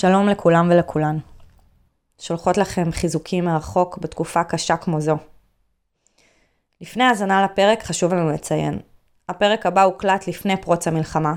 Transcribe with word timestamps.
שלום 0.00 0.28
לכולם 0.28 0.68
ולכולן. 0.70 1.18
שולחות 2.20 2.56
לכם 2.56 2.92
חיזוקים 2.92 3.44
מרחוק 3.44 3.98
בתקופה 3.98 4.44
קשה 4.44 4.76
כמו 4.76 5.00
זו. 5.00 5.16
לפני 6.80 7.04
האזנה 7.04 7.44
לפרק 7.44 7.82
חשוב 7.82 8.14
לנו 8.14 8.30
לציין. 8.30 8.78
הפרק 9.28 9.66
הבא 9.66 9.82
הוקלט 9.82 10.28
לפני 10.28 10.56
פרוץ 10.56 10.88
המלחמה, 10.88 11.34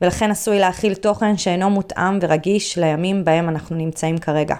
ולכן 0.00 0.30
עשוי 0.30 0.58
להכיל 0.58 0.94
תוכן 0.94 1.36
שאינו 1.36 1.70
מותאם 1.70 2.18
ורגיש 2.22 2.78
לימים 2.78 3.24
בהם 3.24 3.48
אנחנו 3.48 3.76
נמצאים 3.76 4.18
כרגע. 4.18 4.56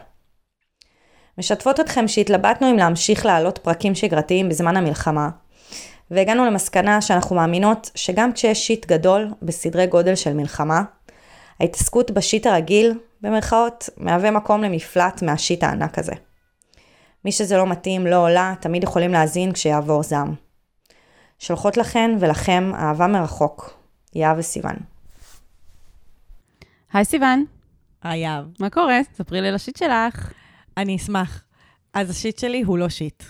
משתפות 1.39 1.81
אתכם 1.81 2.09
שהתלבטנו 2.09 2.71
אם 2.71 2.77
להמשיך 2.77 3.27
להעלות 3.27 3.59
פרקים 3.59 3.95
שגרתיים 3.95 4.49
בזמן 4.49 4.77
המלחמה, 4.77 5.29
והגענו 6.11 6.45
למסקנה 6.45 7.01
שאנחנו 7.01 7.37
מאמינות 7.37 7.91
שגם 7.95 8.33
כשיש 8.33 8.67
שיט 8.67 8.87
גדול 8.87 9.31
בסדרי 9.43 9.87
גודל 9.87 10.15
של 10.15 10.33
מלחמה, 10.33 10.83
ההתעסקות 11.61 12.11
בשיט 12.11 12.47
הרגיל, 12.47 12.99
במרכאות, 13.27 13.89
מהווה 13.97 14.31
מקום 14.31 14.63
למפלט 14.63 15.23
מהשיט 15.23 15.63
הענק 15.63 15.99
הזה. 15.99 16.13
מי 17.25 17.33
שזה 17.33 17.57
לא 17.57 17.67
מתאים, 17.67 18.07
לא 18.07 18.17
עולה, 18.17 18.55
תמיד 18.61 18.83
יכולים 18.83 19.13
להאזין 19.13 19.53
כשיעבור 19.53 20.03
זעם. 20.03 20.35
שולחות 21.39 21.77
לכן 21.77 22.11
ולכם 22.21 22.73
אהבה 22.75 23.07
מרחוק. 23.07 23.79
יהב 24.15 24.39
וסיוון. 24.39 24.77
היי 26.93 27.05
סיוון, 27.05 27.45
היי 28.03 28.21
יהב. 28.21 28.45
מה 28.61 28.71
קורה? 28.71 29.01
ספרי 29.15 29.41
לי 29.41 29.49
על 29.49 29.55
השיט 29.55 29.77
שלך. 29.77 30.33
אני 30.77 30.97
אשמח. 30.97 31.45
אז 31.95 32.11
השיט 32.11 32.39
שלי 32.39 32.63
הוא 32.63 32.79
לא 32.79 32.89
שיט. 32.89 33.23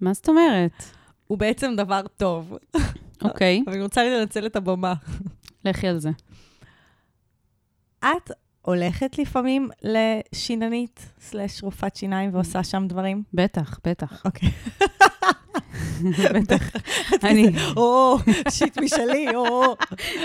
מה 0.00 0.12
זאת 0.12 0.28
אומרת? 0.28 0.84
הוא 1.26 1.38
בעצם 1.38 1.74
דבר 1.76 2.00
טוב. 2.16 2.58
אוקיי, 3.22 3.62
אבל 3.66 3.72
אני 3.74 3.82
רוצה 3.82 4.04
לנצל 4.04 4.46
את 4.46 4.56
הבמה. 4.56 4.94
לכי 5.64 5.88
על 5.88 5.98
זה. 5.98 6.10
את 8.00 8.30
הולכת 8.64 9.18
לפעמים 9.18 9.68
לשיננית, 9.82 11.00
slash 11.20 11.62
רופאת 11.62 11.96
שיניים, 11.96 12.34
ועושה 12.34 12.64
שם 12.64 12.86
דברים? 12.88 13.22
בטח, 13.34 13.78
בטח. 13.86 14.22
אוקיי. 14.24 14.48
בטח. 16.34 16.70
אני, 17.28 17.46
או, 17.76 18.16
shit 18.48 18.78
משלי, 18.78 19.26
או. 19.34 19.74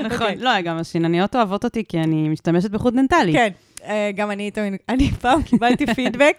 נכון. 0.03 0.11
אוקיי. 0.11 0.35
לא, 0.35 0.61
גם 0.61 0.77
השינניות 0.77 1.35
אוהבות 1.35 1.63
אותי 1.63 1.83
כי 1.89 1.99
אני 1.99 2.29
משתמשת 2.29 2.71
בחוט 2.71 2.93
דנטלי. 2.93 3.33
כן, 3.33 3.49
אה, 3.83 4.11
גם 4.15 4.31
אני 4.31 4.51
תמיד, 4.51 4.73
אני 4.89 5.11
פעם 5.11 5.43
קיבלתי 5.43 5.85
פידבק. 5.95 6.37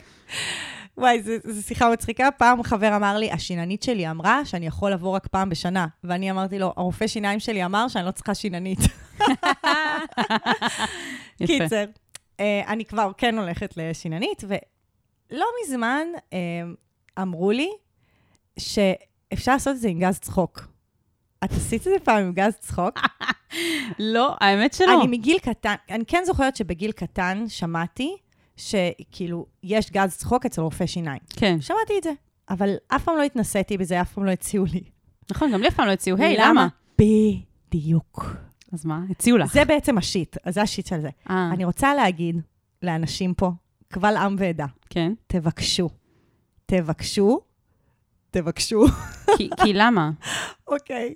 וואי, 0.99 1.23
זו 1.23 1.63
שיחה 1.63 1.91
מצחיקה. 1.91 2.29
פעם 2.37 2.63
חבר 2.63 2.97
אמר 2.97 3.19
לי, 3.19 3.31
השיננית 3.33 3.83
שלי 3.83 4.11
אמרה 4.11 4.45
שאני 4.45 4.67
יכול 4.67 4.93
לבוא 4.93 5.11
רק 5.11 5.27
פעם 5.27 5.49
בשנה. 5.49 5.87
ואני 6.05 6.31
אמרתי 6.31 6.59
לו, 6.59 6.73
הרופא 6.77 7.07
שיניים 7.07 7.41
שלי 7.41 7.65
אמר 7.65 7.89
שאני 7.89 8.07
לא 8.07 8.11
צריכה 8.11 8.35
שיננית. 8.35 8.79
קיצר, 11.47 11.85
אה, 12.41 12.63
אני 12.67 12.85
כבר 12.85 13.11
כן 13.19 13.39
הולכת 13.39 13.77
לשיננית, 13.77 14.45
ולא 14.49 15.47
מזמן 15.65 16.07
אה, 16.33 16.39
אמרו 17.23 17.51
לי 17.51 17.71
שאפשר 18.59 19.53
לעשות 19.53 19.75
את 19.75 19.81
זה 19.81 19.89
עם 19.89 19.99
גז 19.99 20.19
צחוק. 20.19 20.69
את 21.45 21.53
עשית 21.53 21.81
את 21.81 21.93
זה 21.93 22.05
פעם 22.05 22.23
עם 22.23 22.33
גז 22.33 22.57
צחוק? 22.59 23.01
לא, 23.99 24.35
האמת 24.41 24.73
שלא. 24.73 25.03
אני 25.03 25.17
מגיל 25.19 25.39
קטן, 25.39 25.75
אני 25.91 26.05
כן 26.07 26.23
זוכרת 26.27 26.57
שבגיל 26.57 26.93
קטן 26.93 27.45
שמעתי 27.49 28.17
שכאילו, 28.57 29.47
יש 29.63 29.91
גז 29.91 30.17
צחוק 30.17 30.47
אצל 30.47 30.61
רופא 30.61 30.87
שיניים. 30.87 31.21
כן, 31.37 31.61
שמעתי 31.61 31.99
את 31.99 32.03
זה, 32.03 32.13
אבל 32.51 32.75
אף 32.89 33.05
פעם 33.05 33.17
לא 33.17 33.23
התנסיתי 33.23 33.79
בזה, 33.79 34.01
אף 34.01 34.13
פעם 34.13 34.25
לא 34.25 34.31
הציעו 34.31 34.65
לי. 34.73 34.83
נכון, 35.31 35.53
גם 35.53 35.61
לי 35.61 35.69
אף 35.69 35.75
פעם 35.75 35.87
לא 35.87 35.93
הציעו, 35.93 36.19
היי, 36.19 36.37
למה? 36.39 36.69
בדיוק. 36.99 38.27
אז 38.73 38.87
מה? 38.87 39.01
הציעו 39.11 39.39
לך. 39.39 39.53
זה 39.53 39.65
בעצם 39.65 39.99
השיט, 39.99 40.37
אז 40.45 40.55
זה 40.55 40.63
השיט 40.63 40.87
של 40.87 41.01
זה. 41.01 41.09
אה, 41.31 41.51
אני 41.53 41.65
רוצה 41.65 41.95
להגיד 41.95 42.41
לאנשים 42.83 43.35
פה, 43.35 43.51
קבל 43.89 44.17
עם 44.17 44.37
ועדה, 44.39 44.67
כן. 44.91 45.13
תבקשו. 45.27 45.89
תבקשו, 46.67 47.41
תבקשו. 48.31 48.85
כי- 49.37 49.51
כי 49.63 49.73
למה? 49.73 50.11
אוקיי. 50.73 51.15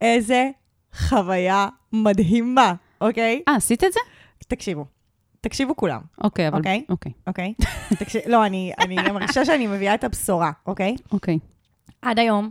איזה 0.00 0.50
חוויה 0.94 1.68
מדהימה, 1.92 2.74
אוקיי? 3.00 3.42
אה, 3.48 3.54
עשית 3.56 3.84
את 3.84 3.92
זה? 3.92 4.00
תקשיבו. 4.48 4.84
תקשיבו 5.40 5.76
כולם, 5.76 6.00
אוקיי, 6.24 6.48
אבל... 6.48 6.58
אוקיי. 6.58 6.84
אוקיי, 6.88 7.12
אוקיי? 7.26 7.54
תקשיב, 7.98 8.22
לא, 8.26 8.46
אני, 8.46 8.72
אני 8.80 8.96
מרגישה 9.12 9.44
שאני 9.44 9.66
מביאה 9.66 9.94
את 9.94 10.04
הבשורה, 10.04 10.52
אוקיי? 10.66 10.96
אוקיי. 11.12 11.38
עד 12.02 12.18
היום, 12.18 12.50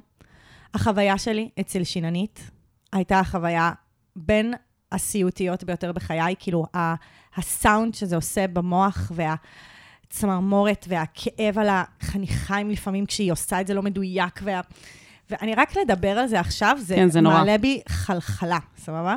החוויה 0.73 1.17
שלי 1.17 1.49
אצל 1.59 1.83
שיננית 1.83 2.51
הייתה 2.93 3.19
החוויה 3.19 3.71
בין 4.15 4.53
הסיוטיות 4.91 5.63
ביותר 5.63 5.91
בחיי, 5.91 6.35
כאילו, 6.39 6.65
ה- 6.75 6.93
הסאונד 7.35 7.93
שזה 7.95 8.15
עושה 8.15 8.47
במוח 8.47 9.11
והצמרמורת 9.15 10.85
והכאב 10.89 11.59
על 11.59 11.67
החניכיים 11.69 12.69
לפעמים 12.69 13.05
כשהיא 13.05 13.31
עושה 13.31 13.61
את 13.61 13.67
זה 13.67 13.73
לא 13.73 13.81
מדויק, 13.81 14.39
וה... 14.43 14.61
ואני 15.29 15.55
רק 15.55 15.77
לדבר 15.77 16.09
על 16.19 16.27
זה 16.27 16.39
עכשיו, 16.39 16.77
זה, 16.81 16.95
כן, 16.95 17.09
זה 17.09 17.21
נורא. 17.21 17.37
מעלה 17.37 17.57
בי 17.57 17.81
חלחלה, 17.89 18.59
סבבה? 18.77 19.15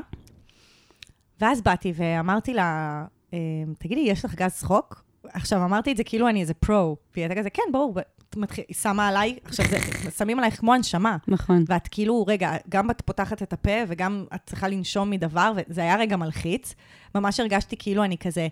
ואז 1.41 1.61
באתי 1.63 1.93
ואמרתי 1.97 2.55
לה, 2.55 3.05
"אה, 3.35 3.39
תגידי, 3.79 4.01
יש 4.01 4.25
לך 4.25 4.35
גז 4.35 4.53
צחוק? 4.53 5.05
עכשיו, 5.33 5.65
אמרתי 5.65 5.93
את 5.93 5.97
זה 5.97 6.05
כאילו 6.05 6.29
אני 6.29 6.41
איזה 6.41 6.55
פרו, 6.55 6.97
והיא 7.15 7.25
הייתה 7.25 7.41
כזה, 7.41 7.51
כן, 7.51 7.63
ברור, 7.73 7.95
את 8.01 8.37
מתחיל- 8.37 8.65
היא 8.69 8.77
שמה 8.77 9.09
עליי, 9.09 9.39
עכשיו, 9.45 9.67
זה, 9.71 9.79
שמים 10.19 10.39
עלייך 10.39 10.61
כמו 10.61 10.75
הנשמה. 10.75 11.17
נכון. 11.29 11.65
ואת 11.69 11.89
כאילו, 11.89 12.25
רגע, 12.29 12.53
גם 12.69 12.91
את 12.91 13.01
פותחת 13.01 13.43
את 13.43 13.53
הפה 13.53 13.71
וגם 13.89 14.25
את 14.35 14.41
צריכה 14.47 14.69
לנשום 14.69 15.11
מדבר, 15.11 15.53
וזה 15.57 15.81
היה 15.81 15.97
רגע 15.97 16.17
מלחיץ. 16.17 16.75
ממש 17.15 17.41
הרגשתי 17.41 17.77
כאילו 17.79 18.05
אני 18.05 18.19
כזה, 18.19 18.49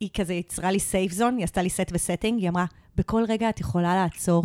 היא 0.00 0.08
כזה 0.14 0.34
יצרה 0.34 0.70
לי 0.70 0.80
safe 0.80 1.12
zone, 1.12 1.36
היא 1.36 1.44
עשתה 1.44 1.62
לי 1.62 1.70
set 1.70 1.90
ו 1.92 1.97
setting, 1.97 2.40
היא 2.40 2.48
אמרה, 2.48 2.64
בכל 2.96 3.24
רגע 3.28 3.48
את 3.48 3.60
יכולה 3.60 3.94
לעצור. 3.94 4.44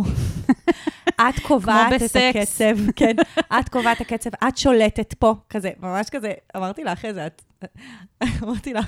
את 1.29 1.39
קובעת 1.47 1.93
את. 2.03 2.15
הקצב, 2.35 2.91
כן, 2.95 3.15
את 3.59 3.69
קובעת 3.69 4.01
את 4.01 4.11
הקצב, 4.11 4.29
את 4.47 4.57
שולטת 4.57 5.13
פה, 5.13 5.35
כזה, 5.49 5.69
ממש 5.79 6.09
כזה, 6.09 6.31
אמרתי 6.57 6.83
לה 6.83 6.93
אחרי 6.93 7.13
זה, 7.13 7.27
את, 7.27 7.41
אמרתי 8.43 8.73
לה, 8.73 8.81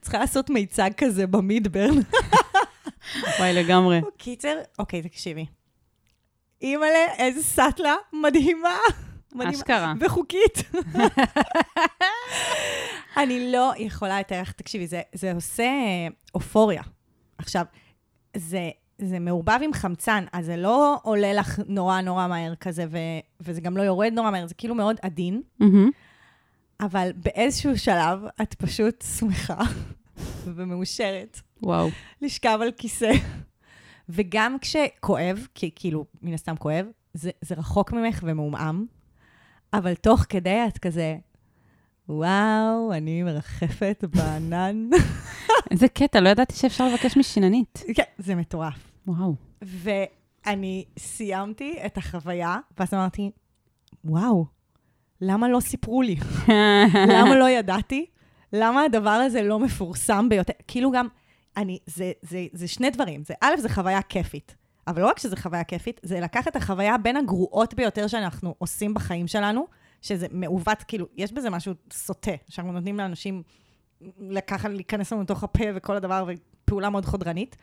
צריכה 0.00 0.18
לעשות 0.18 0.50
מיצג 0.50 0.90
כזה 0.96 1.26
במידברן. 1.26 1.94
וואי, 3.38 3.52
לגמרי. 3.52 4.00
קיצר, 4.16 4.58
אוקיי, 4.78 5.02
תקשיבי. 5.02 5.46
אימא'לה, 6.62 7.14
איזה 7.18 7.42
סאטלה 7.42 7.94
מדהימה. 8.12 8.76
מדהימה. 9.32 9.54
אשכרה. 9.54 9.92
וחוקית. 10.00 10.58
אני 13.16 13.52
לא 13.52 13.72
יכולה 13.78 14.20
לתאר 14.20 14.42
לך, 14.42 14.52
תקשיבי, 14.52 14.86
זה, 14.86 15.00
זה 15.12 15.32
עושה 15.32 15.70
אופוריה. 16.34 16.82
עכשיו, 17.38 17.64
זה, 18.36 18.70
זה 18.98 19.18
מעורבב 19.18 19.58
עם 19.62 19.72
חמצן, 19.72 20.24
אז 20.32 20.46
זה 20.46 20.56
לא 20.56 20.98
עולה 21.02 21.32
לך 21.32 21.58
נורא 21.66 22.00
נורא 22.00 22.26
מהר 22.26 22.54
כזה, 22.54 22.86
ו, 22.90 22.98
וזה 23.40 23.60
גם 23.60 23.76
לא 23.76 23.82
יורד 23.82 24.12
נורא 24.12 24.30
מהר, 24.30 24.46
זה 24.46 24.54
כאילו 24.54 24.74
מאוד 24.74 24.96
עדין, 25.02 25.42
מהמם. 25.60 25.90
אבל 26.80 27.10
באיזשהו 27.16 27.78
שלב 27.78 28.20
את 28.42 28.54
פשוט 28.54 29.04
שמחה 29.18 29.60
ומאושרת. 30.44 31.40
וואו. 31.62 31.88
לשכב 32.22 32.58
על 32.62 32.72
כיסא. 32.72 33.12
וגם 34.08 34.56
כשכואב, 34.60 35.46
כי 35.54 35.70
כאילו, 35.74 36.04
מן 36.22 36.34
הסתם 36.34 36.56
כואב, 36.56 36.86
זה, 37.14 37.30
זה 37.40 37.54
רחוק 37.54 37.92
ממך 37.92 38.20
ומעומעם, 38.22 38.86
אבל 39.72 39.94
תוך 39.94 40.26
כדי 40.28 40.60
את 40.68 40.78
כזה, 40.78 41.16
וואו, 42.08 42.92
אני 42.92 43.22
מרחפת 43.22 44.04
בענן. 44.10 44.88
איזה 45.70 45.88
קטע, 45.88 46.20
לא 46.20 46.28
ידעתי 46.28 46.54
שאפשר 46.54 46.88
לבקש 46.88 47.16
משיננית. 47.16 47.82
כן, 47.94 48.02
זה 48.18 48.34
מטורף. 48.34 48.92
וואו. 49.06 49.34
ואני 49.62 50.84
סיימתי 50.98 51.76
את 51.86 51.98
החוויה, 51.98 52.58
ואז 52.78 52.94
אמרתי, 52.94 53.30
וואו, 54.04 54.46
למה 55.20 55.48
לא 55.48 55.60
סיפרו 55.60 56.02
לי? 56.02 56.16
למה 57.18 57.34
לא 57.34 57.48
ידעתי? 57.48 58.06
למה 58.56 58.82
הדבר 58.82 59.10
הזה 59.10 59.42
לא 59.42 59.58
מפורסם 59.58 60.28
ביותר? 60.28 60.52
כאילו 60.68 60.90
גם, 60.90 61.06
אני, 61.56 61.78
זה, 61.86 62.12
זה, 62.22 62.46
זה 62.52 62.68
שני 62.68 62.90
דברים. 62.90 63.24
זה, 63.24 63.34
א', 63.40 63.56
זה 63.58 63.68
חוויה 63.68 64.02
כיפית. 64.02 64.54
אבל 64.86 65.02
לא 65.02 65.06
רק 65.06 65.18
שזה 65.18 65.36
חוויה 65.36 65.64
כיפית, 65.64 66.00
זה 66.02 66.20
לקחת 66.20 66.48
את 66.48 66.56
החוויה 66.56 66.98
בין 66.98 67.16
הגרועות 67.16 67.74
ביותר 67.74 68.06
שאנחנו 68.06 68.54
עושים 68.58 68.94
בחיים 68.94 69.26
שלנו, 69.26 69.66
שזה 70.02 70.26
מעוות, 70.30 70.82
כאילו, 70.82 71.06
יש 71.16 71.32
בזה 71.32 71.50
משהו 71.50 71.72
סוטה, 71.92 72.30
שאנחנו 72.48 72.72
נותנים 72.72 72.98
לאנשים 72.98 73.42
לקחת, 74.18 74.70
להיכנס 74.70 75.12
לנו 75.12 75.22
לתוך 75.22 75.44
הפה 75.44 75.64
וכל 75.74 75.96
הדבר, 75.96 76.24
ופעולה 76.64 76.90
מאוד 76.90 77.04
חודרנית. 77.04 77.56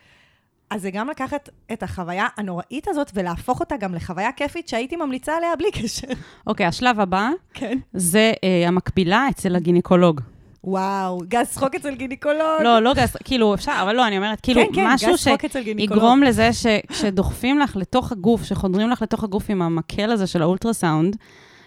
אז 0.69 0.81
זה 0.81 0.91
גם 0.91 1.09
לקחת 1.09 1.49
את 1.73 1.83
החוויה 1.83 2.27
הנוראית 2.37 2.87
הזאת 2.87 3.11
ולהפוך 3.13 3.59
אותה 3.59 3.77
גם 3.77 3.95
לחוויה 3.95 4.31
כיפית 4.31 4.67
שהייתי 4.67 4.95
ממליצה 4.95 5.37
עליה 5.37 5.55
בלי 5.55 5.71
קשר. 5.71 6.07
אוקיי, 6.47 6.65
השלב 6.65 6.99
הבא 6.99 7.29
כן. 7.53 7.77
זה 7.93 8.33
אה, 8.43 8.67
המקבילה 8.67 9.27
אצל 9.29 9.55
הגינקולוג. 9.55 10.21
וואו, 10.63 11.21
גז 11.27 11.47
צחוק 11.49 11.75
אצל 11.75 11.95
גינקולוג. 11.95 12.61
לא, 12.63 12.79
לא 12.79 12.93
גס, 12.93 13.15
כאילו, 13.23 13.53
אפשר, 13.53 13.79
אבל 13.81 13.95
לא, 13.95 14.07
אני 14.07 14.17
אומרת, 14.17 14.41
כאילו, 14.41 14.61
כן, 14.61 14.75
כן, 14.75 14.87
משהו. 14.87 15.17
שיגרום 15.17 16.23
לזה 16.23 16.49
שכשדוחפים 16.53 17.59
לך 17.59 17.75
לתוך 17.75 18.11
הגוף, 18.11 18.43
שחודרים 18.43 18.89
לך 18.89 19.01
לתוך 19.01 19.23
הגוף 19.23 19.49
עם 19.49 19.61
המקל 19.61 20.11
הזה 20.11 20.27
של 20.27 20.41
האולטרסאונד, 20.41 21.15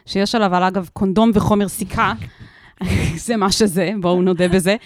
שיש 0.06 0.34
עליו, 0.34 0.54
על 0.54 0.62
אגב, 0.62 0.88
קונדום 0.92 1.30
וחומר 1.34 1.68
סיכה, 1.68 2.12
זה 3.26 3.36
מה 3.36 3.52
שזה, 3.52 3.90
בואו 4.00 4.22
נודה 4.22 4.48
בזה. 4.48 4.76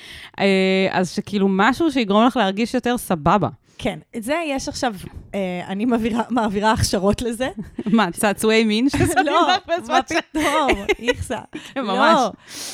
אה, 0.41 0.89
אז 0.91 1.11
שכאילו 1.11 1.47
משהו 1.51 1.93
שיגרום 1.93 2.27
לך 2.27 2.37
להרגיש 2.37 2.75
יותר 2.75 2.99
סבבה. 2.99 3.49
כן, 3.79 3.99
את 4.17 4.23
זה 4.23 4.35
יש 4.47 4.69
עכשיו, 4.69 4.95
אה, 5.35 5.61
אני 5.69 5.85
מעבירה, 5.85 6.23
מעבירה 6.31 6.73
הכשרות 6.73 7.23
לזה. 7.23 7.49
מה, 7.87 8.11
צעצועי 8.11 8.65
מין 8.65 8.89
ששמים 8.91 9.27
לא, 9.27 9.49
לך 9.53 9.67
באצבע 9.67 9.95
מה 9.95 10.01
שלך? 10.09 10.19
פתאום, 10.31 10.87
איכסה. 10.99 11.39
כן, 11.75 11.81
ממש. 11.81 12.15
לא, 12.15 12.31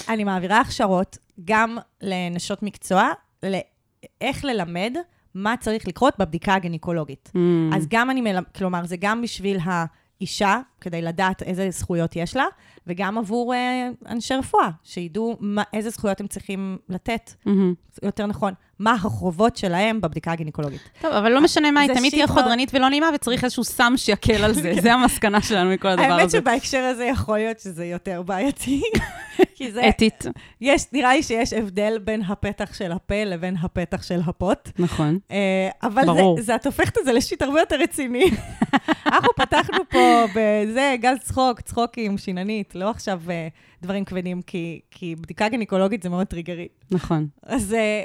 אני 0.08 0.24
מעבירה 0.24 0.60
הכשרות 0.60 1.18
גם 1.44 1.78
לנשות 2.02 2.62
מקצוע, 2.62 3.08
לאיך 3.42 4.44
ללמד 4.44 4.96
מה 5.34 5.54
צריך 5.60 5.88
לקרות 5.88 6.14
בבדיקה 6.18 6.54
הגניקולוגית. 6.54 7.32
Mm, 7.34 7.76
אז 7.76 7.86
גם 7.90 8.10
אני, 8.10 8.20
מלמד, 8.20 8.44
כלומר, 8.56 8.86
זה 8.86 8.96
גם 8.96 9.22
בשביל 9.22 9.58
האישה, 9.64 10.60
כדי 10.80 11.02
לדעת 11.02 11.42
איזה 11.42 11.70
זכויות 11.70 12.16
יש 12.16 12.36
לה, 12.36 12.44
וגם 12.86 13.18
עבור 13.18 13.54
אה, 13.54 13.88
אנשי 14.08 14.34
רפואה, 14.34 14.70
שידעו 14.82 15.36
מה, 15.40 15.62
איזה 15.72 15.90
זכויות 15.90 16.20
הם 16.20 16.26
צריכים 16.26 16.78
לתת, 16.88 17.32
מהמם. 17.46 17.74
יותר 18.02 18.26
נכון, 18.26 18.52
מה 18.78 18.92
החובות 18.92 19.56
שלהם 19.56 20.00
בבדיקה 20.00 20.32
הגניקולוגית. 20.32 20.80
טוב, 21.00 21.12
אבל 21.12 21.32
לא 21.32 21.40
משנה 21.40 21.70
מה, 21.70 21.80
היא 21.80 21.94
תמיד 21.94 22.10
תהיה 22.10 22.26
חודרנית 22.26 22.70
ולא 22.74 22.88
נעימה, 22.88 23.10
וצריך 23.14 23.44
איזשהו 23.44 23.64
סם 23.64 23.92
שיקל 23.96 24.44
על 24.44 24.52
זה. 24.52 24.72
זה 24.82 24.94
המסקנה 24.94 25.42
שלנו 25.42 25.70
מכל 25.70 25.88
הדבר 25.88 26.02
האמת 26.02 26.24
הזה. 26.24 26.38
שבהקשר 26.38 26.82
הזה 26.82 27.04
יכול 27.04 27.38
להיות 27.38 27.60
שזה 27.60 27.84
יותר 27.84 28.22
בעייתי, 28.22 28.82
כי 29.54 29.72
זה, 29.72 29.88
אתית, 29.88 30.24
יש, 30.60 30.86
נראה 30.92 31.14
לי 31.14 31.22
שיש 31.22 31.52
הבדל 31.52 31.98
בין 32.04 32.22
הפתח 32.22 32.74
של 32.74 32.92
הפה 32.92 33.24
לבין 33.24 33.56
הפתח 33.62 34.02
של 34.02 34.20
הפוט. 34.26 34.68
נכון. 34.78 35.18
אה, 35.30 35.68
אבל 35.82 36.06
ברור. 36.06 36.36
זה, 36.36 36.42
זה, 36.42 36.54
את 36.54 36.66
הופכת 36.66 36.98
את 36.98 37.04
זה 37.04 37.12
לשיט 37.12 37.42
הרבה 37.42 37.60
יותר 37.60 37.76
רציני. 37.76 38.24
אנחנו 39.06 39.28
פתחנו 39.36 39.78
פה 39.90 40.24
בזה, 40.34 40.94
גז 41.00 41.18
צחוק, 41.20 41.60
צחוקים, 41.60 42.18
שיננית, 42.18 42.74
לא 42.74 42.90
עכשיו 42.90 43.20
אה, 43.30 43.48
דברים 43.82 44.04
כבדים, 44.04 44.42
כי, 44.42 44.80
כי 44.90 45.14
בדיקה 45.16 45.48
גניקולוגית 45.48 46.02
זה 46.02 46.08
מאוד 46.08 46.26
טריגרי. 46.26 46.68
נכון. 46.90 47.26
אז, 47.42 47.74
אה, 47.74 48.02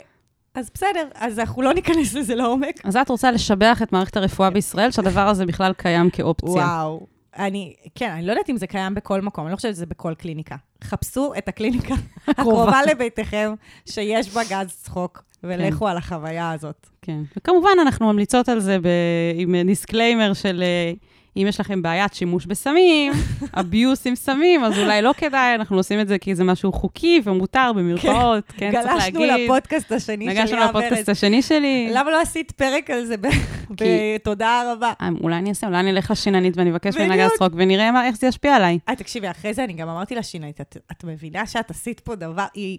אז 0.53 0.69
בסדר, 0.73 1.07
אז 1.15 1.39
אנחנו 1.39 1.61
לא 1.61 1.73
ניכנס 1.73 2.13
לזה 2.13 2.35
לעומק. 2.35 2.85
אז 2.85 2.97
את 2.97 3.09
רוצה 3.09 3.31
לשבח 3.31 3.79
את 3.83 3.93
מערכת 3.93 4.17
הרפואה 4.17 4.49
בישראל, 4.49 4.91
שהדבר 4.91 5.27
הזה 5.27 5.45
בכלל 5.45 5.73
קיים 5.73 6.09
כאופציה. 6.09 6.49
וואו. 6.49 7.18
אני, 7.37 7.73
כן, 7.95 8.11
אני 8.11 8.25
לא 8.25 8.31
יודעת 8.31 8.49
אם 8.49 8.57
זה 8.57 8.67
קיים 8.67 8.95
בכל 8.95 9.21
מקום, 9.21 9.45
אני 9.45 9.51
לא 9.51 9.55
חושבת 9.55 9.75
שזה 9.75 9.85
בכל 9.85 10.13
קליניקה. 10.13 10.55
חפשו 10.83 11.33
את 11.37 11.47
הקליניקה 11.47 11.95
הקרובה 12.27 12.79
לביתכם, 12.91 13.53
שיש 13.85 14.29
בה 14.29 14.41
גז 14.49 14.67
צחוק, 14.83 15.23
ולכו 15.43 15.87
על 15.87 15.97
החוויה 15.97 16.51
הזאת. 16.51 16.87
כן. 17.01 17.21
וכמובן, 17.37 17.69
אנחנו 17.81 18.13
ממליצות 18.13 18.49
על 18.49 18.59
זה 18.59 18.79
ב... 18.79 18.87
עם 19.35 19.55
דיסקליימר 19.65 20.33
של 20.33 20.63
אה, 20.63 20.93
אם 21.41 21.47
יש 21.47 21.59
לכם 21.59 21.81
בעיית 21.81 22.13
שימוש 22.13 22.45
בסמים, 22.45 23.13
אביוס 23.59 24.07
עם 24.07 24.15
סמים, 24.15 24.63
אז 24.63 24.79
אולי 24.79 25.01
לא 25.01 25.11
כדאי, 25.17 25.55
אנחנו 25.55 25.77
עושים 25.77 25.99
את 25.99 26.07
זה 26.07 26.17
כי 26.17 26.35
זה 26.35 26.43
משהו 26.43 26.71
חוקי 26.71 27.21
ומותר 27.23 27.71
במרפאות, 27.75 28.43
כן, 28.57 28.71
צריך 28.71 28.93
גלשנו 28.93 29.19
להגיד. 29.25 29.45
לפודקאסט 29.49 29.91
השני 29.91 30.25
של 30.25 30.39
נגשנו 30.41 30.57
יער 30.57 30.69
לפודקאסט. 30.69 31.09
השני 31.09 31.41
שלי. 31.41 31.89
למה 31.93 32.11
לא 32.11 32.21
עשית 32.21 32.51
פרק 32.51 32.89
על 32.89 33.05
זה 33.05 33.15
בתודה 33.79 34.73
רבה? 34.73 34.93
אה, 35.01 35.09
אולי 35.21 35.35
אני 35.35 35.49
אעשה, 35.49 35.67
אולי 35.67 35.79
אני 35.79 35.89
אלך 35.91 36.11
לשיננית 36.11 36.57
ואני 36.57 36.71
אבקש 36.71 36.97
ממנה. 36.97 37.17
גז 37.17 37.31
צחוק 37.35 37.53
ונראה 37.55 37.91
מה- 37.91 38.05
איך 38.07 38.15
זה 38.17 38.27
ישפיע 38.27 38.55
עליי. 38.55 38.79
אה, 38.89 38.95
תקשיבי, 38.95 39.31
אחרי 39.31 39.53
זה 39.53 39.63
אני 39.63 39.73
גם 39.73 39.89
אמרתי 39.89 40.15
לה, 40.15 40.23
שינית, 40.23 40.61
את, 40.61 40.77
את 40.91 41.03
מבינה 41.03 41.47
שאת 41.47 41.71
עשית 41.71 41.99
פה 41.99 42.15
דבר, 42.15 42.45
היא, 42.53 42.77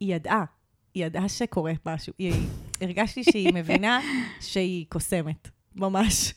היא 0.00 0.14
ידעה, 0.14 0.44
היא 0.94 1.06
ידעה 1.06 1.28
שקורה 1.28 1.72
משהו. 1.86 2.12
היא, 2.18 2.32
הרגשתי 2.80 3.24
שהיא 3.24 3.52
מבינה 3.58 4.00
שהיא 4.40 4.84
קוסמת, 4.88 5.48
ממש. 5.76 6.34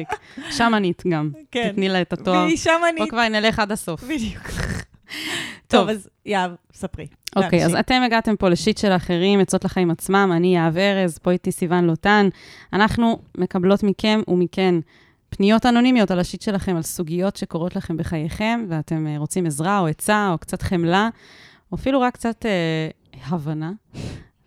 מצחיק. 0.00 0.20
שמנית 0.50 1.02
גם. 1.08 1.30
כן. 1.50 1.72
תתני 1.72 1.88
לה 1.88 2.00
את 2.00 2.12
התואר. 2.12 2.44
והיא 2.44 2.56
פה 2.56 2.62
שמנית, 2.62 3.10
כבר 3.10 3.28
נלך 3.28 3.58
עד 3.58 3.72
הסוף. 3.72 4.04
בדיוק. 4.04 4.42
טוב. 5.68 5.88
אז 5.88 6.08
יהב, 6.26 6.50
ספרי. 6.72 7.06
אוקיי, 7.36 7.64
אז. 7.64 7.74
אתם 7.74 8.02
הגעתם 8.06 8.36
פה 8.36 8.48
לשיט 8.48 8.78
של 8.78 8.92
אחרים, 8.92 9.40
עצות 9.40 9.64
לחיים 9.64 9.90
עצמם, 9.90 10.32
אני 10.36 10.54
יהב 10.56 10.76
ארז, 10.76 11.18
פה 11.18 11.30
איתי 11.30 11.52
סיוון 11.52 11.84
לוטן. 11.84 12.28
אנחנו 12.72 13.18
מקבלות 13.38 13.82
מכם 13.82 14.20
ומכן 14.28 14.74
פניות 15.28 15.66
אנונימיות 15.66 16.10
על 16.10 16.18
השיט 16.18 16.42
שלכם, 16.42 16.76
על 16.76 16.82
סוגיות 16.82 17.36
שקורות 17.36 17.76
לכם 17.76 17.96
בחייכם, 17.96 18.64
ואתם 18.68 19.06
אה, 19.06 19.18
רוצים 19.18 19.46
עזרה 19.46 19.78
או 19.78 19.86
עצה 19.86 20.30
או 20.32 20.38
קצת 20.38 20.62
חמלה, 20.62 21.08
או 21.72 21.76
אפילו 21.76 22.00
רק 22.00 22.14
קצת 22.14 22.46
אה, 22.46 22.88
הבנה, 23.26 23.72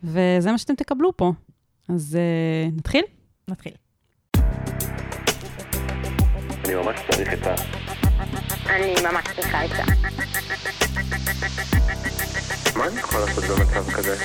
וזה 0.03 0.51
מה 0.51 0.57
שאתם 0.57 0.75
תקבלו 0.75 1.17
פה. 1.17 1.33
אז 1.89 2.17
אה, 2.19 2.69
נתחיל? 2.77 3.03
נתחיל. 3.47 3.73
אני 6.65 6.75
ממש 6.75 6.99
צריך 7.11 7.29
עצה. 7.33 7.55
אני 8.69 8.93
ממש 9.03 9.25
צריכה 9.35 9.61
עצה. 9.61 9.83
מה 12.75 12.87
אני 12.87 12.99
יכול 12.99 13.19
לעשות 13.19 13.43
במצב 13.43 13.91
כזה? 13.91 14.15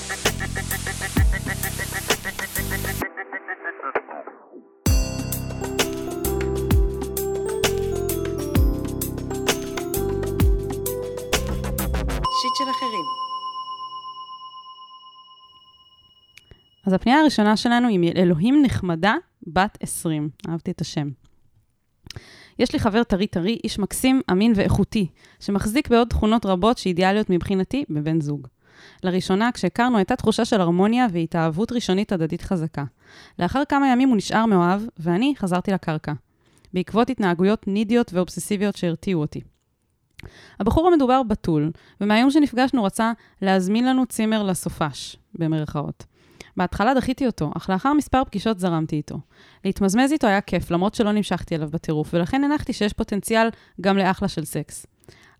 שיט 12.40 12.54
של 12.58 12.70
אחרים. 12.70 13.04
אז 16.86 16.92
הפנייה 16.92 17.20
הראשונה 17.20 17.56
שלנו 17.56 17.88
היא 17.88 17.98
מאלוהים 17.98 18.62
נחמדה, 18.62 19.14
בת 19.46 19.78
20. 19.80 20.28
אהבתי 20.48 20.70
את 20.70 20.80
השם. 20.80 21.08
יש 22.58 22.72
לי 22.72 22.78
חבר 22.78 23.02
טרי 23.02 23.26
טרי, 23.26 23.58
איש 23.64 23.78
מקסים, 23.78 24.20
אמין 24.30 24.52
ואיכותי, 24.56 25.06
שמחזיק 25.40 25.88
בעוד 25.88 26.08
תכונות 26.08 26.46
רבות 26.46 26.78
שאידיאליות 26.78 27.30
מבחינתי 27.30 27.84
בבן 27.90 28.20
זוג. 28.20 28.46
לראשונה, 29.04 29.52
כשהכרנו, 29.52 29.96
הייתה 29.96 30.16
תחושה 30.16 30.44
של 30.44 30.60
הרמוניה 30.60 31.06
והתאהבות 31.12 31.72
ראשונית 31.72 32.12
הדדית 32.12 32.42
חזקה. 32.42 32.84
לאחר 33.38 33.62
כמה 33.68 33.88
ימים 33.88 34.08
הוא 34.08 34.16
נשאר 34.16 34.46
מאוהב, 34.46 34.82
ואני 34.98 35.34
חזרתי 35.36 35.70
לקרקע. 35.70 36.12
בעקבות 36.74 37.10
התנהגויות 37.10 37.68
נידיות 37.68 38.12
ואובססיביות 38.12 38.76
שהרתיעו 38.76 39.20
אותי. 39.20 39.40
הבחור 40.60 40.88
המדובר 40.88 41.22
בתול, 41.22 41.70
ומהיום 42.00 42.30
שנפגשנו 42.30 42.84
רצה 42.84 43.12
להזמין 43.42 43.86
לנו 43.86 44.06
צימר 44.06 44.42
לסופש, 44.42 45.16
במרכאות. 45.34 46.04
בהתחלה 46.58 46.94
דחיתי 46.94 47.26
אותו, 47.26 47.50
אך 47.56 47.70
לאחר 47.70 47.92
מספר 47.92 48.24
פגישות 48.24 48.58
זרמתי 48.58 48.96
איתו. 48.96 49.18
להתמזמז 49.64 50.12
איתו 50.12 50.26
היה 50.26 50.40
כיף, 50.40 50.70
למרות 50.70 50.94
שלא 50.94 51.12
נמשכתי 51.12 51.54
אליו 51.54 51.68
בטירוף, 51.70 52.14
ולכן 52.14 52.44
הנחתי 52.44 52.72
שיש 52.72 52.92
פוטנציאל 52.92 53.48
גם 53.80 53.98
לאחלה 53.98 54.28
של 54.28 54.44
סקס. 54.44 54.86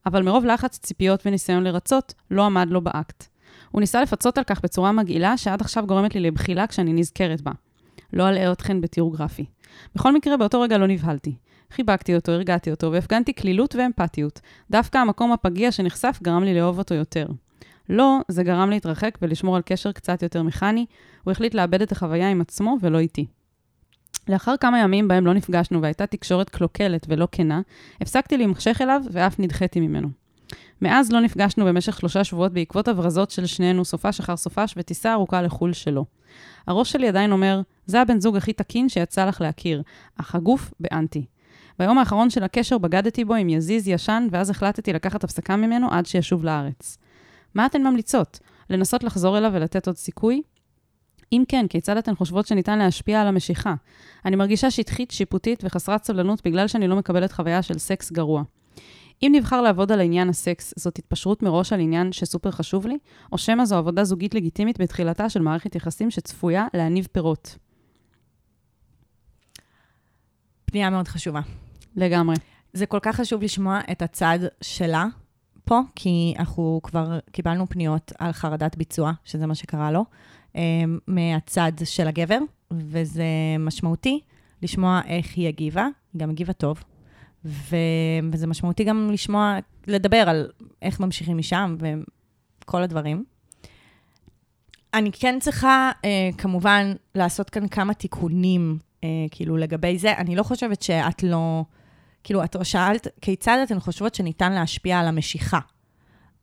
אבל 0.06 0.22
מרוב 0.22 0.44
לחץ, 0.44 0.78
ציפיות 0.78 1.26
וניסיון 1.26 1.64
לרצות, 1.64 2.14
לא 2.30 2.46
עמד 2.46 2.70
לו 2.70 2.80
באקט. 2.80 3.24
הוא 3.70 3.80
ניסה 3.80 4.02
לפצות 4.02 4.38
על 4.38 4.44
כך 4.44 4.60
בצורה 4.60 4.92
מגעילה, 4.92 5.36
שעד 5.36 5.60
עכשיו 5.60 5.86
גורמת 5.86 6.14
לי 6.14 6.20
לבחילה 6.20 6.66
כשאני 6.66 6.92
נזכרת 6.92 7.40
בה. 7.40 7.52
לא 8.12 8.28
אלאה 8.28 8.52
אתכן 8.52 8.80
בתיאור 8.80 9.16
גרפי. 9.16 9.44
בכל 9.94 10.14
מקרה, 10.14 10.36
באותו 10.36 10.60
רגע 10.60 10.78
לא 10.78 10.86
נבהלתי. 10.86 11.34
חיבקתי 11.70 12.14
אותו, 12.14 12.32
הרגעתי 12.32 12.70
אותו, 12.70 12.92
והפגנתי 12.92 13.32
קלילות 13.32 13.74
ואמפתיות. 13.74 14.40
דווקא 14.70 14.98
המקום 14.98 15.32
הפגיע 15.32 15.72
שנחשף 15.72 16.18
גרם 16.22 16.44
לי 16.44 16.54
לאהוב 16.54 16.78
אותו 16.78 16.94
יותר. 16.94 17.26
לא, 17.88 18.18
זה 18.28 18.42
גרם 18.42 18.70
להתרחק 18.70 19.18
ולשמור 19.22 19.56
על 19.56 19.62
קשר 19.62 19.92
קצת 19.92 20.22
יותר 20.22 20.42
מכני, 20.42 20.86
הוא 21.24 21.32
החליט 21.32 21.54
לאבד 21.54 21.82
את 21.82 21.92
החוויה 21.92 22.30
עם 22.30 22.40
עצמו 22.40 22.76
ולא 22.80 22.98
איתי. 22.98 23.26
לאחר 24.28 24.56
כמה 24.56 24.80
ימים 24.80 25.08
בהם 25.08 25.26
לא 25.26 25.34
נפגשנו 25.34 25.82
והייתה 25.82 26.06
תקשורת 26.06 26.50
קלוקלת 26.50 27.06
ולא 27.08 27.28
כנה, 27.32 27.60
הפסקתי 28.00 28.36
להימשך 28.36 28.78
אליו 28.80 29.02
ואף 29.10 29.38
נדחיתי 29.38 29.80
ממנו. 29.80 30.08
מאז 30.82 31.12
לא 31.12 31.20
נפגשנו 31.20 31.64
במשך 31.64 31.98
שלושה 32.00 32.24
שבועות 32.24 32.52
בעקבות 32.52 32.88
הברזות 32.88 33.30
של 33.30 33.46
שנינו 33.46 33.84
סופש 33.84 34.20
אחר 34.20 34.36
סופש 34.36 34.74
וטיסה 34.76 35.12
ארוכה 35.12 35.42
לחו"ל 35.42 35.72
שלו. 35.72 36.04
הראש 36.66 36.92
שלי 36.92 37.08
עדיין 37.08 37.32
אומר, 37.32 37.60
זה 37.86 38.00
הבן 38.00 38.20
זוג 38.20 38.36
הכי 38.36 38.52
תקין 38.52 38.88
שיצא 38.88 39.24
לך 39.26 39.40
להכיר, 39.40 39.82
אך 40.20 40.34
הגוף 40.34 40.72
באנטי. 40.80 41.24
ביום 41.78 41.98
האחרון 41.98 42.30
של 42.30 42.42
הקשר 42.42 42.78
בגדתי 42.78 43.24
בו 43.24 43.34
עם 43.34 43.48
יזיז 43.48 43.88
ישן, 43.88 44.26
ואז 44.30 44.50
החלטתי 44.50 44.92
לקחת 44.92 45.24
הפסקה 45.24 45.56
ממנו 45.56 45.90
עד 45.90 46.06
שישוב 46.06 46.44
לארץ. 46.44 46.98
מה 47.54 47.66
אתן 47.66 47.82
ממליצות? 47.82 48.40
לנסות 48.70 49.04
לחזור 49.04 49.38
אליו 49.38 49.50
ולתת 49.54 49.86
עוד 49.86 49.96
סיכוי? 49.96 50.42
אם 51.32 51.44
כן, 51.48 51.66
כיצד 51.68 51.96
אתן 51.96 52.14
חושבות 52.14 52.46
שניתן 52.46 52.78
להשפיע 52.78 53.20
על 53.20 53.26
המשיכה? 53.26 53.74
אני 54.24 54.36
מרגישה 54.36 54.70
שטחית, 54.70 55.10
שיפוטית 55.10 55.64
וחסרת 55.64 56.04
סבלנות 56.04 56.40
בגלל 56.44 56.68
שאני 56.68 56.88
לא 56.88 56.96
מקבלת 56.96 57.32
חוויה 57.32 57.62
של 57.62 57.78
סקס 57.78 58.12
גרוע. 58.12 58.42
אם 59.22 59.32
נבחר 59.34 59.60
לעבוד 59.62 59.92
על 59.92 60.00
עניין 60.00 60.28
הסקס, 60.28 60.74
זאת 60.76 60.98
התפשרות 60.98 61.42
מראש 61.42 61.72
על 61.72 61.80
עניין 61.80 62.12
שסופר 62.12 62.50
חשוב 62.50 62.86
לי, 62.86 62.98
או 63.32 63.38
שמא 63.38 63.64
זו 63.64 63.76
עבודה 63.76 64.04
זוגית 64.04 64.34
לגיטימית 64.34 64.80
בתחילתה 64.80 65.28
של 65.28 65.42
מערכת 65.42 65.74
יחסים 65.74 66.10
שצפויה 66.10 66.66
להניב 66.74 67.08
פירות? 67.12 67.56
פנייה 70.64 70.90
מאוד 70.90 71.08
חשובה. 71.08 71.40
לגמרי. 71.96 72.36
זה 72.72 72.86
כל 72.86 72.98
כך 73.02 73.16
חשוב 73.16 73.42
לשמוע 73.42 73.80
את 73.92 74.02
הצד 74.02 74.38
שלה 74.60 75.06
פה, 75.68 75.80
כי 75.94 76.34
אנחנו 76.38 76.80
כבר 76.82 77.18
קיבלנו 77.32 77.66
פניות 77.68 78.12
על 78.18 78.32
חרדת 78.32 78.76
ביצוע, 78.76 79.12
שזה 79.24 79.46
מה 79.46 79.54
שקרה 79.54 79.90
לו, 79.90 80.04
אמ, 80.54 80.98
מהצד 81.06 81.72
של 81.84 82.08
הגבר, 82.08 82.38
וזה 82.70 83.24
משמעותי 83.58 84.20
לשמוע 84.62 85.00
איך 85.06 85.36
היא 85.36 85.48
הגיבה, 85.48 85.88
היא 86.12 86.20
גם 86.20 86.30
הגיבה 86.30 86.52
טוב, 86.52 86.84
ו... 87.44 87.76
וזה 88.32 88.46
משמעותי 88.46 88.84
גם 88.84 89.10
לשמוע, 89.12 89.58
לדבר 89.86 90.28
על 90.28 90.50
איך 90.82 91.00
ממשיכים 91.00 91.38
משם 91.38 91.76
וכל 92.60 92.82
הדברים. 92.82 93.24
אני 94.94 95.10
כן 95.12 95.38
צריכה, 95.40 95.90
אה, 96.04 96.30
כמובן, 96.38 96.92
לעשות 97.14 97.50
כאן 97.50 97.68
כמה 97.68 97.94
תיקונים, 97.94 98.78
אה, 99.04 99.08
כאילו, 99.30 99.56
לגבי 99.56 99.98
זה. 99.98 100.12
אני 100.16 100.36
לא 100.36 100.42
חושבת 100.42 100.82
שאת 100.82 101.22
לא... 101.22 101.64
כאילו, 102.24 102.44
את 102.44 102.56
שאלת, 102.62 103.06
כיצד 103.20 103.58
אתן 103.62 103.80
חושבות 103.80 104.14
שניתן 104.14 104.52
להשפיע 104.52 104.98
על 104.98 105.08
המשיכה? 105.08 105.60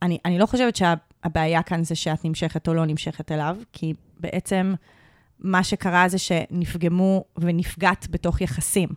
אני, 0.01 0.17
אני 0.25 0.39
לא 0.39 0.45
חושבת 0.45 0.75
שהבעיה 0.75 1.63
כאן 1.63 1.83
זה 1.83 1.95
שאת 1.95 2.25
נמשכת 2.25 2.67
או 2.67 2.73
לא 2.73 2.85
נמשכת 2.85 3.31
אליו, 3.31 3.57
כי 3.73 3.93
בעצם 4.19 4.73
מה 5.39 5.63
שקרה 5.63 6.09
זה 6.09 6.17
שנפגמו 6.17 7.23
ונפגעת 7.37 8.07
בתוך 8.09 8.41
יחסים. 8.41 8.89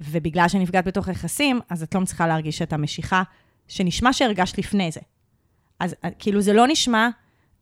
ובגלל 0.00 0.48
שנפגעת 0.48 0.84
בתוך 0.84 1.08
יחסים, 1.08 1.60
אז 1.68 1.82
את 1.82 1.94
לא 1.94 2.00
מצליחה 2.00 2.26
להרגיש 2.26 2.62
את 2.62 2.72
המשיכה 2.72 3.22
שנשמע 3.68 4.12
שהרגשת 4.12 4.58
לפני 4.58 4.90
זה. 4.90 5.00
אז 5.80 5.94
כאילו 6.18 6.40
זה 6.40 6.52
לא 6.52 6.66
נשמע 6.68 7.08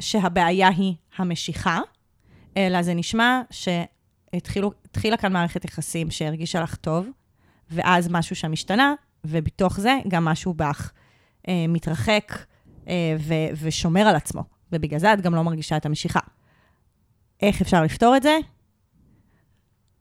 שהבעיה 0.00 0.68
היא 0.68 0.94
המשיכה, 1.16 1.80
אלא 2.56 2.82
זה 2.82 2.94
נשמע 2.94 3.40
שהתחילה 3.50 5.16
כאן 5.18 5.32
מערכת 5.32 5.64
יחסים 5.64 6.10
שהרגישה 6.10 6.60
לך 6.60 6.74
טוב, 6.74 7.06
ואז 7.70 8.08
משהו 8.10 8.36
שם 8.36 8.52
השתנה, 8.52 8.94
ובתוך 9.24 9.80
זה 9.80 9.98
גם 10.08 10.24
משהו 10.24 10.54
בך 10.54 10.92
אה, 11.48 11.64
מתרחק 11.68 12.32
אה, 12.88 13.16
ו- 13.18 13.54
ושומר 13.62 14.00
על 14.00 14.16
עצמו, 14.16 14.42
ובגלל 14.72 14.98
זה 14.98 15.12
את 15.12 15.20
גם 15.20 15.34
לא 15.34 15.42
מרגישה 15.44 15.76
את 15.76 15.86
המשיכה. 15.86 16.20
איך 17.42 17.60
אפשר 17.60 17.82
לפתור 17.82 18.16
את 18.16 18.22
זה? 18.22 18.38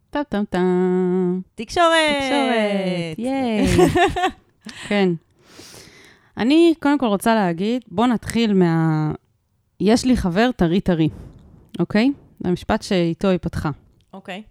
טם 0.09 0.21
טם 0.29 0.43
טם. 0.49 1.41
תקשורת. 1.55 1.85
תקשורת, 2.19 3.19
ייי. 3.25 3.67
כן. 4.87 5.09
אני 6.37 6.73
קודם 6.79 6.97
כל 6.97 7.05
רוצה 7.05 7.35
להגיד, 7.35 7.81
בואו 7.87 8.07
נתחיל 8.07 8.53
מה... 8.53 9.11
יש 9.79 10.05
לי 10.05 10.17
חבר 10.17 10.49
טרי 10.55 10.81
טרי, 10.81 11.09
אוקיי? 11.79 12.11
זה 12.39 12.49
המשפט 12.49 12.81
שאיתו 12.81 13.27
היא 13.27 13.39
פתחה. 13.41 13.69
אוקיי. 14.13 14.43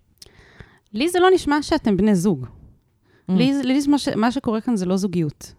לי 0.92 1.08
זה 1.08 1.20
לא 1.20 1.28
נשמע 1.34 1.62
שאתם 1.62 1.96
בני 1.96 2.14
זוג. 2.14 2.46
Mm. 3.30 3.32
לי, 3.32 3.62
לי 3.62 3.80
זה 3.80 3.90
מה, 3.90 3.98
ש... 3.98 4.08
מה 4.08 4.32
שקורה 4.32 4.60
כאן 4.60 4.76
זה 4.76 4.86
לא 4.86 4.96
זוגיות. 4.96 5.54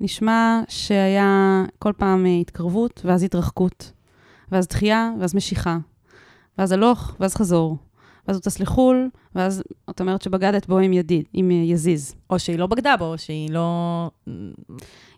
נשמע 0.00 0.60
שהיה 0.68 1.64
כל 1.78 1.92
פעם 1.96 2.26
אה, 2.26 2.38
התקרבות, 2.40 3.00
ואז 3.04 3.22
התרחקות, 3.22 3.92
ואז 4.52 4.68
דחייה, 4.68 5.12
ואז 5.20 5.34
משיכה, 5.34 5.78
ואז 6.58 6.72
הלוך, 6.72 7.16
ואז 7.20 7.34
חזור, 7.34 7.76
ואז 8.28 8.36
הוא 8.36 8.42
טס 8.42 8.60
לחו"ל, 8.60 9.08
ואז 9.34 9.62
את 9.90 10.00
אומרת 10.00 10.22
שבגדת 10.22 10.66
בו 10.66 10.78
עם 10.78 10.92
ידיד, 10.92 11.24
עם 11.32 11.50
יזיז. 11.50 12.14
או 12.30 12.38
שהיא 12.38 12.58
לא 12.58 12.66
בגדה 12.66 12.96
בו, 12.96 13.04
או 13.04 13.18
שהיא 13.18 13.50
לא... 13.50 14.10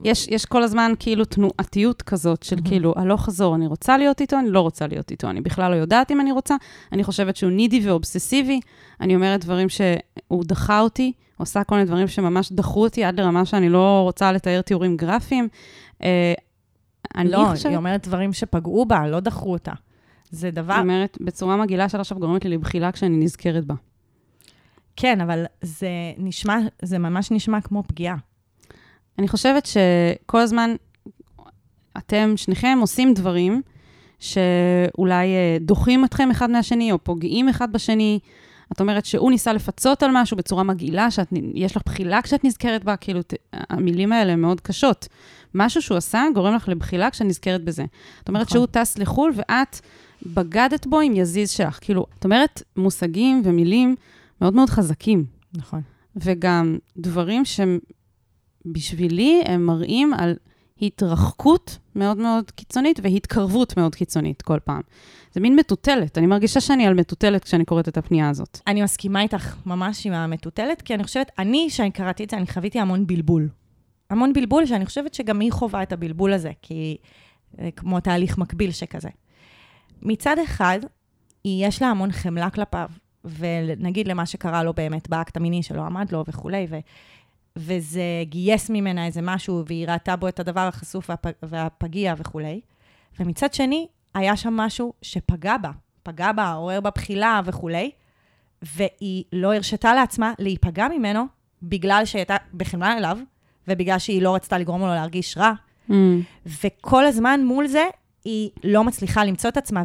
יש, 0.05 0.29
יש 0.29 0.45
כל 0.45 0.63
הזמן 0.63 0.93
כאילו 0.99 1.25
תנועתיות 1.25 2.03
כזאת 2.03 2.43
של 2.43 2.57
מהמם. 2.57 2.69
כאילו, 2.69 2.95
הלוך 2.97 3.25
חזור, 3.25 3.55
אני 3.55 3.67
רוצה 3.67 3.99
להיות 3.99 4.21
איתו, 4.21 4.39
אני 4.39 4.51
לא 4.51 4.61
רוצה 4.61 4.87
להיות 4.87 5.11
איתו, 5.11 5.31
אני 5.31 5.41
בכלל 5.41 5.71
לא 5.71 5.77
יודעת 5.77 6.11
אם 6.11 6.21
אני 6.21 6.33
רוצה, 6.33 6.57
אני 6.93 7.05
חושבת 7.05 7.37
שהוא 7.37 7.53
נידי 7.53 7.89
ואובססיבי, 7.89 8.61
אני 9.01 9.15
אומרת 9.15 9.45
דברים 9.45 9.69
שהוא 9.69 10.45
דחה 10.45 10.81
אותי, 10.81 11.13
עושה 11.37 11.65
כל 11.65 11.75
מיני 11.75 11.87
דברים 11.87 12.09
שממש 12.09 12.53
דחו 12.53 12.83
אותי 12.83 13.05
עד 13.05 13.21
לרמה 13.21 13.45
שאני 13.45 13.69
לא 13.69 14.01
רוצה 14.03 14.33
לתאר 14.33 14.61
תיאורים 14.61 14.97
גרפיים. 14.97 15.49
אה, 16.03 16.35
אני 17.17 17.31
לא, 17.31 17.47
חושבת, 17.51 17.67
היא 17.67 17.77
אומרת 17.77 18.09
דברים 18.09 18.33
שפגעו 18.33 18.87
בה, 18.87 19.09
לא 19.09 19.21
דחו 19.21 19.53
אותה. 19.53 19.73
זה 20.31 20.51
דבר... 20.51 20.73
היא 20.73 20.83
אומרת, 20.83 21.19
בצורה 21.21 21.57
מגעילה 21.57 21.89
שעד 21.89 22.01
עכשיו 22.01 22.19
גורמת 22.19 22.45
לי 22.45 22.51
לבחילה 22.51 22.93
כשאני 22.93 23.17
נזכרת 23.17 23.65
בה. 23.65 23.75
כן, 24.97 25.21
אבל 25.21 25.45
זה 25.63 25.89
נשמע, 26.19 26.59
זה 26.83 26.99
ממש 26.99 27.31
נשמע 27.31 27.61
כמו 27.61 27.83
פגיעה. 27.87 28.17
אני 29.19 29.29
חושבת 29.29 29.67
שכל 29.67 30.39
הזמן 30.41 30.71
אתם, 31.99 32.33
שניכם, 32.37 32.79
עושים 32.81 33.15
דברים 33.15 33.63
שאולי 34.19 35.27
אה, 35.27 35.57
דוחים 35.61 36.05
אתכם 36.05 36.31
אחד 36.31 36.51
מהשני, 36.51 36.93
או 36.93 37.05
פוגעים 37.05 37.49
אחד 37.49 37.73
בשני. 37.73 38.19
את 38.73 38.81
אומרת 38.81 39.05
שהוא 39.05 39.31
ניסה 39.31 39.53
לפצות 39.53 40.03
על 40.03 40.11
משהו 40.15 40.37
בצורה 40.37 40.63
מגעילה, 40.63 41.09
שיש 41.11 41.77
לך 41.77 41.83
בחילה 41.87 42.23
כשאת 42.23 42.45
נזכרת 42.45 42.85
בה, 42.85 42.97
כאילו, 42.97 43.23
ת- 43.23 43.35
המילים 43.53 44.13
האלה 44.13 44.33
הן 44.33 44.41
מאוד 44.41 44.61
קשות. 44.61 45.09
משהו 45.55 45.83
שהוא 45.83 45.97
עשה 45.97 46.25
גורם 46.35 46.55
לך 46.55 46.69
לבחילה 46.69 47.11
כשאת 47.11 47.27
נזכרת 47.27 47.65
בזה. 47.65 47.85
את 48.23 48.29
אומרת 48.29 48.47
נכון. 48.47 48.59
שהוא 48.59 48.67
טס 48.67 48.99
לחו"ל, 48.99 49.33
ואת 49.37 49.81
בגדת 50.27 50.87
בו 50.87 51.01
עם 51.01 51.17
יזיז 51.17 51.51
שלך. 51.51 51.79
כאילו, 51.81 52.07
את 52.19 52.25
אומרת 52.25 52.63
מושגים 52.77 53.43
ומילים 53.45 53.97
מאוד 54.41 54.55
מאוד 54.55 54.71
חזקים. 54.71 55.25
נכון. 55.55 55.81
וגם 56.17 56.79
דברים 56.97 57.43
שבשבילי 58.65 59.43
הם 59.47 59.67
מראים 59.67 60.15
על 60.15 60.35
התרחקות 60.83 61.79
מאוד 61.97 62.19
מאוד 62.19 62.51
קיצונית 62.51 63.01
והתקרבות 63.03 63.77
מאוד 63.77 63.95
קיצונית 63.95 64.43
כל 64.43 64.59
פעם. 64.65 64.81
זה 65.33 65.41
מין 65.41 65.57
מטוטלת, 65.57 66.19
אני 66.19 66.27
מרגישה 66.27 66.61
שאני 66.61 66.87
על 66.87 66.95
מטוטלת 66.95 67.45
כשאני 67.45 67.65
קוראת 67.65 67.89
את 67.89 67.97
הפנייה 67.97 68.29
הזאת. 68.29 68.61
אני 68.67 68.83
מסכימה 68.83 69.23
איתך 69.23 69.57
ממש 69.67 70.07
עם 70.07 70.13
המטוטלת, 70.13 70.83
כי 70.83 70.95
אני 70.95 71.05
חושבת, 71.05 71.31
אני, 71.39 71.67
כשאני 71.71 71.91
קראתי 71.91 72.25
את 72.25 72.31
זה, 72.31 72.37
אני 72.37 72.47
חוויתי 72.47 72.81
המון 72.81 73.07
בלבול. 73.07 73.49
המון 74.11 74.33
בלבול, 74.33 74.67
שאני 74.67 74.87
חושבת 74.87 75.15
שגם 75.15 75.41
היא 75.41 75.53
חווה 75.53 75.83
את 75.83 75.93
הבלבול 75.93 76.33
הזה, 76.33 76.51
כי 76.63 76.97
כמו 77.77 78.01
תהליך 78.01 78.39
מקביל 78.39 78.71
שכזה. 78.71 79.09
מצד 80.03 80.37
אחד, 80.39 80.79
יש 81.45 81.83
לה 81.83 81.89
המון 81.89 82.13
חמלה 82.13 82.51
כלפיו, 82.51 82.89
ונגיד 83.25 84.09
למה 84.09 84.27
שקרה 84.27 84.63
לו 84.63 84.73
באמת 84.73 85.09
באקט 85.09 85.37
המיני 85.37 85.63
שלא 85.63 85.83
עמד 85.83 86.13
לו 86.13 86.25
וכולי, 86.29 86.67
ו, 86.71 86.79
וזה 87.57 88.03
גייס 88.23 88.71
ממנה 88.71 89.07
איזה 89.07 89.21
משהו, 89.23 89.63
והיא 89.67 89.89
ראתה 89.89 90.17
בו 90.17 90.29
את 90.29 90.41
הדבר 90.41 90.61
החשוף 90.61 91.11
והפ, 91.11 91.25
והפגיע 91.43 92.15
וכולי. 92.19 92.61
ומצד 93.21 93.55
שני, 93.55 93.87
היה 94.15 94.37
שם 94.37 94.57
משהו 94.57 94.93
שפגע 95.03 95.57
בה, 95.57 95.71
פגע 96.03 96.33
בה, 96.33 96.53
עורר 96.53 96.81
בה 96.81 96.91
בחילה 96.91 97.41
וכולי, 97.45 97.91
והיא 98.63 99.25
לא 99.33 99.55
הרשתה 99.55 99.95
לעצמה 99.95 100.33
להיפגע 100.39 100.89
ממנו 100.89 101.25
בגלל 101.63 102.03
שהיא 102.05 102.21
הייתה 102.21 102.37
בחמלה 102.55 102.97
אליו, 102.97 103.19
ובגלל 103.69 103.99
שהיא 103.99 104.23
לא 104.23 104.35
רצתה 104.35 104.59
לגרום 104.59 104.81
לו 104.81 104.87
להרגיש 104.87 105.39
רע, 105.39 105.53
Mm. 105.91 105.93
וכל 106.65 107.07
הזמן 107.07 107.41
מול 107.45 107.67
זה, 107.67 107.85
היא 108.25 108.51
לא 108.65 108.85
מצליחה 108.85 109.25
למצוא 109.25 109.51
את 109.51 109.57
עצמה, 109.57 109.83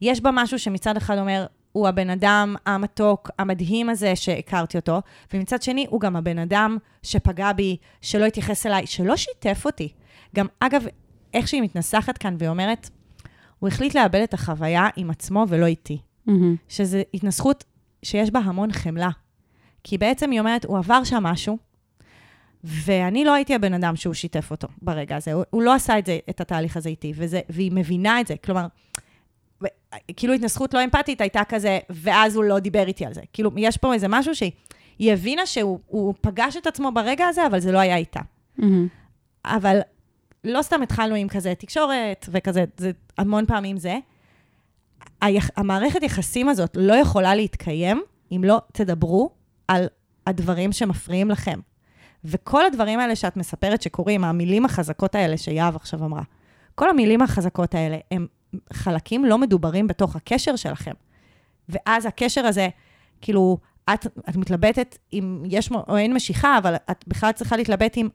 ויש 0.00 0.20
בה 0.20 0.30
משהו 0.32 0.58
שמצד 0.58 0.96
אחד 0.96 1.18
אומר, 1.18 1.46
הוא 1.72 1.88
הבן 1.88 2.10
אדם 2.10 2.54
המתוק, 2.66 3.30
המדהים 3.38 3.88
הזה 3.88 4.16
שהכרתי 4.16 4.78
אותו, 4.78 5.00
ומצד 5.34 5.62
שני, 5.62 5.86
הוא 5.90 6.00
גם 6.00 6.16
הבן 6.16 6.38
אדם 6.38 6.78
שפגע 7.02 7.52
בי, 7.52 7.76
שלא 8.00 8.24
התייחס 8.24 8.66
אליי, 8.66 8.86
שלא 8.86 9.16
שיתף 9.16 9.62
אותי. 9.64 9.92
גם, 10.34 10.46
אגב, 10.60 10.84
איך 11.34 11.48
שהיא 11.48 11.62
מתנסחת 11.62 12.18
כאן 12.18 12.36
והיא 12.38 12.50
אומרת, 12.50 12.90
הוא 13.58 13.68
החליט 13.68 13.94
לאבד 13.94 14.20
את 14.20 14.34
החוויה 14.34 14.88
עם 14.96 15.10
עצמו 15.10 15.44
ולא 15.48 15.66
איתי. 15.66 15.98
מהמם. 16.26 16.56
שזו 16.68 16.98
התנסחות 17.14 17.64
שיש 18.02 18.30
בה 18.30 18.40
המון 18.40 18.72
חמלה. 18.72 19.10
כי 19.84 19.98
בעצם 19.98 20.30
היא 20.30 20.40
אומרת, 20.40 20.64
הוא 20.64 20.78
עבר 20.78 21.04
שם 21.04 21.22
משהו, 21.22 21.58
ואני 22.64 23.24
לא 23.24 23.34
הייתי 23.34 23.54
הבן 23.54 23.74
אדם 23.74 23.96
שהוא 23.96 24.14
שיתף 24.14 24.50
אותו 24.50 24.68
ברגע 24.82 25.16
הזה. 25.16 25.32
הוא, 25.32 25.44
הוא 25.50 25.62
לא 25.62 25.74
עשה 25.74 25.98
את 25.98 26.06
זה, 26.06 26.18
את 26.30 26.40
התהליך 26.40 26.76
הזה 26.76 26.88
איתי, 26.88 27.12
וזה, 27.16 27.40
והיא 27.48 27.72
מבינה 27.74 28.20
את 28.20 28.26
זה. 28.26 28.34
כלומר, 28.44 28.66
ו- 29.62 29.66
כאילו 30.16 30.34
התנסחות 30.34 30.74
לא 30.74 30.84
אמפתית 30.84 31.20
הייתה 31.20 31.42
כזה, 31.48 31.78
ואז 31.90 32.36
הוא 32.36 32.44
לא 32.44 32.58
דיבר 32.58 32.86
איתי 32.86 33.06
על 33.06 33.14
זה. 33.14 33.20
כאילו, 33.32 33.50
יש 33.56 33.76
פה 33.76 33.94
איזה 33.94 34.06
משהו 34.08 34.34
שהיא 34.34 34.52
היא 34.98 35.12
הבינה 35.12 35.46
שהוא 35.46 35.78
הוא 35.86 36.14
פגש 36.20 36.56
את 36.56 36.66
עצמו 36.66 36.92
ברגע 36.92 37.26
הזה, 37.26 37.46
אבל 37.46 37.60
זה 37.60 37.72
לא 37.72 37.78
היה 37.78 37.96
איתה. 37.96 38.20
מהמם. 38.56 38.88
אבל 39.44 39.80
לא 40.44 40.62
סתם 40.62 40.82
התחלנו 40.82 41.14
עם 41.14 41.28
כזה 41.28 41.54
תקשורת 41.54 42.26
וכזה, 42.32 42.64
זה 42.76 42.90
המון 43.18 43.46
פעמים 43.46 43.78
זה. 43.78 43.98
היח, 45.20 45.50
המערכת 45.56 46.02
יחסים 46.02 46.48
הזאת 46.48 46.76
לא 46.80 46.94
יכולה 46.94 47.34
להתקיים 47.34 48.02
אם 48.32 48.44
לא 48.44 48.60
תדברו 48.72 49.30
על 49.68 49.86
הדברים 50.26 50.72
שמפריעים 50.72 51.30
לכם. 51.30 51.60
וכל 52.24 52.66
הדברים 52.66 52.98
האלה 53.00 53.16
שאת 53.16 53.36
מספרת 53.36 53.82
שקורים, 53.82 54.24
המילים 54.24 54.64
החזקות 54.64 55.14
האלה 55.14 55.36
שיהב 55.36 55.76
עכשיו 55.76 56.04
אמרה, 56.04 56.22
כל 56.74 56.90
המילים 56.90 57.22
החזקות 57.22 57.74
האלה 57.74 57.96
הם 58.10 58.26
חלקים 58.72 59.24
לא 59.24 59.38
מדוברים 59.38 59.86
בתוך 59.86 60.16
הקשר 60.16 60.56
שלכם. 60.56 60.92
ואז 61.68 62.06
הקשר 62.06 62.46
הזה, 62.46 62.68
כאילו, 63.20 63.58
את, 63.94 64.06
את 64.28 64.36
מתלבטת 64.36 64.98
אם 65.12 65.42
יש 65.46 65.70
או 65.88 65.96
אין 65.96 66.14
משיכה, 66.14 66.58
אבל 66.58 66.74
את 66.90 67.04
בכלל 67.08 67.32
צריכה 67.32 67.56
להתלבט 67.56 67.98
אם 67.98 68.08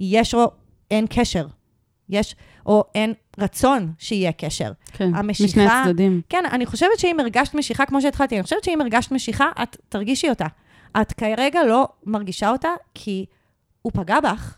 יש 0.00 0.34
או 0.34 0.50
אין 0.90 1.06
קשר. 1.10 1.46
יש 2.08 2.36
או 2.66 2.84
אין 2.94 3.12
רצון 3.38 3.92
שיהיה 3.98 4.32
קשר. 4.32 4.72
כן, 4.92 5.14
המשיכה- 5.14 5.44
משני 5.60 5.66
הצדדים. 5.66 6.20
כן, 6.28 6.44
אני 6.52 6.66
חושבת 6.66 6.98
שאם 6.98 7.20
הרגשת 7.20 7.54
משיכה, 7.54 7.86
כמו 7.86 8.02
שהתחלתי, 8.02 8.34
אני 8.34 8.42
חושבת 8.42 8.64
שאם 8.64 8.80
הרגשת 8.80 9.12
משיכה, 9.12 9.46
את 9.62 9.76
תרגישי 9.88 10.30
אותה. 10.30 10.46
את 11.00 11.12
כרגע 11.12 11.64
לא 11.64 11.88
מרגישה 12.06 12.50
אותה, 12.50 12.68
כי 12.94 13.26
הוא 13.82 13.92
פגע 13.94 14.20
בך, 14.20 14.56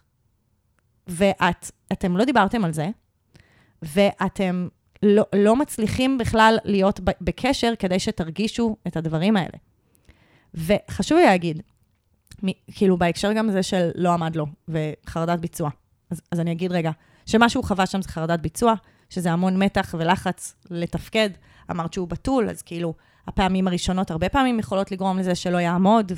ואתם 1.07 2.17
לא 2.17 2.25
דיברתם 2.25 2.65
על 2.65 2.73
זה, 2.73 2.89
ואתם 3.83 4.69
לא, 5.03 5.25
לא 5.35 5.57
מצליחים 5.57 6.19
בכלל 6.19 6.59
להיות 6.65 7.01
בקשר 7.21 7.73
כדי 7.79 7.99
שתרגישו 7.99 8.77
את 8.87 8.97
הדברים 8.97 9.37
האלה. 9.37 9.59
וחשוב 10.55 11.19
לי 11.19 11.25
להגיד, 11.25 11.63
כאילו 12.73 12.97
בהקשר 12.97 13.33
גם 13.33 13.51
זה 13.51 13.63
של 13.63 13.91
לא 13.95 14.13
עמד 14.13 14.37
לו, 14.37 14.47
וחרדת 14.69 15.39
ביצוע. 15.39 15.71
אז, 16.11 16.21
אז 16.31 16.41
אני 16.41 16.53
אגיד 16.53 16.73
רגע, 16.73 16.91
שמה 17.27 17.49
שהוא 17.49 17.65
חווה 17.65 17.87
שם 17.87 18.03
זה 18.03 18.09
חרדת 18.09 18.41
ביצוע, 18.41 18.75
שזה 19.11 19.33
המון 19.33 19.63
מתח 19.63 19.95
ולחץ 19.99 20.55
לתפקד. 20.71 21.31
אמרת 21.71 21.93
שהוא 21.93 22.09
בתול, 22.09 22.51
אז 22.51 22.63
כאילו, 22.63 22.95
הפעמים 23.29 23.69
הראשונות 23.69 24.11
הרבה 24.11 24.29
פעמים 24.29 24.59
יכולות 24.59 24.93
לגרום 24.93 25.19
לזה 25.19 25.35
שלא 25.35 25.59
יעמוד, 25.59 26.13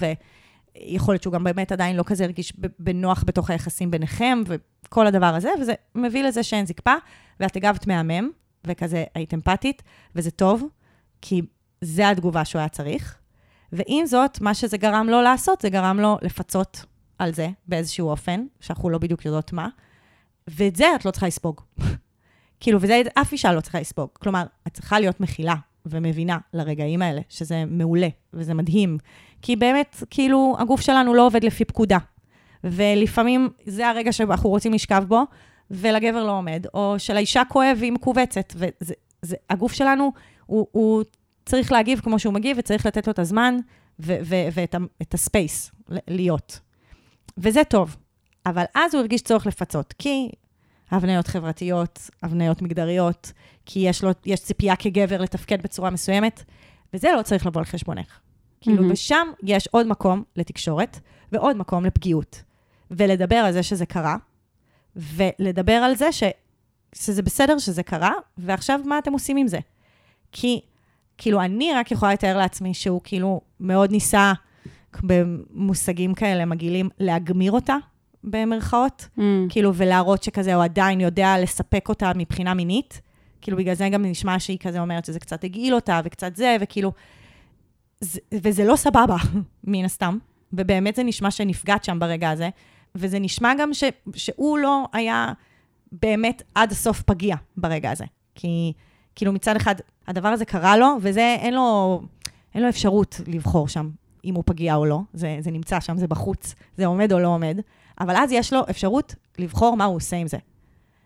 ויכול 0.85 1.15
להיות 1.15 1.23
שהוא 1.23 1.33
גם 1.33 1.45
באמת 1.45 1.73
עדיין 1.73 1.97
לא 1.97 2.03
כזה 2.03 2.25
הרגיש 2.25 2.53
בנוח 2.79 3.25
בתוך 3.27 3.51
היחסים 3.51 3.91
ביניכם, 3.91 4.43
וכל 4.47 5.07
הדבר 5.07 5.35
הזה, 5.35 5.51
וזה 5.61 5.75
מביא 5.95 6.25
לזה 6.25 6.43
שאין 6.43 6.67
זקפה, 6.67 6.95
ואת 7.41 7.57
הגבת 7.57 7.87
מהמם, 7.87 8.31
וכזה 8.67 9.05
היית 9.15 9.35
אמפתית, 9.35 9.83
וזה 10.15 10.31
טוב, 10.31 10.63
כי 11.23 11.43
זה 11.81 12.09
התגובה 12.09 12.45
שהוא 12.45 12.59
היה 12.59 12.69
צריך. 12.69 13.19
ועם 13.73 14.07
זאת, 14.07 14.41
מה 14.41 14.55
שזה 14.55 14.77
גרם 14.77 15.07
לו 15.09 15.23
לעשות, 15.23 15.61
זה 15.61 15.69
גרם 15.69 16.01
לו 16.01 16.19
לפצות 16.23 16.85
על 17.19 17.35
זה 17.35 17.49
באיזשהו 17.69 18.09
אופן, 18.09 18.47
שאנחנו 18.61 18.91
לא 18.91 18.99
בדיוק 18.99 19.25
יודעות 19.25 19.53
מה, 19.53 19.69
ואת 20.49 20.77
זה 20.77 20.87
את 20.95 21.05
לא 21.05 21.11
צריכה 21.11 21.27
לספוג. 21.27 21.61
כאילו, 22.61 22.79
וזה 22.81 23.03
אף 23.15 23.33
אישה 23.33 23.53
לא 23.53 23.61
צריכה 23.61 23.81
לספוג. 23.81 24.09
כלומר, 24.13 24.47
את 24.67 24.75
צריכה 24.75 25.01
להיות 25.01 25.21
מכילה 25.21 25.55
ומבינה 25.87 26.39
לרגעים 26.55 27.03
האלה, 27.03 27.21
שזה 27.29 27.65
מעולה 27.67 28.09
וזה 28.35 28.55
מדהים. 28.55 28.99
כי 29.43 29.57
באמת, 29.57 30.03
כאילו, 30.11 30.57
הגוף 30.59 30.81
שלנו 30.81 31.15
לא 31.15 31.27
עובד 31.27 31.45
לפי 31.45 31.65
פקודה. 31.65 31.99
ולפעמים 32.65 33.49
זה 33.67 33.89
הרגע 33.89 34.13
שאנחנו 34.13 34.51
רוצים 34.51 34.73
לשכב 34.73 35.05
בו, 35.09 35.23
ולגבר 35.71 36.25
לא 36.25 36.33
עומד, 36.39 36.67
או 36.75 36.95
שלאישה 36.99 37.43
כואב 37.49 37.77
והיא 37.81 37.93
מכווצת. 37.93 38.53
והגוף 39.23 39.73
שלנו, 39.73 40.13
הוא, 40.47 40.67
הוא 40.73 41.03
צריך 41.47 41.73
להגיב 41.73 42.01
כמו 42.01 42.19
שהוא 42.19 42.35
מגיב, 42.35 42.57
וצריך 42.61 42.87
לתת 42.87 43.07
לו 43.07 43.13
את 43.13 43.19
הזמן 43.19 43.57
ו- 44.01 44.17
ו- 44.23 44.49
ואת 44.53 44.75
ה- 44.75 45.15
הספייס 45.15 45.73
להיות. 46.09 46.61
וזה 47.39 47.65
טוב. 47.65 47.97
אבל 48.47 48.65
אז 48.75 48.95
הוא 48.95 49.01
הרגיש 49.01 49.23
צורך 49.23 49.47
לפצות, 49.47 49.95
כי 49.99 50.31
הבניות 50.91 51.27
חברתיות, 51.27 52.11
הבניות 52.23 52.63
מגדריות, 52.63 53.33
כי 53.67 53.81
יש, 53.81 54.05
לו, 54.05 54.11
יש 54.27 54.41
ציפייה 54.41 54.77
כגבר 54.77 55.21
לתפקד 55.21 55.63
בצורה 55.63 55.91
מסוימת, 55.91 56.45
וזה 56.95 57.09
לא 57.17 57.23
צריך 57.23 57.47
לבוא 57.47 57.61
על 57.61 57.65
חשבונך. 57.65 58.19
כאילו, 58.61 58.77
מהמם. 58.77 58.93
ושם 58.93 59.29
יש 59.43 59.69
עוד 59.71 59.87
מקום 59.87 60.23
לתקשורת, 60.37 61.01
ועוד 61.33 61.57
מקום 61.57 61.85
לפגיעות. 61.85 62.43
ולדבר 62.91 63.37
על 63.37 63.53
זה 63.53 63.63
שזה 63.63 63.87
קרה, 63.87 64.17
ולדבר 64.97 65.73
על 65.73 65.95
זה 65.95 66.13
ש, 66.13 66.23
שזה 66.95 67.23
בסדר 67.23 67.59
שזה 67.59 67.83
קרה, 67.83 68.13
ועכשיו 68.39 68.81
מה 68.85 68.99
אתם 68.99 69.13
עושים 69.13 69.37
עם 69.37 69.49
זה? 69.49 69.59
כי, 70.33 70.61
כאילו, 71.19 71.41
אני 71.41 71.73
רק 71.75 71.91
יכולה 71.91 72.13
לתאר 72.13 72.39
לעצמי 72.39 72.75
שהוא 72.75 73.01
כאילו 73.05 73.41
מאוד 73.61 73.91
ניסה, 73.91 74.33
במושגים 75.03 76.15
כאלה 76.15 76.45
מגעילים, 76.45 76.89
להגמיר 76.99 77.53
אותה, 77.53 77.77
במרכאות. 78.27 79.09
Mm. 79.19 79.21
כאילו, 79.49 79.75
ולהראות 79.75 80.23
שכזה 80.23 80.55
הוא 80.55 80.65
עדיין 80.65 81.01
יודע 81.01 81.35
לספק 81.43 81.89
אותה 81.89 82.13
מבחינה 82.17 82.55
מינית. 82.55 83.01
כאילו, 83.41 83.57
בגלל 83.57 83.75
זה 83.75 83.89
גם 83.89 84.05
נשמע 84.05 84.39
שהיא 84.39 84.59
כזה 84.59 84.81
אומרת 84.81 85.05
שזה 85.05 85.21
קצת 85.21 85.45
הגעיל 85.45 85.75
אותה, 85.75 86.01
וקצת 86.05 86.37
זה, 86.37 86.57
וכאילו... 86.61 86.93
זה, 88.01 88.21
וזה 88.33 88.65
לא 88.65 88.77
סבבה, 88.77 89.17
מן 89.65 89.85
הסתם. 89.85 90.19
ובאמת 90.53 90.97
זה 90.97 91.03
נשמע 91.03 91.31
שנפגעת 91.31 91.85
שם 91.85 91.99
ברגע 91.99 92.31
הזה. 92.31 92.49
וזה 92.95 93.19
נשמע 93.19 93.53
גם 93.59 93.75
ש, 93.75 93.85
שהוא 94.15 94.59
לא 94.59 94.85
היה 94.93 95.33
באמת 95.93 96.43
עד 96.55 96.73
הסוף 96.73 97.03
פגיע 97.03 97.37
ברגע 97.57 97.91
הזה. 97.91 98.05
כי 98.35 98.73
כאילו 99.15 99.33
מצד 99.33 99.57
אחד, 99.57 99.75
הדבר 100.07 100.29
הזה 100.29 100.45
קרה 100.45 100.77
לו, 100.77 100.97
וזה, 101.01 101.37
אין 101.39 101.55
לו, 101.55 102.01
אין 102.55 102.63
לו 102.63 102.69
אפשרות 102.69 103.21
לבחור 103.27 103.69
שם 103.69 103.91
אם 104.25 104.35
הוא 104.35 104.43
פגיע 104.47 104.75
או 104.75 104.87
לא. 104.87 105.01
זה, 105.13 105.37
זה 105.41 105.51
נמצא 105.51 105.81
שם, 105.81 105.99
זה 105.99 106.07
בחוץ, 106.07 106.55
זה 106.77 106.87
עומד 106.87 107.13
או 107.13 107.19
לא 107.19 107.29
עומד. 107.29 107.61
אבל 108.01 108.17
אז 108.17 108.33
יש 108.33 108.53
לו 108.53 108.61
אפשרות 108.71 109.15
לבחור 109.39 109.77
מה 109.77 109.85
הוא 109.85 109.97
עושה 109.97 110.17
עם 110.17 110.27
זה. 110.27 110.39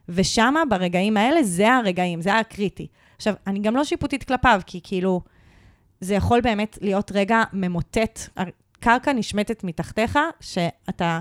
ושמה, 0.09 0.63
ברגעים 0.71 1.17
האלה, 1.17 1.43
זה 1.43 1.75
הרגעים, 1.75 2.21
זה 2.21 2.39
הקריטי. 2.39 2.87
עכשיו, 3.17 3.35
אני 3.47 3.59
גם 3.59 3.77
לא 3.77 3.85
שיפוטית 3.85 4.25
כלפיו, 4.25 4.61
כי 4.67 4.81
כאילו, 4.83 5.21
זה 6.01 6.15
יכול 6.15 6.41
באמת 6.41 6.79
להיות 6.81 7.13
רגע 7.15 7.43
ממוטט, 7.53 8.21
הקרקע 8.37 9.13
נשמטת 9.13 9.65
מתחתיך, 9.65 10.19
שאתה, 10.41 11.21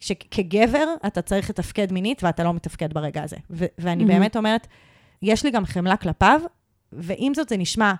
שכגבר 0.00 0.94
אתה 1.06 1.22
צריך 1.22 1.50
לתפקד 1.50 1.92
מינית 1.92 2.24
ואתה 2.24 2.44
לא 2.44 2.54
מתפקד 2.54 2.92
ברגע 2.92 3.22
הזה. 3.22 3.36
ו- 3.50 3.64
ואני 3.78 4.04
מהמם. 4.04 4.18
באמת 4.18 4.36
אומרת, 4.36 4.66
יש 5.22 5.44
לי 5.44 5.50
גם 5.50 5.64
חמלה 5.64 5.96
כלפיו, 5.96 6.40
ועם 6.92 7.34
זאת 7.34 7.48
זה 7.48 7.56
נשמע 7.56 7.92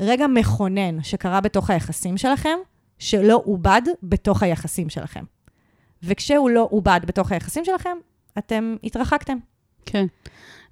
רגע 0.00 0.26
מכונן 0.26 1.02
שקרה 1.02 1.40
בתוך 1.40 1.70
היחסים 1.70 2.16
שלכם, 2.16 2.58
שלא 2.98 3.42
עובד 3.44 3.82
בתוך 4.02 4.42
היחסים 4.42 4.88
שלכם. 4.88 5.24
וכשהוא 6.04 6.50
לא 6.50 6.68
עובד 6.70 7.00
בתוך 7.06 7.32
היחסים 7.32 7.64
שלכם, 7.64 7.96
אתם 8.38 8.76
התרחקתם. 8.84 9.36
כן. 9.86 10.06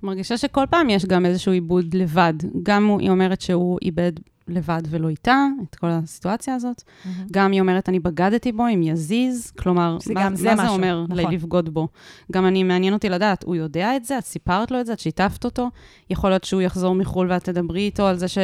מרגישה 0.03 0.38
שכל 0.38 0.64
פעם 0.71 0.90
יש 0.90 1.07
גם 1.07 1.27
איזשהו 1.27 1.53
עיבוד 1.53 1.95
לבד. 1.95 2.35
גם 2.62 2.87
הוא, 2.87 3.01
היא 3.01 3.11
אומרת 3.11 3.40
שהוא 3.40 3.79
איבד 3.83 4.12
לבד 4.49 4.83
ולא 4.87 5.09
איתה, 5.09 5.47
את 5.62 5.75
כל 5.75 5.87
הסיטואציה 5.90 6.55
הזאת. 6.55 6.83
גם 7.31 7.53
היא 7.53 7.61
אומרת, 7.61 7.88
אני 7.88 8.01
בגדתי 8.01 8.53
בו, 8.53 8.66
אם 8.75 8.83
יזיז. 8.83 9.51
כלומר, 9.51 9.97
זה 10.01 10.14
מה, 10.14 10.21
זה 10.21 10.29
מה 10.31 10.57
זה 10.57 10.62
משהו, 10.62 10.75
אומר 10.75 11.05
נכון. 11.09 11.35
לבגוד 11.35 11.75
בו? 11.75 11.88
גם 12.33 12.47
אני, 12.47 12.62
מעניין 12.62 12.92
אותי 12.95 13.09
לדעת, 13.09 13.42
הוא 13.45 13.57
יודע 13.57 13.97
את 13.97 14.05
זה? 14.05 14.18
את 14.18 14.25
סיפרת 14.25 14.71
לו 14.71 14.81
את 14.81 14.87
זה? 14.87 14.92
את 14.92 14.99
שיתפת 14.99 15.45
אותו? 15.45 15.71
יכול 16.11 16.31
להיות 16.31 16.45
שהוא 16.45 16.62
יחזור 16.62 16.95
מחו"ל 16.95 17.31
ואת 17.31 17.45
תדברי 17.45 17.81
איתו 17.81 18.07
על 18.07 18.16
זה 18.16 18.29
ש... 18.29 18.38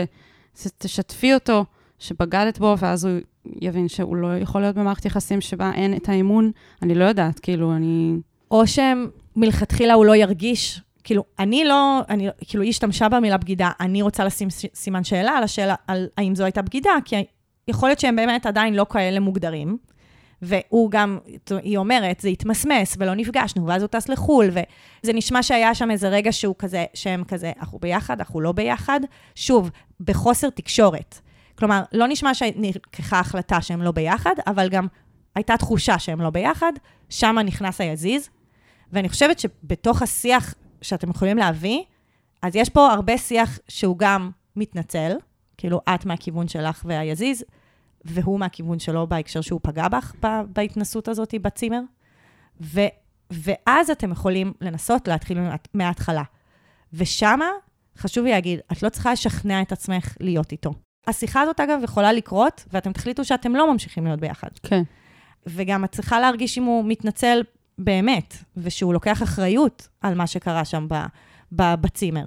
תשתפי 0.78 1.34
אותו, 1.34 1.64
שבגדת 1.98 2.58
בו, 2.58 2.74
ואז 2.78 3.04
הוא 3.04 3.18
יבין 3.60 3.88
שהוא 3.88 4.16
לא 4.16 4.38
יכול 4.38 4.60
להיות 4.60 4.76
במערכת 4.76 5.04
יחסים 5.04 5.40
שבה 5.40 5.72
אין 5.74 5.94
את 5.94 6.08
האמון. 6.08 6.50
אני 6.82 6.94
לא 6.94 7.04
יודעת, 7.04 7.38
כאילו, 7.38 7.72
אני... 7.72 8.16
או 8.50 8.62
שמלכתחילה 8.66 9.94
הוא 9.94 10.04
לא 10.04 10.16
ירגיש, 10.16 10.80
כאילו, 11.04 11.24
אני 11.38 11.64
לא, 11.64 12.00
אני, 12.08 12.28
כאילו, 12.40 12.62
היא 12.62 12.70
השתמשה 12.70 13.08
במילה 13.08 13.36
בגידה, 13.36 13.70
אני 13.80 14.02
רוצה 14.02 14.24
לשים 14.24 14.48
סימן 14.74 15.04
שאלה 15.04 15.30
על 15.30 15.42
השאלה, 15.42 15.74
על 15.86 16.08
האם 16.18 16.34
זו 16.34 16.44
הייתה 16.44 16.62
בגידה, 16.62 16.90
כי 17.04 17.16
יכול 17.68 17.88
להיות 17.88 18.00
שהם 18.00 18.16
באמת 18.16 18.46
עדיין 18.46 18.74
לא 18.74 18.86
כאלה 18.90 19.20
מוגדרים, 19.20 19.78
והוא 20.42 20.90
גם, 20.90 21.18
היא 21.62 21.78
אומרת, 21.78 22.20
זה 22.20 22.28
התמסמס 22.28 22.96
ולא 22.98 23.14
נפגשנו, 23.14 23.66
ואז 23.66 23.82
הוא 23.82 23.88
טס 23.88 24.08
לחו"ל, 24.08 24.50
וזה 24.50 25.12
נשמע 25.12 25.42
שהיה 25.42 25.74
שם 25.74 25.90
איזה 25.90 26.08
רגע 26.08 26.32
שהוא 26.32 26.54
כזה, 26.58 26.84
שהם 26.94 27.24
כזה, 27.24 27.52
אנחנו 27.60 27.78
ביחד, 27.78 28.18
אנחנו 28.18 28.40
לא 28.40 28.52
ביחד, 28.52 29.00
שוב, 29.34 29.70
בחוסר 30.00 30.50
תקשורת. 30.50 31.20
כלומר, 31.58 31.82
לא 31.92 32.08
נשמע 32.08 32.34
שנלקחה 32.34 33.20
החלטה 33.20 33.60
שהם 33.60 33.82
לא 33.82 33.92
ביחד, 33.92 34.34
אבל 34.46 34.68
גם 34.68 34.86
הייתה 35.34 35.56
תחושה 35.56 35.98
שהם 35.98 36.20
לא 36.20 36.30
ביחד, 36.30 36.72
שם 37.08 37.36
נכנס 37.44 37.80
היזיז, 37.80 38.28
ואני 38.92 39.08
חושבת 39.08 39.38
שבתוך 39.38 40.02
השיח 40.02 40.54
שאתם 40.82 41.10
יכולים 41.10 41.38
להביא, 41.38 41.82
אז 42.42 42.56
יש 42.56 42.68
פה 42.68 42.92
הרבה 42.92 43.18
שיח 43.18 43.58
שהוא 43.68 43.98
גם 43.98 44.30
מתנצל, 44.56 45.12
כאילו 45.56 45.80
את 45.94 46.06
מהכיוון 46.06 46.48
שלך 46.48 46.82
והיזיז, 46.84 47.44
והוא 48.04 48.40
מהכיוון 48.40 48.78
שלו 48.78 49.06
בהקשר 49.06 49.40
שהוא 49.40 49.60
פגע 49.62 49.88
בך 49.88 50.12
בהתנסות 50.52 51.08
הזאת 51.08 51.34
בצימר. 51.42 51.80
ו, 52.60 52.80
ואז 53.30 53.90
אתם 53.90 54.12
יכולים 54.12 54.52
לנסות 54.60 55.08
להתחיל 55.08 55.40
מה- 55.40 55.54
מההתחלה. 55.74 56.22
ושמה, 56.92 57.48
חשוב 57.98 58.24
לי 58.24 58.30
להגיד, 58.30 58.60
את 58.72 58.82
לא 58.82 58.88
צריכה 58.88 59.12
לשכנע 59.12 59.62
את 59.62 59.72
עצמך 59.72 60.16
להיות 60.20 60.52
איתו. 60.52 60.70
השיחה 61.08 61.40
הזאת, 61.40 61.60
אגב, 61.60 61.80
יכולה 61.82 62.12
לקרות, 62.12 62.64
ואתם 62.72 62.92
תחליטו 62.92 63.24
שאתם 63.24 63.56
לא 63.56 63.72
ממשיכים 63.72 64.04
להיות 64.04 64.20
ביחד. 64.20 64.48
כן. 64.62 64.82
וגם 65.46 65.84
את 65.84 65.92
צריכה 65.92 66.20
להרגיש 66.20 66.58
אם 66.58 66.64
הוא 66.64 66.84
מתנצל 66.86 67.42
באמת, 67.78 68.34
ושהוא 68.56 68.92
לוקח 68.92 69.22
אחריות 69.22 69.88
על 70.00 70.14
מה 70.14 70.26
שקרה 70.26 70.64
שם 70.64 70.86
ב, 70.88 70.94
ב, 71.52 71.74
בצימר. 71.74 72.24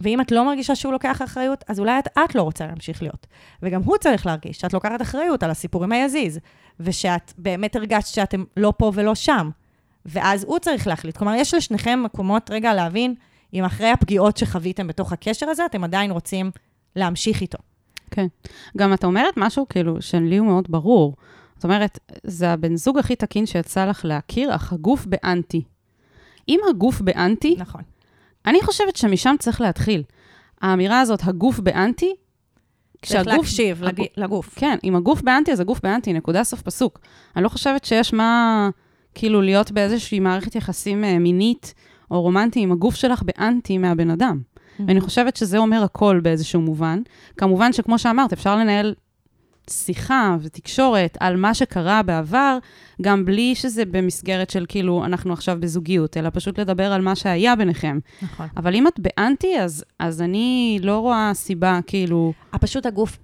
ואם 0.00 0.20
את 0.20 0.32
לא 0.32 0.46
מרגישה 0.46 0.74
שהוא 0.74 0.92
לוקח 0.92 1.22
אחריות, 1.22 1.64
אז 1.68 1.80
אולי 1.80 1.98
את, 1.98 2.08
את 2.18 2.34
לא 2.34 2.42
רוצה 2.42 2.66
להמשיך 2.66 3.02
להיות. 3.02 3.26
וגם 3.62 3.82
הוא 3.82 3.96
צריך 3.96 4.26
להרגיש 4.26 4.58
שאת 4.58 4.72
לוקחת 4.72 5.02
אחריות 5.02 5.42
על 5.42 5.50
הסיפור 5.50 5.84
עם 5.84 5.92
היזיז, 5.92 6.38
ושאת 6.80 7.32
באמת 7.38 7.76
הרגשת 7.76 8.14
שאתם 8.14 8.44
לא 8.56 8.72
פה 8.76 8.92
ולא 8.94 9.14
שם. 9.14 9.50
ואז 10.06 10.44
הוא 10.44 10.58
צריך 10.58 10.86
להחליט. 10.86 11.16
כלומר, 11.16 11.34
יש 11.34 11.54
לשניכם 11.54 12.02
מקומות 12.04 12.50
רגע 12.50 12.74
להבין 12.74 13.14
אם 13.54 13.64
אחרי 13.64 13.90
הפגיעות 13.90 14.36
שחוויתם 14.36 14.86
בתוך 14.86 15.12
הקשר 15.12 15.48
הזה, 15.48 15.66
אתם 15.66 15.84
עדיין 15.84 16.10
רוצים 16.10 16.50
להמשיך 16.96 17.40
איתו. 17.40 17.58
כן. 18.14 18.26
גם 18.76 18.94
את 18.94 19.04
אומרת 19.04 19.34
משהו, 19.36 19.66
כאילו, 19.68 20.02
שלי 20.02 20.36
הוא 20.36 20.46
מאוד 20.46 20.66
ברור. 20.68 21.16
זאת 21.54 21.64
אומרת, 21.64 21.98
זה 22.24 22.50
הבן 22.52 22.76
זוג 22.76 22.98
הכי 22.98 23.16
תקין 23.16 23.46
שיצא 23.46 23.84
לך 23.84 24.04
להכיר, 24.04 24.54
אך 24.54 24.72
הגוף 24.72 25.06
באנטי. 25.06 25.62
אם 26.48 26.60
הגוף 26.70 27.00
באנטי, 27.00 27.54
נכון. 27.58 27.80
אני 28.46 28.62
חושבת 28.62 28.96
שמשם 28.96 29.34
צריך 29.38 29.60
להתחיל. 29.60 30.02
האמירה 30.62 31.00
הזאת, 31.00 31.20
הגוף 31.24 31.60
באנטי, 31.60 32.14
צריך 33.06 33.26
להקשיב 33.38 33.84
הגוף- 33.84 33.98
לג- 33.98 34.06
לגוף. 34.24 34.54
כן, 34.58 34.78
אם 34.84 34.96
הגוף 34.96 35.22
באנטי, 35.22 35.52
אז 35.52 35.60
הגוף 35.60 35.80
באנטי, 35.80 36.12
נקודה 36.12 36.44
סוף 36.44 36.62
פסוק. 36.62 37.00
אני 37.36 37.44
לא 37.44 37.48
חושבת 37.48 37.84
שיש 37.84 38.12
מה, 38.14 38.68
כאילו, 39.14 39.42
להיות 39.42 39.70
באיזושהי 39.72 40.20
מערכת 40.20 40.54
יחסים 40.54 41.04
אה, 41.04 41.18
מינית 41.18 41.74
או 42.10 42.22
רומנטי 42.22 42.60
עם 42.60 42.72
הגוף 42.72 42.94
שלך 42.94 43.22
באנטי 43.22 43.78
מהבן 43.78 44.10
אדם. 44.10 44.40
ואני 44.86 45.00
חושבת 45.00 45.36
שזה 45.36 45.58
אומר 45.58 45.82
הכל 45.82 46.20
באיזשהו 46.22 46.60
מובן. 46.60 47.02
כמובן 47.36 47.72
שכמו 47.72 47.98
שאמרת, 47.98 48.32
אפשר 48.32 48.56
לנהל 48.56 48.94
שיחה 49.70 50.36
ותקשורת 50.40 51.16
על 51.20 51.36
מה 51.36 51.54
שקרה 51.54 52.02
בעבר, 52.02 52.58
גם 53.02 53.24
בלי 53.24 53.54
שזה 53.54 53.84
במסגרת 53.84 54.50
של 54.50 54.64
כאילו, 54.68 55.04
אנחנו 55.04 55.32
עכשיו 55.32 55.56
בזוגיות, 55.60 56.16
אלא 56.16 56.30
פשוט 56.32 56.58
לדבר 56.58 56.92
על 56.92 57.02
מה 57.02 57.14
שהיה 57.14 57.56
ביניכם. 57.56 57.98
נכון. 58.22 58.46
אבל 58.56 58.74
אם 58.74 58.86
את 58.86 59.00
באנטי, 59.00 59.60
אז, 59.60 59.84
אז 59.98 60.22
אני 60.22 60.78
לא 60.82 60.98
רואה 60.98 61.30
סיבה, 61.34 61.80
כאילו... 61.86 62.32
פשוט 62.60 62.86
הגוף, 62.86 63.18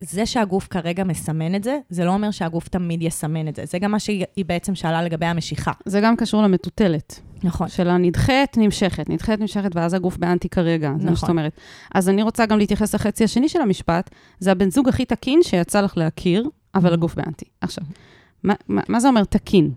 זה 0.00 0.26
שהגוף 0.26 0.68
כרגע 0.70 1.04
מסמן 1.04 1.54
את 1.54 1.64
זה, 1.64 1.78
זה 1.90 2.04
לא 2.04 2.10
אומר 2.10 2.30
שהגוף 2.30 2.68
תמיד 2.68 3.02
יסמן 3.02 3.48
את 3.48 3.56
זה. 3.56 3.64
זה 3.66 3.78
גם 3.78 3.90
מה 3.90 3.98
שהיא 3.98 4.44
בעצם 4.46 4.74
שאלה 4.74 5.02
לגבי 5.02 5.26
המשיכה. 5.26 5.72
זה 5.84 6.00
גם 6.00 6.16
קשור 6.16 6.42
למטוטלת. 6.42 7.20
נכון. 7.44 7.68
של 7.68 7.88
הנדחית, 7.88 8.56
נמשכת, 8.56 9.10
נדחית, 9.10 9.40
נמשכת, 9.40 9.76
ואז 9.76 9.94
הגוף 9.94 10.16
באנטי 10.16 10.48
כרגע, 10.48 10.88
זה 10.98 11.04
מה 11.04 11.10
נכון. 11.10 11.16
שאת 11.16 11.28
אומרת. 11.28 11.52
אז 11.94 12.08
אני 12.08 12.22
רוצה 12.22 12.46
גם 12.46 12.58
להתייחס 12.58 12.94
לחצי 12.94 13.24
השני 13.24 13.48
של 13.48 13.60
המשפט, 13.60 14.10
זה 14.38 14.52
הבן 14.52 14.70
זוג 14.70 14.88
הכי 14.88 15.04
תקין 15.04 15.42
שיצא 15.42 15.80
לך 15.80 15.96
להכיר, 15.96 16.48
אבל 16.74 16.92
הגוף 16.92 17.14
באנטי. 17.14 17.44
עכשיו, 17.60 17.84
מה, 18.42 18.54
מה, 18.68 18.82
מה 18.88 19.00
זה 19.00 19.08
אומר 19.08 19.24
תקין? 19.24 19.70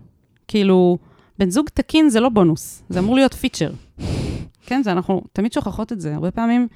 כאילו, 0.48 0.98
בן 1.38 1.50
זוג 1.50 1.68
תקין 1.74 2.08
זה 2.08 2.20
לא 2.20 2.28
בונוס, 2.28 2.82
זה 2.88 2.98
אמור 2.98 3.14
להיות 3.14 3.34
feature. 3.34 3.70
כן, 4.66 4.82
זה 4.82 4.92
אנחנו 4.92 5.22
תמיד 5.32 5.52
שוכחות 5.52 5.92
את 5.92 6.00
זה. 6.00 6.14
הרבה 6.14 6.30
פעמים 6.30 6.68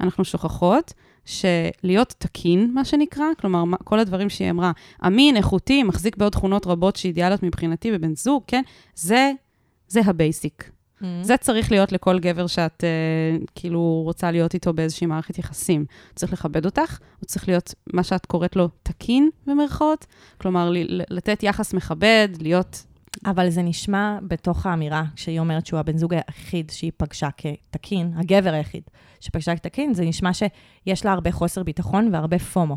אנחנו 0.00 0.24
שוכחות 0.24 0.92
שלהיות 1.24 2.14
תקין, 2.18 2.70
מה 2.74 2.84
שנקרא, 2.84 3.24
כלומר, 3.40 3.64
מה- 3.64 3.76
כל 3.84 3.98
הדברים 3.98 4.28
שהיא 4.30 4.50
אמרה, 4.50 4.72
אמין, 5.06 5.36
איכותי, 5.36 5.82
מחזיק 5.82 6.16
בעוד 6.16 6.32
תכונות 6.32 6.66
רבות 6.66 6.96
שאידיאליות 6.96 7.42
מבחינתי 7.42 7.92
בבן 7.92 8.14
זוג, 8.14 8.42
כן? 8.46 8.62
זה, 8.94 9.32
זה 9.90 10.00
ה 10.06 10.15
basic. 10.15 10.70
Mm-hmm. 10.70 11.04
זה 11.22 11.36
צריך 11.36 11.70
להיות 11.70 11.92
לכל 11.92 12.18
גבר 12.18 12.46
שאת 12.46 12.84
אה, 12.84 13.36
כאילו 13.54 14.02
רוצה 14.04 14.30
להיות 14.30 14.54
איתו 14.54 14.72
באיזושהי 14.72 15.06
מערכת 15.06 15.38
יחסים. 15.38 15.80
הוא 15.80 16.14
צריך 16.14 16.32
לכבד 16.32 16.64
אותך, 16.64 16.98
הוא 17.20 17.26
צריך 17.26 17.48
להיות 17.48 17.74
מה 17.92 18.02
שאת 18.02 18.26
קוראת 18.26 18.56
לו 18.56 18.68
תקין, 18.82 19.30
במרכאות. 19.46 20.06
כלומר, 20.38 20.72
לתת 21.10 21.42
יחס 21.42 21.74
מכבד, 21.74 22.28
להיות... 22.40 22.86
אבל 23.26 23.50
זה 23.50 23.62
נשמע 23.62 24.18
בתוך 24.28 24.66
האמירה, 24.66 25.04
כשהיא 25.16 25.40
אומרת 25.40 25.66
שהוא 25.66 25.80
הבן 25.80 25.98
זוג 25.98 26.14
היחיד 26.14 26.70
שהיא 26.70 26.92
פגשה 26.96 27.28
כתקין, 27.36 28.12
הגבר 28.16 28.52
היחיד 28.52 28.82
שפגשה 29.20 29.56
כתקין, 29.56 29.94
זה 29.94 30.04
נשמע 30.04 30.30
שיש 30.32 31.04
לה 31.04 31.12
הרבה 31.12 31.32
חוסר 31.32 31.62
ביטחון 31.62 32.08
והרבה 32.12 32.38
פומו. 32.38 32.76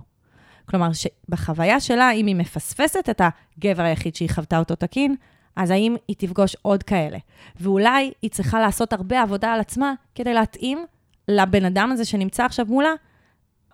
כלומר, 0.65 0.89
שבחוויה 0.93 1.79
שלה, 1.79 2.11
אם 2.11 2.27
היא 2.27 2.35
מפספסת 2.35 3.09
את 3.09 3.21
הגבר 3.57 3.83
היחיד 3.83 4.15
שהיא 4.15 4.29
חוותה 4.29 4.59
אותו 4.59 4.75
תקין, 4.75 5.15
אז 5.55 5.71
האם 5.71 5.95
היא 6.07 6.15
תפגוש 6.19 6.55
עוד 6.61 6.83
כאלה? 6.83 7.17
ואולי 7.59 8.11
היא 8.21 8.31
צריכה 8.31 8.59
לעשות 8.59 8.93
הרבה 8.93 9.21
עבודה 9.21 9.53
על 9.53 9.59
עצמה 9.59 9.93
כדי 10.15 10.33
להתאים 10.33 10.85
לבן 11.27 11.65
אדם 11.65 11.89
הזה 11.91 12.05
שנמצא 12.05 12.45
עכשיו 12.45 12.65
מולה, 12.65 12.93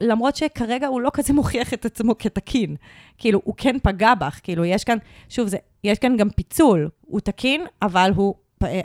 למרות 0.02 0.36
שכרגע 0.36 0.88
הוא 0.88 1.02
לא 1.02 1.10
כזה 1.14 1.34
מוכיח 1.40 1.74
את 1.74 1.86
עצמו 1.86 2.18
כתקין. 2.18 2.76
כאילו, 3.18 3.42
הוא 3.44 3.54
כן 3.58 3.76
פגע 3.84 4.16
בך, 4.16 4.40
כאילו, 4.44 4.66
יש 4.66 4.84
כאן, 4.84 4.98
שוב, 5.30 5.48
זה, 5.48 5.58
יש 5.84 6.00
כאן 6.00 6.18
גם 6.18 6.30
פיצול. 6.30 6.90
הוא 7.02 7.20
תקין, 7.20 7.66
אבל 7.82 8.12
הוא, 8.16 8.36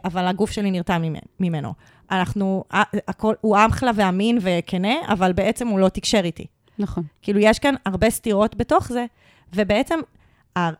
אבל 0.04 0.26
הגוף 0.26 0.50
שלי 0.50 0.70
נרתע 0.70 0.98
ממנו-. 1.40 1.74
אנחנו, 2.10 2.64
הכל, 3.08 3.34
הוא 3.40 3.56
אחלה 3.68 3.90
ואמין 3.94 4.38
וכנה, 4.40 4.94
אבל 5.08 5.32
בעצם 5.32 5.68
הוא 5.68 5.78
לא 5.78 5.88
תקשר 5.88 6.20
איתי. 6.24 6.46
נכון. 6.78 7.04
כאילו, 7.22 7.40
יש 7.40 7.58
כאן 7.58 7.74
הרבה 7.86 8.10
סתירות 8.10 8.54
בתוך 8.54 8.88
זה, 8.92 9.06
ובעצם 9.54 9.98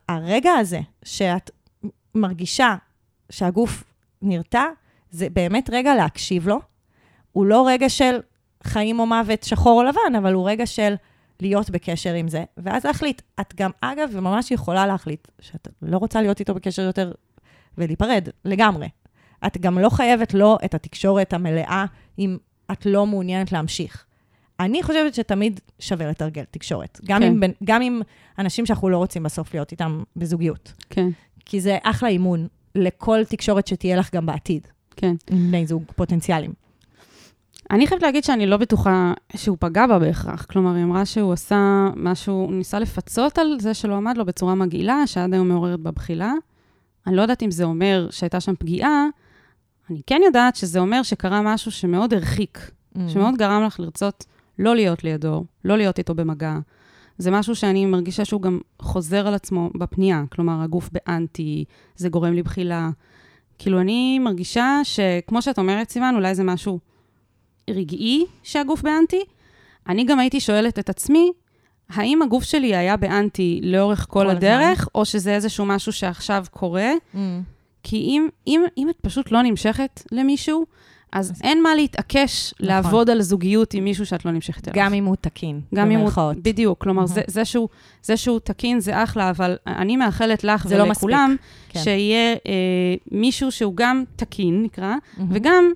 הרגע 0.09 0.53
הזה 0.53 0.81
שאת 1.05 1.51
מרגישה 2.15 2.77
שהגוף 3.31 3.85
נרתע, 4.23 4.65
זה 5.11 5.29
באמת 5.31 5.71
רגע 5.73 5.95
להקשיב 5.95 6.49
לו. 6.49 6.61
הוא 7.33 7.47
לא 7.47 7.67
רגע 7.69 7.89
של 7.89 8.19
חיים 8.63 8.99
או 8.99 9.07
מוות, 9.07 9.43
שחור 9.43 9.81
או 9.81 9.87
לבן, 9.89 10.17
אבל 10.19 10.33
הוא 10.33 10.49
רגע 10.49 10.67
של 10.67 10.95
להיות 11.41 11.71
בקשר 11.71 12.15
עם 12.15 12.29
זה, 12.29 12.45
ואז 12.57 12.85
להחליט. 12.85 13.23
את 13.41 13.55
גם, 13.55 13.71
אגב, 13.81 14.21
ממש 14.21 14.51
יכולה 14.51 14.87
להחליט 14.87 15.29
שאת 15.41 15.69
לא 15.83 15.99
רוצה 15.99 16.23
להיות 16.23 16.41
איתו 16.41 16.55
בקשר 16.55 16.83
יותר 16.83 17.13
ולהיפרד, 17.79 18.29
לגמרי. 18.45 18.89
את 19.47 19.59
גם 19.59 19.79
לא 19.79 19.89
חייבת 19.89 20.35
לו 20.35 20.57
את 20.65 20.75
התקשורת 20.75 21.33
המלאה 21.33 21.85
אם 22.19 22.37
את 22.73 22.87
לא 22.87 23.07
מעוניינת 23.07 23.53
להמשיך. 23.53 24.07
אני 24.61 24.83
חושבת 24.83 25.15
שתמיד 25.15 25.61
שווה 25.79 26.07
לתרגל 26.11 26.45
תקשורת. 26.51 27.01
גם, 27.05 27.21
כן. 27.21 27.27
עם, 27.27 27.43
גם 27.65 27.83
עם 27.83 28.03
אנשים 28.39 28.67
שאנחנו 28.67 28.89
לא 28.89 28.97
רוצים 28.97 29.23
בסוף 29.23 29.55
להיות 29.55 29.73
איתם 29.73 30.03
בזוגיות. 30.17 30.73
כן, 30.91 31.09
כי 31.45 31.61
זה 31.61 31.79
אחלה 31.83 32.09
אימון 32.09 32.47
לכל 32.75 33.25
תקשורת 33.29 33.67
שתהיה 33.67 33.97
לך 33.97 34.15
גם 34.15 34.27
בעתיד, 34.27 34.67
כן. 34.97 35.15
עם 35.31 35.49
בני 35.49 35.67
זוג 35.67 35.83
פוטנציאליים. 35.97 36.53
אני 37.71 37.87
חייבת 37.87 38.03
להגיד 38.03 38.25
שאני 38.25 38.47
לא 38.47 38.57
בטוחה 38.57 39.13
שהוא 39.37 39.57
פגע 39.61 39.87
בה 39.87 39.99
בהכרח. 39.99 40.45
כלומר, 40.45 40.75
היא 40.75 40.85
אמרה 40.85 41.07
שהוא 41.07 41.33
עשה 41.33 41.89
משהו, 41.97 42.35
הוא 42.35 42.53
ניסה 42.53 42.79
לפצות 42.79 43.39
על 43.39 43.57
זה 43.61 43.75
שלא 43.75 43.95
עמד 43.95 44.17
לו 44.17 44.25
בצורה 44.25 44.55
מגעילה, 44.55 45.07
שעד 45.07 45.35
היום 45.35 45.49
מעוררת 45.49 45.81
בה 45.81 45.91
בחילה. 45.91 46.33
אני 47.07 47.17
לא 47.17 47.23
יודעת 47.23 47.43
אם 47.43 47.51
זה 47.51 47.65
אומר 47.65 48.09
שהייתה 48.11 48.41
שם 48.41 48.55
פגיעה, 48.59 49.07
אני 49.91 50.01
כן 50.07 50.21
יודעת 50.25 50.57
שזה 50.57 50.79
אומר 50.79 51.03
שקרה 51.03 51.43
משהו 51.43 51.71
שמאוד 51.71 52.15
הרחיק, 52.15 52.71
Mm. 52.97 53.01
שמאוד 53.09 53.35
גרם 53.37 53.63
לך 53.63 53.81
לרצות 53.81 54.25
לא 54.59 54.75
להיות 54.75 55.05
לידו, 55.05 55.45
לא 55.65 55.77
להיות 55.77 55.99
איתו 55.99 56.15
במגע. 56.15 56.59
זה 57.19 57.31
משהו 57.31 57.55
שאני 57.55 57.87
מרגישה 57.87 58.25
שהוא 58.25 58.43
גם 58.43 58.61
חוזר 58.83 59.27
על 59.27 59.35
עצמו 59.35 59.71
בפנייה. 59.75 60.25
כלומר, 60.31 60.63
הגוף 60.63 60.91
באנטי, 60.93 61.65
זה 61.97 62.09
גורם 62.09 62.33
לי 62.33 62.43
בחילה. 62.43 62.91
כאילו, 63.59 63.81
אני 63.81 64.19
מרגישה 64.19 64.81
שכמו 64.85 65.43
שאת 65.43 65.59
אומרת, 65.59 65.91
סיוון, 65.91 66.15
אולי 66.15 66.35
זה 66.35 66.45
משהו 66.45 66.79
רגעי 67.71 68.25
שהגוף 68.43 68.83
באנטי. 68.83 69.21
אני 69.89 70.05
גם 70.05 70.19
הייתי 70.19 70.41
שואלת 70.41 70.79
את 70.79 70.91
עצמי, 70.91 71.33
האם 71.89 72.23
הגוף 72.23 72.45
שלי 72.45 72.77
היה 72.77 72.97
באנטי 72.97 73.61
לאורך 73.63 74.07
כל, 74.09 74.21
כל 74.21 74.31
הדרך, 74.31 74.81
הזמן. 74.81 74.91
או 74.95 75.05
שזה 75.05 75.35
איזשהו 75.35 75.67
משהו 75.67 75.93
שעכשיו 75.93 76.45
קורה? 76.51 76.93
Mm. 77.15 77.19
כי 77.83 77.97
אם, 77.97 78.29
אם, 78.47 78.63
אם 78.79 78.91
את 78.91 78.97
פשוט 79.03 79.33
לא 79.33 79.43
נמשכת 79.43 80.03
למישהו, 80.13 80.67
אז 81.15 81.33
אין 81.43 81.63
מה 81.63 81.75
להתעקש 81.75 82.55
נכון. 82.55 82.67
לעבוד 82.67 83.11
על 83.11 83.23
זוגיות 83.23 83.75
עם 83.75 83.85
מישהו 83.85 84.07
שאת 84.07 84.25
לא 84.25 84.31
נמשכת 84.31 84.69
אליו. 84.69 84.85
גם 84.85 84.95
אם 84.95 85.05
הוא 85.05 85.17
תקין, 85.21 85.61
גם 85.75 85.91
אם 85.91 85.97
הוא, 85.97 86.05
במרכאות. 86.05 86.37
בדיוק, 86.37 86.83
כלומר, 86.83 87.07
זה, 87.07 87.15
מהמם. 87.15 87.25
זה, 87.29 87.45
שהוא, 87.45 87.69
זה 88.03 88.17
שהוא 88.17 88.41
תקין 88.41 88.81
זה 88.81 89.03
אחלה, 89.03 89.31
אבל 89.31 89.57
אני 89.67 89.97
מאחלת 89.97 90.45
לך 90.45 90.67
זה 90.69 90.79
לא 90.79 90.83
ולכולם, 90.83 91.37
כן. 91.69 91.81
שיהיה 91.81 92.33
אה, 92.33 92.95
מישהו 93.11 93.53
שהוא 93.53 93.77
גם 93.77 94.05
תקין, 94.17 94.63
נקרא, 94.63 94.95
מהמם. 95.17 95.31
וגם 95.35 95.73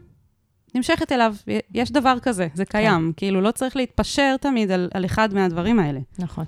נמשכת 0.74 1.12
אליו. 1.12 1.34
יש 1.74 1.92
דבר 1.92 2.18
כזה, 2.22 2.48
זה 2.54 2.64
כן. 2.64 2.78
קיים. 2.78 3.12
כאילו, 3.16 3.40
לא 3.40 3.50
צריך 3.50 3.76
להתפשר 3.76 4.36
תמיד 4.40 4.70
על, 4.70 4.88
על 4.94 5.04
אחד 5.04 5.34
מהדברים 5.34 5.78
האלה. 5.78 6.00
נכון, 6.18 6.44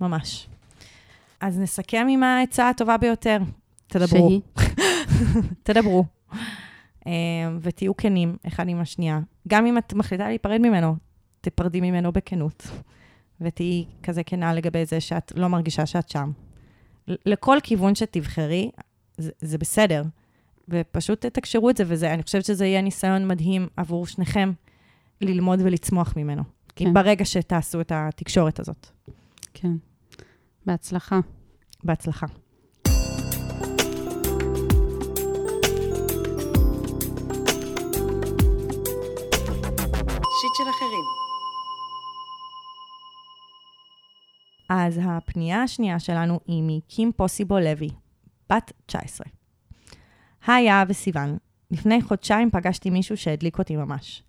ממש. 0.00 0.46
אז 1.40 1.58
נסכם 1.58 2.06
עם 2.10 2.22
העצה 2.22 2.68
הטובה 2.68 2.96
ביותר. 2.96 3.38
תדברו. 3.86 4.28
שהיא? 4.28 4.40
תדברו. 5.62 6.04
אה, 7.06 7.12
ותהיו 7.60 7.96
כנים 7.96 8.36
אחד 8.46 8.68
עם 8.68 8.80
השנייה. 8.80 9.20
גם 9.48 9.66
אם 9.66 9.78
את 9.78 9.94
מחליטה 9.94 10.28
להיפרד 10.28 10.60
ממנו, 10.60 10.96
תפרדי 11.40 11.80
ממנו 11.80 12.12
בכנות. 12.12 12.66
ותהיי 13.40 13.84
כזה 14.02 14.24
כנה 14.24 14.54
לגבי 14.54 14.84
זה 14.84 15.00
שאת 15.00 15.32
לא 15.36 15.48
מרגישה 15.48 15.86
שאת 15.86 16.08
שם. 16.08 16.30
לכל 17.08 17.58
כיוון 17.62 17.94
שתבחרי, 17.94 18.70
זה, 19.18 19.30
זה 19.40 19.58
בסדר. 19.58 20.02
ופשוט 20.68 21.26
תקשרו 21.26 21.70
את 21.70 21.76
זה, 21.76 21.84
ואני 21.86 22.22
חושבת 22.22 22.44
שזה 22.44 22.66
יהיה 22.66 22.80
ניסיון 22.80 23.28
מדהים 23.28 23.68
עבור 23.76 24.06
שניכם 24.06 24.52
ללמוד 25.20 25.60
ולצמוח 25.64 26.14
ממנו. 26.16 26.42
כן. 26.76 26.94
ברגע 26.94 27.24
שתעשו 27.24 27.80
את 27.80 27.92
התקשורת 27.94 28.60
הזאת. 28.60 28.86
כן. 29.54 29.72
בהצלחה. 30.66 31.20
בהצלחה. 31.84 32.26
שיט 40.46 40.54
של 40.54 40.70
אחרים. 40.70 41.04
אז 44.70 45.00
הפנייה 45.02 45.62
השנייה 45.62 45.98
שלנו 45.98 46.40
היא 46.46 46.62
מקים 46.66 47.12
פוסיבו 47.16 47.58
לוי, 47.58 47.88
בת 48.52 48.72
19. 48.86 49.26
היי, 50.46 50.70
אהב 50.70 50.90
וסיוון, 50.90 51.36
לפני 51.70 52.02
חודשיים 52.02 52.50
פגשתי 52.50 52.90
מישהו 52.90 53.16
שהדליק 53.16 53.58
אותי 53.58 53.76
ממש. 53.76 54.22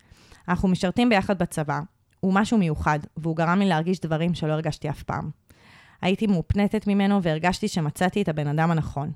אנחנו 0.48 0.68
משרתים 0.68 1.10
ביחד 1.10 1.40
בצבא, 1.40 1.80
הוא 2.20 2.34
משהו 2.34 2.58
מיוחד, 2.58 3.00
והוא 3.18 3.36
גרם 3.36 3.60
לי 3.60 3.66
להרגיש 3.66 4.00
דברים 4.00 4.34
שלא 4.34 4.54
הרגשתי 4.54 4.90
אף 4.90 5.04
פעם. 5.04 5.30
הייתי 6.02 6.28
מאופנטת 6.28 6.88
ממנו 6.88 7.24
והרגשתי 7.24 7.68
שמצאתי 7.68 8.22
את 8.22 8.30
הבן 8.30 8.48
אדם 8.48 8.72
הנכון. 8.72 9.12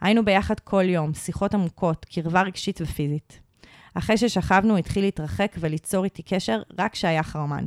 היינו 0.00 0.24
ביחד 0.24 0.60
כל 0.60 0.84
יום, 0.88 1.14
שיחות 1.14 1.54
עמוקות, 1.54 2.04
קרבה 2.04 2.42
רגשית 2.42 2.80
ופיזית. 2.80 3.43
אחרי 3.94 4.16
ששכבנו, 4.16 4.76
התחיל 4.76 5.04
להתרחק 5.04 5.56
וליצור 5.58 6.04
איתי 6.04 6.22
קשר 6.22 6.62
רק 6.78 6.92
כשהיה 6.92 7.22
חרמן. 7.22 7.66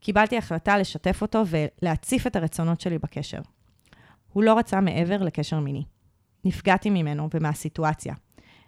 קיבלתי 0.00 0.38
החלטה 0.38 0.78
לשתף 0.78 1.22
אותו 1.22 1.42
ולהציף 1.46 2.26
את 2.26 2.36
הרצונות 2.36 2.80
שלי 2.80 2.98
בקשר. 2.98 3.40
הוא 4.32 4.44
לא 4.44 4.58
רצה 4.58 4.80
מעבר 4.80 5.22
לקשר 5.22 5.60
מיני. 5.60 5.84
נפגעתי 6.44 6.90
ממנו 6.90 7.28
ומהסיטואציה. 7.34 8.14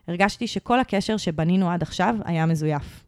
הרגשתי 0.09 0.47
שכל 0.47 0.81
הקשר 0.81 1.17
שבנינו 1.17 1.71
עד 1.71 1.83
עכשיו 1.83 2.15
היה 2.25 2.47
מזויף. 2.47 3.05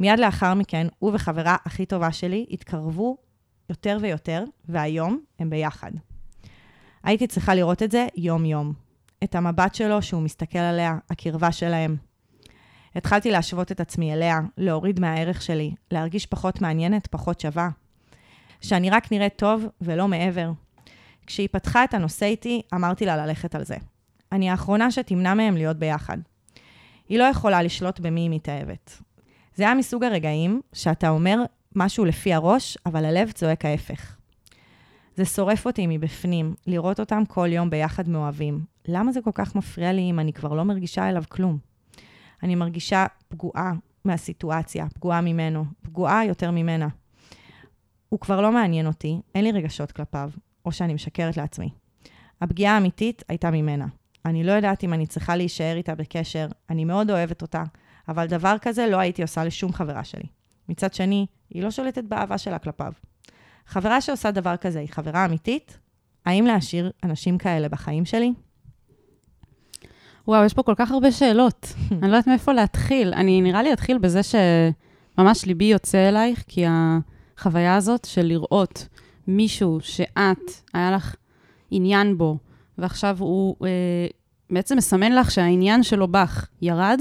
מיד 0.00 0.18
לאחר 0.18 0.54
מכן, 0.54 0.86
הוא 0.98 1.12
וחברה 1.14 1.56
הכי 1.64 1.86
טובה 1.86 2.12
שלי 2.12 2.46
התקרבו 2.50 3.16
יותר 3.70 3.98
ויותר, 4.00 4.44
והיום 4.68 5.20
הם 5.38 5.50
ביחד. 5.50 5.90
הייתי 7.02 7.26
צריכה 7.26 7.54
לראות 7.54 7.82
את 7.82 7.90
זה 7.90 8.06
יום-יום. 8.16 8.72
את 9.24 9.34
המבט 9.34 9.74
שלו 9.74 10.02
שהוא 10.02 10.22
מסתכל 10.22 10.58
עליה, 10.58 10.98
הקרבה 11.10 11.52
שלהם. 11.52 11.96
התחלתי 12.96 13.30
להשוות 13.30 13.72
את 13.72 13.80
עצמי 13.80 14.12
אליה, 14.12 14.40
להוריד 14.58 15.00
מהערך 15.00 15.42
שלי, 15.42 15.74
להרגיש 15.90 16.26
פחות 16.26 16.60
מעניינת, 16.60 17.06
פחות 17.06 17.40
שווה. 17.40 17.68
שאני 18.60 18.90
רק 18.90 19.12
נראית 19.12 19.36
טוב 19.36 19.64
ולא 19.80 20.08
מעבר. 20.08 20.50
כשהיא 21.26 21.48
פתחה 21.52 21.84
את 21.84 21.94
הנושא 21.94 22.26
איתי, 22.26 22.62
אמרתי 22.74 23.06
לה 23.06 23.16
ללכת 23.16 23.54
על 23.54 23.64
זה. 23.64 23.76
אני 24.32 24.50
האחרונה 24.50 24.90
שתמנע 24.90 25.34
מהם 25.34 25.56
להיות 25.56 25.76
ביחד. 25.76 26.18
היא 27.08 27.18
לא 27.18 27.24
יכולה 27.24 27.62
לשלוט 27.62 28.00
במי 28.00 28.20
היא 28.20 28.30
מתאהבת. 28.30 29.02
זה 29.54 29.64
היה 29.64 29.74
מסוג 29.74 30.04
הרגעים 30.04 30.60
שאתה 30.72 31.08
אומר 31.08 31.38
משהו 31.74 32.04
לפי 32.04 32.34
הראש, 32.34 32.78
אבל 32.86 33.04
הלב 33.04 33.30
צועק 33.30 33.64
ההפך. 33.64 34.16
זה 35.16 35.24
שורף 35.24 35.66
אותי 35.66 35.86
מבפנים, 35.86 36.54
לראות 36.66 37.00
אותם 37.00 37.22
כל 37.28 37.48
יום 37.52 37.70
ביחד 37.70 38.08
מאוהבים. 38.08 38.64
למה 38.88 39.12
זה 39.12 39.20
כל 39.24 39.30
כך 39.34 39.56
מפריע 39.56 39.92
לי 39.92 40.10
אם 40.10 40.20
אני 40.20 40.32
כבר 40.32 40.54
לא 40.54 40.62
מרגישה 40.64 41.08
אליו 41.08 41.22
כלום? 41.28 41.73
אני 42.44 42.54
מרגישה 42.54 43.06
פגועה 43.28 43.72
מהסיטואציה, 44.04 44.86
פגועה 44.94 45.20
ממנו, 45.20 45.64
פגועה 45.82 46.24
יותר 46.24 46.50
ממנה. 46.50 46.88
הוא 48.08 48.20
כבר 48.20 48.40
לא 48.40 48.52
מעניין 48.52 48.86
אותי, 48.86 49.20
אין 49.34 49.44
לי 49.44 49.52
רגשות 49.52 49.92
כלפיו, 49.92 50.30
או 50.64 50.72
שאני 50.72 50.94
משקרת 50.94 51.36
לעצמי. 51.36 51.70
הפגיעה 52.40 52.74
האמיתית 52.74 53.22
הייתה 53.28 53.50
ממנה. 53.50 53.86
אני 54.24 54.44
לא 54.44 54.52
יודעת 54.52 54.84
אם 54.84 54.92
אני 54.92 55.06
צריכה 55.06 55.36
להישאר 55.36 55.76
איתה 55.76 55.94
בקשר, 55.94 56.46
אני 56.70 56.84
מאוד 56.84 57.10
אוהבת 57.10 57.42
אותה, 57.42 57.62
אבל 58.08 58.26
דבר 58.26 58.56
כזה 58.62 58.86
לא 58.86 58.96
הייתי 58.96 59.22
עושה 59.22 59.44
לשום 59.44 59.72
חברה 59.72 60.04
שלי. 60.04 60.26
מצד 60.68 60.94
שני, 60.94 61.26
היא 61.50 61.62
לא 61.62 61.70
שולטת 61.70 62.04
באהבה 62.04 62.38
שלה 62.38 62.58
כלפיו. 62.58 62.92
חברה 63.66 64.00
שעושה 64.00 64.30
דבר 64.30 64.56
כזה 64.56 64.80
היא 64.80 64.88
חברה 64.90 65.24
אמיתית? 65.24 65.78
האם 66.26 66.46
להשאיר 66.46 66.90
אנשים 67.04 67.38
כאלה 67.38 67.68
בחיים 67.68 68.04
שלי? 68.04 68.32
וואו, 70.28 70.44
יש 70.44 70.54
פה 70.54 70.62
כל 70.62 70.74
כך 70.76 70.90
הרבה 70.90 71.12
שאלות. 71.12 71.66
אני 71.92 72.00
לא 72.00 72.06
יודעת 72.06 72.26
מאיפה 72.26 72.52
להתחיל. 72.52 73.14
אני 73.14 73.40
נראה 73.40 73.62
לי 73.62 73.72
אתחיל 73.72 73.98
בזה 73.98 74.20
שממש 74.22 75.44
ליבי 75.44 75.64
יוצא 75.64 76.08
אלייך, 76.08 76.44
כי 76.48 76.64
החוויה 76.68 77.76
הזאת 77.76 78.04
של 78.04 78.22
לראות 78.22 78.88
מישהו 79.28 79.78
שאת, 79.80 80.50
היה 80.74 80.90
לך 80.90 81.14
עניין 81.70 82.18
בו, 82.18 82.38
ועכשיו 82.78 83.16
הוא 83.20 83.56
אה, 83.62 83.68
בעצם 84.50 84.76
מסמן 84.76 85.12
לך 85.12 85.30
שהעניין 85.30 85.82
שלו 85.82 86.08
בך 86.08 86.46
ירד, 86.62 87.00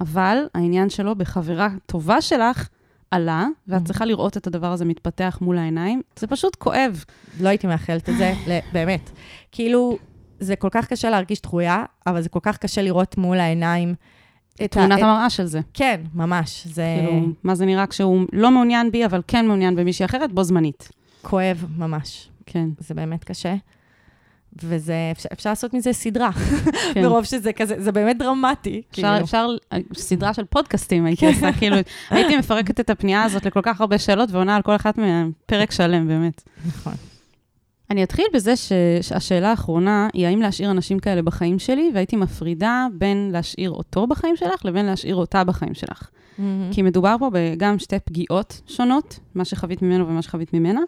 אבל 0.00 0.38
העניין 0.54 0.90
שלו 0.90 1.14
בחברה 1.14 1.68
טובה 1.86 2.20
שלך 2.20 2.68
עלה, 3.10 3.46
ואת 3.68 3.84
צריכה 3.84 4.04
לראות 4.04 4.36
את 4.36 4.46
הדבר 4.46 4.72
הזה 4.72 4.84
מתפתח 4.84 5.38
מול 5.40 5.58
העיניים. 5.58 6.02
זה 6.16 6.26
פשוט 6.26 6.56
כואב. 6.56 7.04
לא 7.40 7.48
הייתי 7.48 7.66
מאחלת 7.66 8.08
את 8.08 8.14
זה, 8.18 8.34
באמת. 8.72 9.10
כאילו, 9.52 9.98
זה 10.42 10.56
כל 10.56 10.68
כך 10.70 10.86
קשה 10.86 11.10
להרגיש 11.10 11.40
דחויה, 11.40 11.84
אבל 12.06 12.22
זה 12.22 12.28
כל 12.28 12.38
כך 12.42 12.56
קשה 12.58 12.82
לראות 12.82 13.18
מול 13.18 13.40
העיניים 13.40 13.94
את 14.64 14.70
תמונת 14.70 14.98
את- 14.98 15.02
המראה 15.02 15.30
של 15.30 15.44
זה. 15.46 15.60
כן, 15.74 16.00
ממש. 16.14 16.66
זה 16.66 16.84
כאילו, 17.00 17.26
מה 17.44 17.54
זה 17.54 17.66
נראה 17.66 17.86
כשהוא 17.86 18.26
לא 18.32 18.50
מעוניין 18.50 18.90
בי, 18.90 19.06
אבל 19.06 19.22
כן 19.28 19.46
מעוניין 19.46 19.76
במישהי 19.76 20.04
אחרת, 20.04 20.32
בו 20.32 20.44
זמנית. 20.44 20.88
כואב 21.22 21.66
ממש. 21.78 22.28
כן. 22.46 22.68
זה 22.78 22.94
באמת 22.94 23.24
קשה. 23.24 23.54
וזה, 24.62 24.94
אפשר, 25.12 25.28
אפשר 25.32 25.50
לעשות 25.50 25.74
מזה 25.74 25.92
סדרה, 25.92 26.30
כן. 26.94 27.02
מרוב 27.02 27.24
שזה 27.24 27.52
כזה, 27.52 27.74
זה 27.78 27.92
באמת 27.92 28.18
דרמטי. 28.18 28.82
אפשר, 28.90 29.02
כאילו. 29.02 29.24
אפשר, 29.24 29.46
סדרה 29.94 30.34
של 30.34 30.44
פודקאסטים 30.44 31.04
הייתי 31.06 31.26
עושה, 31.26 31.52
כאילו, 31.52 31.76
הייתי 32.10 32.36
מפרקת 32.36 32.80
את 32.80 32.90
הפנייה 32.90 33.22
הזאת 33.22 33.46
לכל 33.46 33.60
כך 33.62 33.80
הרבה 33.80 33.98
שאלות 33.98 34.30
ועונה 34.30 34.56
על 34.56 34.62
כל 34.62 34.76
אחת 34.76 34.98
מהן 34.98 35.30
פרק 35.46 35.70
שלם, 35.70 36.08
באמת. 36.08 36.42
נכון. 36.68 36.92
אני 37.92 38.02
אתחיל 38.02 38.24
בזה 38.34 38.56
שהשאלה 39.02 39.50
האחרונה 39.50 40.08
היא 40.12 40.26
האם 40.26 40.40
להשאיר 40.40 40.70
אנשים 40.70 40.98
כאלה 40.98 41.22
בחיים 41.22 41.58
שלי, 41.58 41.90
והייתי 41.94 42.16
מפרידה 42.16 42.86
בין 42.94 43.30
להשאיר 43.32 43.70
אותו 43.70 44.06
בחיים 44.06 44.36
שלך 44.36 44.64
לבין 44.64 44.86
להשאיר 44.86 45.16
אותה 45.16 45.44
בחיים 45.44 45.74
שלך. 45.74 46.10
כי 46.70 46.82
מדובר 46.82 47.16
פה 47.18 47.30
גם 47.56 47.78
שתי 47.78 47.96
פגיעות 48.04 48.60
שונות, 48.66 49.18
מה 49.34 49.44
שחווית 49.44 49.82
ממנו 49.82 50.08
ומה 50.08 50.22
שחווית 50.22 50.54
ממנה, 50.54 50.80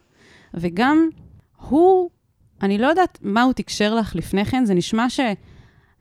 וגם 0.54 1.08
הוא, 1.68 2.10
אני 2.62 2.78
לא 2.78 2.86
יודעת 2.86 3.18
מה 3.22 3.42
הוא 3.42 3.52
תקשר 3.52 3.94
לך 3.94 4.16
לפני 4.16 4.44
כן, 4.44 4.64
זה 4.64 4.74
נשמע, 4.74 5.10
ש, 5.10 5.20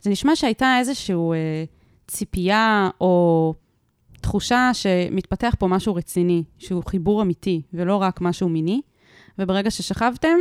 זה 0.02 0.10
נשמע 0.10 0.36
שהייתה 0.36 0.76
איזושהי 0.80 1.16
אה, 1.16 1.64
ציפייה 2.08 2.90
או 3.02 3.54
תחושה 4.22 4.70
שמתפתח 4.74 5.56
פה 5.60 5.68
משהו 5.68 5.96
רציני, 5.96 6.44
שהוא 6.58 6.84
חיבור 6.88 7.22
אמיתי, 7.22 7.62
ולא 7.74 7.96
רק 7.96 8.22
משהו 8.22 8.50
מיני, 8.50 8.82
וברגע 9.40 9.72
ששכבתם, 9.72 10.38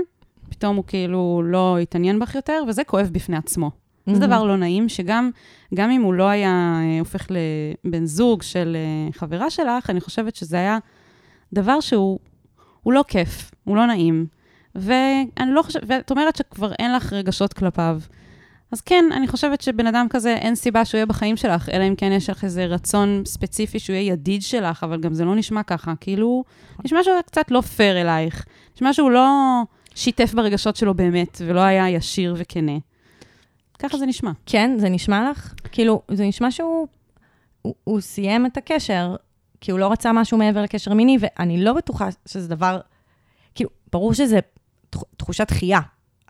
פתאום 0.52 0.76
הוא 0.76 0.84
כאילו 0.86 1.42
לא 1.44 1.78
התעניין 1.78 2.18
בך 2.18 2.34
יותר, 2.34 2.62
וזה 2.68 2.84
כואב 2.84 3.10
בפני 3.12 3.36
עצמו. 3.36 3.70
זה 4.06 4.18
דבר 4.18 4.44
לא 4.44 4.56
נעים, 4.56 4.88
שגם 4.88 5.30
גם 5.74 5.90
אם 5.90 6.02
הוא 6.02 6.14
לא 6.14 6.28
היה 6.28 6.80
אה, 6.82 6.98
הופך 6.98 7.26
לבן 7.84 8.04
זוג 8.04 8.42
של 8.42 8.76
אה, 8.76 9.12
חברה 9.12 9.50
שלך, 9.50 9.90
אני 9.90 10.00
חושבת 10.00 10.36
שזה 10.36 10.56
היה 10.56 10.78
דבר 11.52 11.80
שהוא 11.80 12.18
הוא 12.82 12.92
לא 12.92 13.04
כיף, 13.08 13.50
הוא 13.64 13.76
לא 13.76 13.86
נעים. 13.86 14.26
ואני 14.74 15.52
לא 15.52 15.62
חושבת, 15.62 15.82
ואת 15.86 16.10
אומרת 16.10 16.36
שכבר 16.36 16.72
אין 16.72 16.92
לך 16.94 17.12
רגשות 17.12 17.52
כלפיו. 17.52 18.00
אז 18.72 18.80
כן, 18.80 19.04
אני 19.12 19.28
חושבת 19.28 19.60
שבן 19.60 19.86
אדם 19.86 20.06
כזה, 20.10 20.34
אין 20.34 20.54
סיבה 20.54 20.84
שהוא 20.84 20.98
יהיה 20.98 21.06
בחיים 21.06 21.36
שלך, 21.36 21.68
אלא 21.68 21.88
אם 21.88 21.94
כן 21.96 22.12
יש 22.12 22.30
לך 22.30 22.44
איזה 22.44 22.66
רצון 22.66 23.22
ספציפי 23.26 23.78
שהוא 23.78 23.94
יהיה 23.94 24.12
ידיד 24.12 24.42
שלך, 24.42 24.84
אבל 24.84 25.00
גם 25.00 25.14
זה 25.14 25.24
לא 25.24 25.34
נשמע 25.34 25.62
ככה. 25.62 25.94
כאילו, 26.00 26.44
נשמע 26.84 27.02
שהוא 27.02 27.14
קצת 27.26 27.50
לא 27.50 27.60
פייר 27.60 28.00
אלייך. 28.00 28.44
נשמע 28.76 28.92
שהוא 28.92 29.10
לא 29.10 29.28
שיתף 29.94 30.34
ברגשות 30.34 30.76
שלו 30.76 30.94
באמת, 30.94 31.40
ולא 31.46 31.60
היה 31.60 31.90
ישיר 31.90 32.34
וכנה. 32.38 32.72
ככה 33.78 33.98
זה 33.98 34.06
נשמע. 34.06 34.30
כן, 34.46 34.76
זה 34.78 34.88
נשמע 34.88 35.30
לך? 35.30 35.54
כאילו, 35.72 36.02
זה 36.10 36.24
נשמע 36.24 36.50
שהוא 36.50 36.86
הוא, 37.62 37.74
הוא 37.84 38.00
סיים 38.00 38.46
את 38.46 38.56
הקשר, 38.56 39.16
כי 39.60 39.70
הוא 39.70 39.78
לא 39.80 39.92
רצה 39.92 40.12
משהו 40.12 40.38
מעבר 40.38 40.62
לקשר 40.62 40.94
מיני, 40.94 41.18
ואני 41.20 41.64
לא 41.64 41.72
בטוחה 41.72 42.08
שזה 42.26 42.48
דבר, 42.48 42.80
כאילו, 43.54 43.70
ברור 43.92 44.14
שזה 44.14 44.38
תח- 44.90 45.02
תחושת 45.16 45.48
דחייה, 45.48 45.80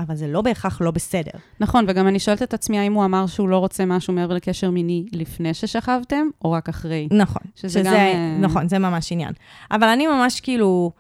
אבל 0.01 0.15
זה 0.15 0.27
לא 0.27 0.43
בהכרח 0.43 0.81
לא 0.81 0.91
בסדר. 0.91 1.31
נכון, 1.61 1.85
וגם 1.89 2.09
אני 2.09 2.19
שואלת 2.19 2.43
את 2.43 2.55
עצמי 2.55 2.79
האם 2.79 2.93
הוא 2.93 3.05
אמר 3.05 3.27
שהוא 3.27 3.49
לא 3.49 3.59
רוצה 3.59 3.85
משהו 3.85 4.13
מעבר 4.13 4.35
לקשר 4.35 4.71
מיני 4.71 5.07
לפני 5.13 5.55
ששכבתם, 5.55 6.27
או 6.45 6.53
רק 6.53 6.69
אחרי. 6.69 7.09
נכון. 7.13 7.43
שזה 7.55 7.69
שזה, 7.69 7.83
גם, 8.15 8.41
נכון, 8.41 8.69
זה 8.69 8.79
ממש 8.79 9.13
עניין. 9.13 9.33
אבל 9.71 9.89
אני 9.89 10.07
ממש 10.07 10.41
כאילו, 10.41 10.93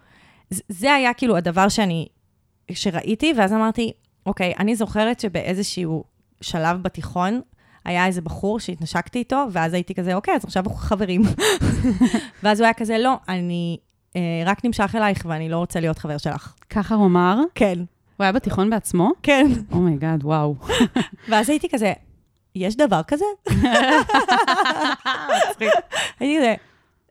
זה 0.51 0.93
היה 0.95 1.15
כאילו 1.15 1.37
הדבר 1.37 1.69
שאני, 1.69 2.07
שראיתי, 2.73 3.33
ואז 3.37 3.53
אמרתי, 3.53 3.93
אוקיי, 4.27 4.53
אני 4.59 4.77
זוכרת 4.77 5.21
שבאיזשהו 5.21 6.05
שלב 6.41 6.83
בתיכון, 6.83 7.41
היה 7.85 8.07
איזה 8.07 8.21
בחור 8.21 8.61
שהתנשקתי 8.61 9.19
איתו, 9.19 9.47
ואז 9.53 9.75
הייתי 9.75 9.95
כזה, 9.95 10.15
אוקיי, 10.15 10.35
אז 10.35 10.45
עכשיו 10.45 10.63
אנחנו 10.63 10.79
חברים. 10.79 11.23
ואז 12.43 12.61
הוא 12.61 12.65
היה 12.65 12.75
כזה, 12.75 12.99
לא, 12.99 13.15
אני 13.29 13.79
אה, 14.17 14.43
רק 14.47 14.65
נמשך 14.65 14.95
אלייך 14.95 15.27
ואני 15.29 15.49
לא 15.49 15.57
רוצה 15.57 15.81
להיות 15.81 15.99
חבר 15.99 16.19
שלך. 16.19 16.55
ככה 16.71 16.95
הוא 16.95 17.07
אמר. 17.07 17.39
כן, 17.55 17.79
הוא 18.17 18.25
היה 18.25 18.33
בתיכון 18.33 18.71
בעצמו? 18.71 19.11
כן. 19.23 19.47
oh 19.73 19.86
my 19.86 19.99
god, 19.99 20.25
וואו. 20.25 20.55
ואז 21.29 21.51
הייתי 21.51 21.69
כזה, 21.69 21.93
יש 22.55 22.77
דבר 22.77 23.01
כזה? 23.03 23.25
הייתי 26.21 26.39
כזה, 26.39 26.55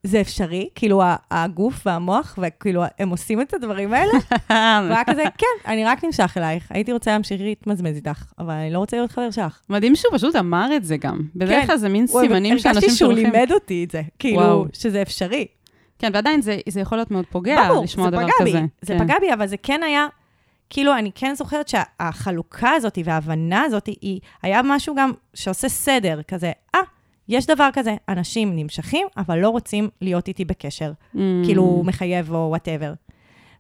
זה 0.04 0.22
אפשרי? 0.22 0.70
כאילו, 0.76 1.02
הגוף 1.32 1.82
והמוח, 1.88 2.40
וכאילו, 2.42 2.84
הם 3.00 3.10
עושים 3.10 3.42
את 3.42 3.54
הדברים 3.54 3.94
האלה? 3.94 4.12
והוא 4.50 4.96
היה 4.96 5.04
כזה, 5.10 5.24
כן, 5.38 5.72
אני 5.72 5.86
רק 5.86 6.04
נמשך 6.04 6.34
אלייך. 6.38 6.68
הייתי 6.70 6.92
רוצה 6.94 7.12
להמשיך 7.12 7.42
להתמזמז 7.42 7.96
איתך, 7.96 8.24
אבל 8.40 8.54
אני 8.54 8.74
לא 8.74 8.80
רוצה 8.80 8.98
להיות 8.98 9.12
חבר 9.12 9.32
שלך. 9.32 9.60
מדהים 9.70 9.96
שהוא 9.96 10.14
פשוט 10.18 10.36
אמר 10.36 10.76
את 10.76 10.84
זה 10.84 10.98
גם. 10.98 11.22
בדרך 11.36 11.62
כן. 11.62 11.68
כלל 11.68 11.78
זה 11.78 11.90
מין 11.90 12.06
הוא- 12.10 12.22
סימנים 12.22 12.60
שאנשים 12.60 12.72
הרגשתי 12.72 12.96
שהוא 12.96 13.14
שולחים. 13.14 13.32
לימד 13.32 13.52
אותי 13.52 13.84
את 13.84 13.92
זה, 13.92 14.02
כאילו. 14.20 14.66
שזה 14.74 15.02
אפשרי. 15.02 15.48
כן, 16.00 16.12
ועדיין 16.14 16.42
זה, 16.42 16.58
זה 16.70 16.80
יכול 16.80 16.98
להיות 16.98 17.12
מאוד 17.12 17.26
פוגע 17.30 17.68
ברור, 17.68 17.84
לשמוע 17.84 18.06
זה 18.06 18.12
דבר 18.12 18.24
פגע 18.24 18.32
כזה. 18.40 18.60
בי, 18.62 18.68
זה 18.82 18.94
כן. 18.94 19.04
פגע 19.04 19.16
בי, 19.22 19.34
אבל 19.34 19.48
זה 19.48 19.58
כן 19.58 19.84
היה, 19.84 20.08
כאילו, 20.70 20.98
אני 20.98 21.12
כן 21.16 21.34
זוכרת 21.36 21.68
שהחלוקה 21.68 22.70
הזאת 22.72 22.98
וההבנה 23.06 23.62
הזאת, 23.62 23.86
היא, 24.02 24.20
היה 24.44 24.62
משהו 24.64 24.96
גם 24.96 25.12
שעושה 25.34 25.70
סדר, 25.70 26.22
כזה, 26.28 26.52
אה, 26.76 26.80
יש 27.30 27.46
דבר 27.46 27.70
כזה, 27.74 27.96
אנשים 28.10 28.56
נמשכים, 28.56 29.08
אבל 29.18 29.40
לא 29.40 29.50
רוצים 29.50 29.90
להיות 30.02 30.28
איתי 30.28 30.46
בקשר, 30.46 30.92
Mm. 31.16 31.18
כאילו, 31.46 31.82
מחייב 31.86 32.32
או 32.34 32.48
whatever. 32.50 32.94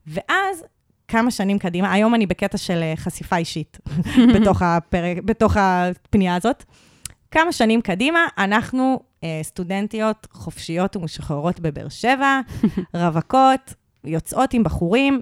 ואז, 0.07 0.63
כמה 1.07 1.31
שנים 1.31 1.59
קדימה, 1.59 1.91
היום 1.93 2.15
אני 2.15 2.25
בקטע 2.25 2.57
של 2.57 2.79
אה, 2.81 2.93
חשיפה 2.95 3.37
אישית 3.37 3.77
בתוך, 4.35 4.61
הפרק, 4.61 5.17
בתוך 5.25 5.57
הפנייה 5.59 6.35
הזאת. 6.35 6.63
כמה 7.31 7.51
שנים 7.51 7.81
קדימה, 7.81 8.19
אנחנו 8.37 8.99
אה, 9.23 9.39
סטודנטיות 9.43 10.27
חופשיות 10.31 10.95
ומשוחררות 10.95 11.59
בבאר 11.59 11.89
שבע, 11.89 12.39
רווקות, 12.93 13.73
יוצאות 14.03 14.53
עם 14.53 14.63
בחורים. 14.63 15.19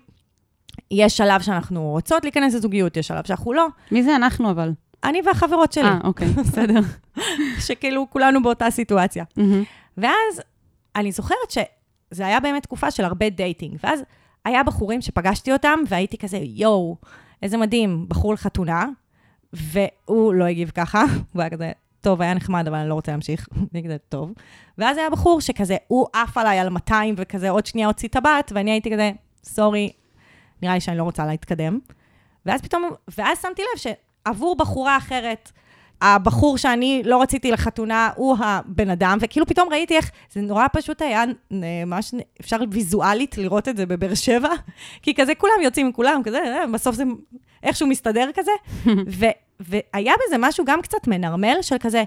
יש 0.92 1.18
שלב 1.18 1.42
שאנחנו 1.42 1.82
רוצות 1.90 2.24
להיכנס 2.24 2.54
לזוגיות, 2.54 2.98
יש 2.98 3.08
שלב 3.08 3.26
שאנחנו 3.28 3.54
לא. 3.54 3.68
מי 3.92 4.04
זה 4.04 4.16
אנחנו 4.16 4.52
אבל? 4.52 4.72
אני 5.04 5.22
והחברות 5.26 5.74
שלי, 5.74 5.88
אה, 5.88 6.00
אוקיי, 6.04 6.28
בסדר. 6.40 6.80
שכאילו 7.60 8.08
כולנו 8.10 8.44
באותה 8.44 8.72
סיטואציה. 8.72 9.24
מהמם. 9.38 9.64
ואז 9.98 10.42
אני 10.96 11.12
זוכרת 11.12 11.52
שזה 11.52 12.26
היה 12.26 12.40
באמת 12.40 12.64
תקופה 12.64 12.92
של 12.92 13.06
הרבה 13.06 13.30
dating, 13.30 13.78
ואז 13.84 14.04
היה 14.46 14.64
בחורים 14.64 15.02
שפגשתי 15.02 15.54
אותם, 15.54 15.80
והייתי 15.88 16.18
כזה, 16.18 16.38
יואו, 16.38 16.98
איזה 17.42 17.58
מדהים, 17.58 18.06
בחור 18.08 18.34
לחתונה, 18.34 18.86
והוא 19.54 20.34
לא 20.34 20.46
הגיב 20.46 20.72
ככה, 20.76 21.04
הוא 21.34 21.42
היה 21.42 21.50
כזה, 21.50 21.72
טוב, 22.02 22.22
היה 22.22 22.34
נחמד, 22.34 22.68
אבל 22.68 22.78
אני 22.78 22.90
לא 22.90 22.94
רוצה 22.94 23.12
להמשיך. 23.12 23.48
אני 23.74 23.84
כזה, 23.84 23.98
טוב. 24.10 24.34
ואז 24.78 24.98
היה 24.98 25.10
בחור 25.10 25.42
שכזה, 25.42 25.78
הוא 25.88 26.08
עף 26.14 26.38
עליי 26.38 26.60
על 26.60 26.70
200, 26.70 27.16
וכזה 27.18 27.50
עוד 27.50 27.66
שנייה 27.66 27.88
הוציא 27.88 28.10
טבעת, 28.10 28.52
ואני 28.56 28.72
הייתי 28.72 28.92
כזה, 28.92 29.12
sorry, 29.44 29.92
נראה 30.62 30.74
לי 30.74 30.82
שאני 30.82 30.98
לא 30.98 31.04
רוצה 31.04 31.26
להתקדם. 31.26 31.80
ואז 32.46 32.62
פתאום, 32.62 32.90
ואז 33.18 33.42
שמתי 33.42 33.62
לב 33.62 33.80
שעבור 34.30 34.56
בחורה 34.56 34.98
אחרת, 34.98 35.52
הבחור 36.02 36.58
שאני 36.58 37.02
לא 37.06 37.22
רציתי 37.22 37.52
לחתונה 37.52 38.10
הוא 38.16 38.38
הבן 38.40 38.90
אדם, 38.90 39.18
וכאילו 39.22 39.46
פתאום 39.46 39.70
ראיתי 39.72 39.96
איך, 39.96 40.12
זה 40.32 40.42
נורא 40.42 40.66
פשוט 40.74 41.02
היה, 41.02 41.24
ממש 41.52 42.14
אפשר 42.42 42.58
ויזואלית 42.72 43.38
לראות 43.38 43.68
את 43.68 43.78
זה 43.78 43.86
בבאר 43.86 44.16
שבע, 44.16 44.50
כי 45.04 45.14
כזה 45.16 45.36
כולם 45.36 45.54
יוצאים 45.64 45.86
עם 45.86 45.92
כולם, 45.92 46.22
כזה, 46.24 46.38
אה, 46.38 46.68
בסוף 46.68 46.96
זה 46.96 47.04
איכשהו 47.64 47.88
מסתדר 47.88 48.30
כזה, 48.34 48.52
ו, 49.20 49.26
והיה 49.60 50.14
בזה 50.28 50.36
משהו 50.40 50.66
גם 50.66 50.82
קצת 50.82 51.08
מנרמל 51.08 51.58
של 51.62 51.76
כזה, 51.80 52.04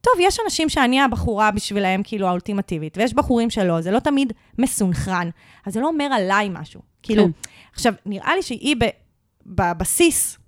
טוב, 0.00 0.14
יש 0.20 0.38
אנשים 0.44 0.68
שאני 0.68 1.00
הבחורה 1.00 1.50
בשבילהם 1.50 2.02
כאילו 2.04 2.26
האולטימטיבית, 2.28 2.98
ויש 2.98 3.14
בחורים 3.14 3.50
שלא, 3.50 3.80
זה 3.80 3.90
לא 3.90 3.98
תמיד 3.98 4.32
מסונכרן, 4.58 5.30
אז 5.66 5.74
זה 5.74 5.80
לא 5.80 5.88
אומר 5.88 6.04
עליי 6.04 6.48
משהו. 6.52 6.80
כאילו, 7.02 7.24
כן. 7.24 7.30
עכשיו, 7.72 7.92
נראה 8.06 8.36
לי 8.36 8.42
שהיא 8.42 8.76
בבסיס, 9.46 10.38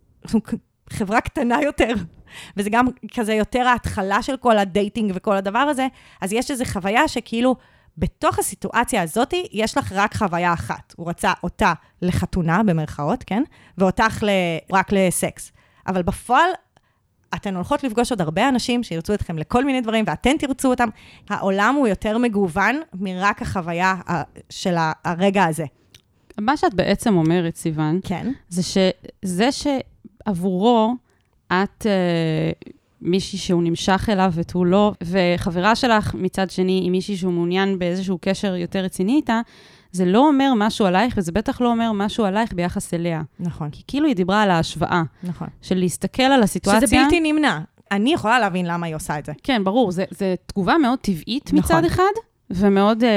חברה 0.90 1.20
קטנה 1.20 1.62
יותר, 1.62 1.94
וזה 2.56 2.70
גם 2.70 2.86
כזה 3.14 3.34
יותר 3.34 3.68
ההתחלה 3.68 4.22
של 4.22 4.36
כל 4.36 4.58
ה 4.58 4.66
dating 4.66 5.12
וכל 5.14 5.36
הדבר 5.36 5.58
הזה, 5.58 5.86
אז 6.20 6.32
יש 6.32 6.50
איזו 6.50 6.64
חוויה 6.64 7.08
שכאילו, 7.08 7.56
בתוך 7.98 8.38
הסיטואציה 8.38 9.02
הזאת, 9.02 9.34
יש 9.52 9.78
לך 9.78 9.92
רק 9.92 10.16
חוויה 10.16 10.52
אחת. 10.52 10.94
הוא 10.96 11.08
רצה 11.08 11.32
אותה 11.42 11.72
לחתונה, 12.02 12.62
במרכאות, 12.62 13.24
כן? 13.24 13.42
ואותך 13.78 14.22
ל... 14.22 14.28
רק 14.72 14.92
לסקס. 14.92 15.52
אבל 15.86 16.02
בפועל, 16.02 16.50
אתן 17.34 17.54
הולכות 17.54 17.84
לפגוש 17.84 18.10
עוד 18.10 18.20
הרבה 18.20 18.48
אנשים 18.48 18.82
שירצו 18.82 19.14
אתכם 19.14 19.38
לכל 19.38 19.64
מיני 19.64 19.80
דברים, 19.80 20.04
ואתן 20.08 20.36
תרצו 20.38 20.70
אותם. 20.70 20.88
העולם 21.30 21.74
הוא 21.78 21.88
יותר 21.88 22.18
מגוון 22.18 22.80
מרק 22.94 23.42
החוויה 23.42 23.94
ה- 24.10 24.22
של 24.50 24.74
הרגע 25.04 25.44
הזה. 25.44 25.64
מה 26.40 26.56
שאת 26.56 26.74
בעצם 26.74 27.16
אומרת, 27.16 27.56
סיוון, 27.56 28.00
כן. 28.04 28.32
זה 28.48 28.62
שזה 29.52 29.52
שעבורו 30.28 30.94
את 31.48 31.86
אה, 31.86 32.50
מישהי 33.02 33.38
שהוא 33.38 33.62
נמשך 33.62 34.08
אליו 34.12 34.32
ותו 34.34 34.64
לא, 34.64 34.92
וחברה 35.04 35.76
שלך 35.76 36.14
מצד 36.14 36.50
שני 36.50 36.72
היא 36.72 36.90
מישהי 36.90 37.16
שהוא 37.16 37.32
מעוניין 37.32 37.78
באיזשהו 37.78 38.18
קשר 38.20 38.56
יותר 38.56 38.78
רציני 38.78 39.16
איתה, 39.16 39.40
זה 39.92 40.04
לא 40.04 40.28
אומר 40.28 40.52
משהו 40.56 40.86
עלייך, 40.86 41.14
וזה 41.16 41.32
בטח 41.32 41.60
לא 41.60 41.68
אומר 41.68 41.92
משהו 41.92 42.24
עלייך 42.24 42.52
ביחס 42.52 42.94
אליה. 42.94 43.22
נכון, 43.40 43.70
כי 43.70 43.82
כאילו 43.86 44.06
היא 44.06 44.16
דיברה 44.16 44.42
על 44.42 44.50
ההשוואה, 44.50 45.02
נכון. 45.22 45.48
של 45.62 45.78
להסתכל 45.78 46.22
על 46.22 46.42
הסיטואציה. 46.42 46.86
שזה 46.86 46.96
בלתי 46.96 47.20
נמנע. 47.20 47.58
אני 47.90 48.12
יכולה 48.12 48.38
להבין 48.38 48.66
למה 48.66 48.86
היא 48.86 48.94
עושה 48.94 49.18
את 49.18 49.26
זה. 49.26 49.32
כן, 49.42 49.64
ברור, 49.64 49.92
זו 49.92 50.02
תגובה 50.46 50.78
מאוד 50.78 50.98
טבעית 50.98 51.50
נכון. 51.52 51.58
מצד 51.58 51.84
אחד, 51.84 52.02
ומאוד, 52.50 53.04
אה, 53.04 53.08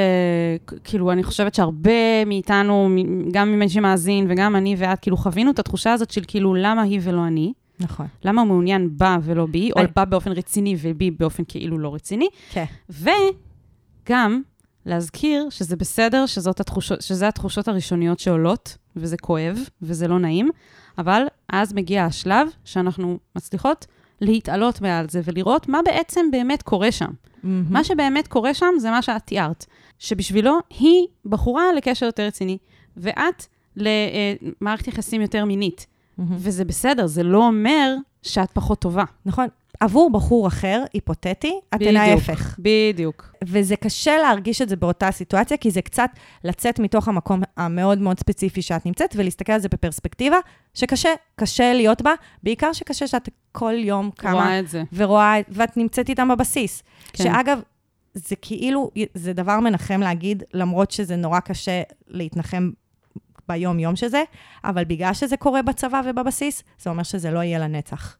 כ- 0.67 0.73
כאילו, 0.83 1.11
אני 1.11 1.23
חושבת 1.23 1.53
שהרבה 1.55 2.25
מאיתנו, 2.25 2.89
גם 3.31 3.51
ממי 3.51 3.69
שמאזין 3.69 4.25
וגם 4.29 4.55
אני 4.55 4.75
ואת, 4.77 4.99
כאילו, 4.99 5.17
חווינו 5.17 5.51
את 5.51 5.59
התחושה 5.59 5.93
הזאת 5.93 6.11
של 6.11 6.21
כאילו, 6.27 6.53
למה 6.55 6.81
היא 6.81 6.99
ולא 7.03 7.27
אני? 7.27 7.53
נכון. 7.79 8.05
למה 8.25 8.41
הוא 8.41 8.47
מעוניין 8.47 8.89
בה 8.97 9.17
ולא 9.23 9.45
בי, 9.45 9.71
או 9.75 9.81
בה 9.95 10.05
באופן 10.05 10.31
רציני 10.31 10.75
ובי 10.81 11.11
באופן 11.11 11.43
כאילו 11.47 11.77
לא 11.77 11.95
רציני? 11.95 12.27
כן. 12.51 12.65
וגם 12.89 14.41
להזכיר 14.85 15.47
שזה 15.49 15.75
בסדר, 15.75 16.25
שזאת 16.25 16.59
התחושות, 16.59 17.01
שזה 17.01 17.27
התחושות 17.27 17.67
הראשוניות 17.67 18.19
שעולות, 18.19 18.77
וזה 18.95 19.17
כואב, 19.17 19.59
וזה 19.81 20.07
לא 20.07 20.19
נעים, 20.19 20.49
אבל 20.97 21.23
אז 21.49 21.73
מגיע 21.73 22.05
השלב 22.05 22.47
שאנחנו 22.65 23.17
מצליחות 23.35 23.85
להתעלות 24.21 24.81
מעל 24.81 25.09
זה 25.09 25.21
ולראות 25.23 25.69
מה 25.69 25.79
בעצם 25.85 26.25
באמת 26.31 26.61
קורה 26.61 26.91
שם. 26.91 27.09
מה 27.43 27.83
שבאמת 27.83 28.27
קורה 28.27 28.53
שם 28.53 28.73
זה 28.77 28.91
מה 28.91 29.01
שאת 29.01 29.25
תיארת, 29.25 29.65
שבשבילו 29.99 30.57
היא 30.69 31.07
בחורה 31.25 31.63
לקשר 31.77 32.05
יותר 32.05 32.23
רציני, 32.23 32.57
ואת 32.97 33.45
למערכת 33.75 34.87
יחסים 34.87 35.21
יותר 35.21 35.45
מינית. 35.45 35.87
וזה 36.37 36.65
בסדר, 36.65 37.07
זה 37.07 37.23
לא 37.23 37.47
אומר 37.47 37.95
שאת 38.21 38.51
פחות 38.51 38.79
טובה. 38.81 39.03
נכון. 39.25 39.47
עבור 39.79 40.11
בחור 40.11 40.47
אחר, 40.47 40.83
היפותטי, 40.93 41.59
אתן 41.69 41.77
בדיוק. 41.77 41.97
ההפך. 41.97 42.59
בדיוק. 42.59 43.35
וזה 43.43 43.75
קשה 43.75 44.17
להרגיש 44.17 44.61
את 44.61 44.69
זה 44.69 44.75
באותה 44.75 45.11
סיטואציה, 45.11 45.57
כי 45.57 45.71
זה 45.71 45.81
קצת 45.81 46.09
לצאת 46.43 46.79
מתוך 46.79 47.07
המקום 47.07 47.41
המאוד 47.57 47.99
מאוד 47.99 48.19
ספציפי 48.19 48.61
שאת 48.61 48.85
נמצאת, 48.85 49.15
ולהסתכל 49.17 49.51
על 49.51 49.59
זה 49.59 49.67
בפרספקטיבה, 49.69 50.37
שקשה, 50.73 51.09
קשה 51.35 51.73
להיות 51.73 52.01
בה, 52.01 52.11
בעיקר 52.43 52.73
שקשה 52.73 53.07
שאת 53.07 53.29
כל 53.51 53.73
יום 53.77 54.11
קמה 54.15 54.33
רואה 54.33 54.59
את 54.59 54.67
זה. 54.67 54.83
ורואה, 54.93 55.35
ואת 55.49 55.77
נמצאת 55.77 56.09
איתם 56.09 56.27
בבסיס. 56.27 56.83
כן. 57.13 57.23
שאגב, 57.23 57.61
זה 58.13 58.35
כאילו, 58.41 58.91
זה 59.13 59.33
דבר 59.33 59.59
מנחם 59.59 59.99
להגיד, 59.99 60.43
למרות 60.53 60.91
שזה 60.91 61.15
נורא 61.15 61.39
קשה 61.39 61.81
להתנחם 62.07 62.69
ביום-יום 63.49 63.95
שזה, 63.95 64.23
אבל 64.63 64.83
בגלל 64.83 65.13
שזה 65.13 65.37
קורה 65.37 65.61
בצבא 65.61 66.01
ובבסיס, 66.05 66.63
זה 66.79 66.89
אומר 66.89 67.03
שזה 67.03 67.31
לא 67.31 67.39
יהיה 67.39 67.59
לנצח. 67.59 68.17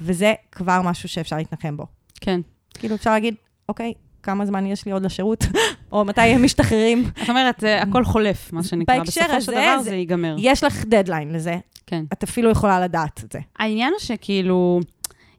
וזה 0.00 0.34
כבר 0.52 0.80
משהו 0.82 1.08
שאפשר 1.08 1.36
להתנחם 1.36 1.76
בו. 1.76 1.86
כן. 2.20 2.40
כאילו, 2.74 2.94
אפשר 2.94 3.10
להגיד, 3.10 3.34
אוקיי, 3.68 3.92
כמה 4.22 4.46
זמן 4.46 4.66
יש 4.66 4.86
לי 4.86 4.92
עוד 4.92 5.04
לשירות? 5.04 5.44
או 5.92 6.04
מתי 6.04 6.20
הם 6.20 6.44
משתחררים? 6.44 7.04
זאת 7.20 7.28
אומרת, 7.30 7.54
זה 7.60 7.80
הכל 7.82 8.04
חולף, 8.04 8.52
מה 8.52 8.62
שנקרא. 8.62 8.98
בהקשר 8.98 9.20
בסופו 9.20 9.40
של 9.40 9.52
דבר 9.52 9.78
זה- 9.78 9.90
זה 9.90 9.94
ייגמר. 9.96 10.36
יש 10.38 10.64
לך 10.64 10.84
דדליין 10.84 11.32
לזה, 11.32 11.56
כן. 11.86 12.04
את 12.12 12.22
אפילו 12.22 12.50
יכולה 12.50 12.80
לדעת 12.80 13.20
את 13.24 13.32
זה. 13.32 13.38
העניין 13.58 13.90
הוא 13.92 14.00
שכאילו, 14.00 14.80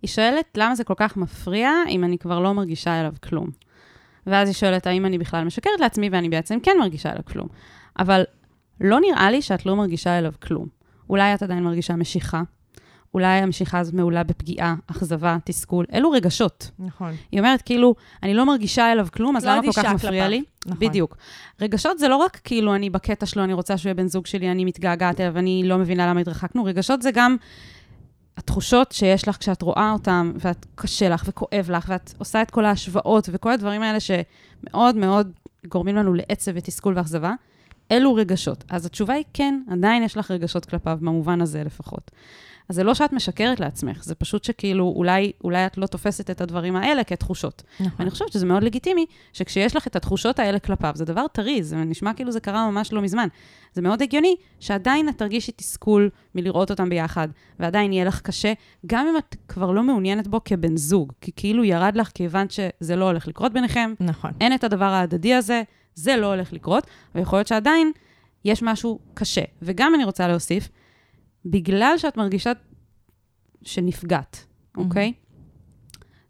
היא 0.01 0.09
שואלת 0.09 0.45
למה 0.57 0.75
זה 0.75 0.83
כל 0.83 0.93
כך 0.97 1.17
מפריע 1.17 1.71
אם 1.89 2.03
אני 2.03 2.17
כבר 2.17 2.39
לא 2.39 2.53
מרגישה 2.53 2.99
אליו 2.99 3.13
כלום. 3.23 3.47
ואז 4.27 4.47
היא 4.47 4.55
שואלת 4.55 4.87
האם 4.87 5.05
אני 5.05 5.17
בכלל 5.17 5.43
משקרת 5.43 5.79
לעצמי 5.79 6.09
ואני 6.09 6.29
בעצם 6.29 6.57
כן 6.63 6.71
מרגישה 6.79 7.09
אליו 7.11 7.21
כלום. 7.25 7.47
אבל 7.99 8.23
לא 8.81 8.99
נראה 8.99 9.31
לי 9.31 9.41
שאת 9.41 9.65
לא 9.65 9.75
מרגישה 9.75 10.17
אליו 10.19 10.31
כלום. 10.41 10.67
אולי 11.09 11.33
את 11.33 11.43
עדיין 11.43 11.63
מרגישה 11.63 11.95
משיכה, 11.95 12.41
אולי 13.15 13.27
המשיכה 13.27 13.79
הזאת 13.79 13.93
מעולה 13.93 14.23
בפגיעה, 14.23 14.75
אכזבה, 14.87 15.37
תסכול, 15.43 15.85
אלו 15.93 16.11
רגשות. 16.11 16.71
נכון. 16.79 17.13
היא 17.31 17.39
אומרת, 17.39 17.61
כאילו, 17.61 17.95
אני 18.23 18.33
לא 18.33 18.45
מרגישה 18.45 18.91
אליו 18.91 19.07
כלום, 19.13 19.37
אז 19.37 19.45
לא 19.45 19.51
למה 19.51 19.61
כל 19.61 19.71
כך 19.71 19.85
מפריע 19.85 20.11
כלפיו. 20.11 20.29
לי? 20.29 20.43
נכון. 20.65 20.79
בדיוק. 20.79 21.17
רגשות 21.61 21.99
זה 21.99 22.07
לא 22.07 22.15
רק 22.15 22.41
כאילו, 22.43 22.75
אני 22.75 22.89
בקטע 22.89 23.25
שלו, 23.25 23.43
אני 23.43 23.53
רוצה 23.53 23.77
שהוא 23.77 23.89
יהיה 23.89 23.93
בן 23.93 24.07
זוג 24.07 24.25
שלי, 24.25 24.51
אני 24.51 24.65
מתגעגעת 24.65 25.21
אליו, 25.21 25.37
אני 25.37 25.63
לא 25.65 25.77
מבינה 25.77 26.07
למה 26.07 26.19
התרחקנו. 26.19 26.63
רגשות 26.63 27.01
זה 27.01 27.11
גם 27.11 27.35
התחושות 28.37 28.91
שיש 28.91 29.27
לך 29.27 29.37
כשאת 29.37 29.61
רואה 29.61 29.91
אותם, 29.91 30.31
ואת 30.39 30.65
קשה 30.75 31.09
לך 31.09 31.23
וכואב 31.27 31.71
לך, 31.71 31.85
ואת 31.89 32.13
עושה 32.17 32.41
את 32.41 32.51
כל 32.51 32.65
ההשוואות 32.65 33.29
וכל 33.31 33.51
הדברים 33.51 33.81
האלה 33.81 33.97
שמאוד 33.99 34.95
מאוד 34.95 35.31
גורמים 35.67 35.95
לנו 35.95 36.13
לעצב 36.13 36.51
ותסכול 36.55 36.97
ואכזבה. 36.97 37.33
אלו 37.91 38.13
רגשות. 38.13 38.63
אז 38.69 38.85
התשובה 38.85 39.13
היא 39.13 39.23
כן, 39.33 39.61
עדיין 39.71 40.03
יש 40.03 40.17
לך 40.17 40.31
רגשות 40.31 40.65
כלפיו, 40.65 40.97
במובן 41.01 41.41
הזה 41.41 41.63
לפחות. 41.63 42.11
אז 42.69 42.75
זה 42.75 42.83
לא 42.83 42.93
שאת 42.93 43.13
משקרת 43.13 43.59
לעצמך, 43.59 44.03
זה 44.03 44.15
פשוט 44.15 44.43
שכאילו, 44.43 44.93
אולי, 44.95 45.31
אולי 45.43 45.65
את 45.65 45.77
לא 45.77 45.87
תופסת 45.87 46.29
את 46.29 46.41
הדברים 46.41 46.75
האלה 46.75 47.03
כתחושות. 47.03 47.63
נכון. 47.79 47.91
ואני 47.99 48.09
חושבת 48.09 48.31
שזה 48.31 48.45
מאוד 48.45 48.63
לגיטימי, 48.63 49.05
שכשיש 49.33 49.75
לך 49.75 49.87
את 49.87 49.95
התחושות 49.95 50.39
האלה 50.39 50.59
כלפיו, 50.59 50.91
זה 50.95 51.05
דבר 51.05 51.27
טרי, 51.27 51.63
זה 51.63 51.75
נשמע 51.75 52.13
כאילו 52.13 52.31
זה 52.31 52.39
קרה 52.39 52.71
ממש 52.71 52.93
לא 52.93 53.01
מזמן. 53.01 53.27
זה 53.73 53.81
מאוד 53.81 54.01
הגיוני 54.01 54.35
שעדיין 54.59 55.09
את 55.09 55.17
תרגישי 55.17 55.51
תסכול 55.51 56.09
מלראות 56.35 56.71
אותם 56.71 56.89
ביחד, 56.89 57.27
ועדיין 57.59 57.93
יהיה 57.93 58.05
לך 58.05 58.21
קשה, 58.21 58.53
גם 58.85 59.07
אם 59.07 59.17
את 59.17 59.35
כבר 59.47 59.71
לא 59.71 59.83
מעוניינת 59.83 60.27
בו 60.27 60.41
כבן 60.45 60.77
זוג, 60.77 61.13
כי 61.21 61.31
כאילו 61.35 61.63
ירד 61.63 61.95
לך 61.95 62.11
כי 62.13 62.25
הבנת 62.25 62.51
שזה 62.51 62.95
לא 62.95 63.05
הולך 63.05 63.27
לקרות 63.27 63.53
ביניכם, 63.53 63.93
נכון. 63.99 64.31
אין 64.41 64.53
את 64.53 64.63
הדבר 64.63 64.85
ההדדי 64.85 65.33
הזה, 65.33 65.63
זה 65.95 66.17
לא 66.17 66.27
הולך 66.27 66.53
לקרות, 66.53 66.87
ויכול 67.15 67.39
להיות 67.39 67.47
שעדיין 67.47 67.91
יש 68.45 68.63
משהו 68.63 68.99
קשה. 69.13 69.41
וגם 69.61 69.95
אני 69.95 70.03
רוצה 70.03 70.27
להוסיף, 70.27 70.69
בגלל 71.45 71.93
שאת 71.97 72.17
מרגישה 72.17 72.51
שנפגעת, 73.61 74.45
אוקיי? 74.77 75.13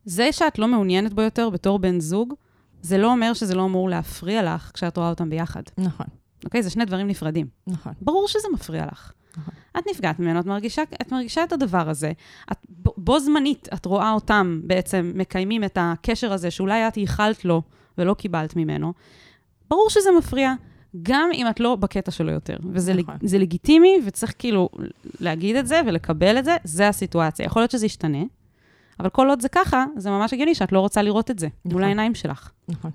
זה 0.05 0.31
שאת 0.31 0.59
לא 0.59 0.67
מעוניינת 0.67 1.13
בו 1.13 1.21
יותר 1.21 1.49
בתור 1.49 1.79
בן 1.79 1.99
זוג, 1.99 2.33
זה 2.81 2.97
לא 2.97 3.11
אומר 3.11 3.33
שזה 3.33 3.55
לא 3.55 3.65
אמור 3.65 3.89
להפריע 3.89 4.55
לך 4.55 4.71
כשאת 4.73 4.97
רואה 4.97 5.09
אותם 5.09 5.29
ביחד, 5.29 5.63
נכון. 5.77 6.05
אוקיי? 6.45 6.63
זה 6.63 6.69
שני 6.69 6.85
דברים 6.85 7.07
נפרדים. 7.07 7.47
נכון. 7.67 7.93
ברור 8.01 8.27
שזה 8.27 8.47
מפריע 8.53 8.85
לך. 8.85 9.11
נכון. 9.37 9.53
את 9.77 9.83
נפגעת 9.91 10.19
ממנו, 10.19 10.39
את 10.39 10.45
מרגישה, 10.45 10.81
את 11.01 11.11
מרגישה 11.11 11.43
את 11.43 11.53
הדבר 11.53 11.89
הזה. 11.89 12.11
את, 12.51 12.57
בו, 12.69 12.93
בו 12.97 13.19
זמנית, 13.19 13.67
את 13.73 13.85
רואה 13.85 14.11
אותם 14.11 14.61
בעצם 14.63 15.11
מקיימים 15.15 15.63
את 15.63 15.77
הקשר 15.81 16.33
הזה, 16.33 16.51
שאולי 16.51 16.87
את 16.87 16.97
ייחלת 16.97 17.45
לו 17.45 17.61
ולא 17.97 18.13
קיבלת 18.13 18.55
ממנו. 18.55 18.93
ברור 19.69 19.89
שזה 19.89 20.09
מפריע, 20.17 20.53
גם 21.03 21.29
אם 21.33 21.49
את 21.49 21.59
לא 21.59 21.75
בקטע 21.75 22.11
שלו 22.11 22.31
יותר. 22.31 22.57
וזה 22.71 22.93
נכון. 22.93 23.15
לג, 23.21 23.35
לגיטימי, 23.35 23.93
וצריך 24.05 24.33
כאילו 24.39 24.69
להגיד 25.19 25.55
את 25.55 25.67
זה 25.67 25.81
ולקבל 25.87 26.39
את 26.39 26.45
זה, 26.45 26.57
זה 26.63 26.87
הסיטואציה. 26.87 27.45
יכול 27.45 27.61
להיות 27.61 27.71
שזה 27.71 27.85
ישתנה, 27.85 28.23
אבל 28.99 29.09
כל 29.09 29.29
עוד 29.29 29.41
זה 29.41 29.49
ככה, 29.49 29.85
זה 29.97 30.09
ממש 30.09 30.33
הגיוני 30.33 30.55
שאת 30.55 30.71
לא 30.71 30.79
רוצה 30.79 31.01
לראות 31.01 31.31
את 31.31 31.39
זה 31.39 31.47
מול 31.65 31.73
נכון. 31.73 31.83
העיניים 31.83 32.15
שלך. 32.15 32.51
נכון. 32.67 32.91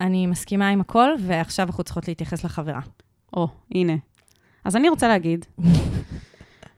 אני 0.00 0.26
מסכימה 0.26 0.68
עם 0.68 0.80
הכל, 0.80 1.08
ועכשיו 1.20 1.66
אנחנו 1.66 1.84
צריכות 1.84 2.08
להתייחס 2.08 2.44
לחברה. 2.44 2.80
או, 3.36 3.48
הנה. 3.74 3.96
אז 4.64 4.76
אני 4.76 4.88
רוצה 4.88 5.08
להגיד, 5.08 5.46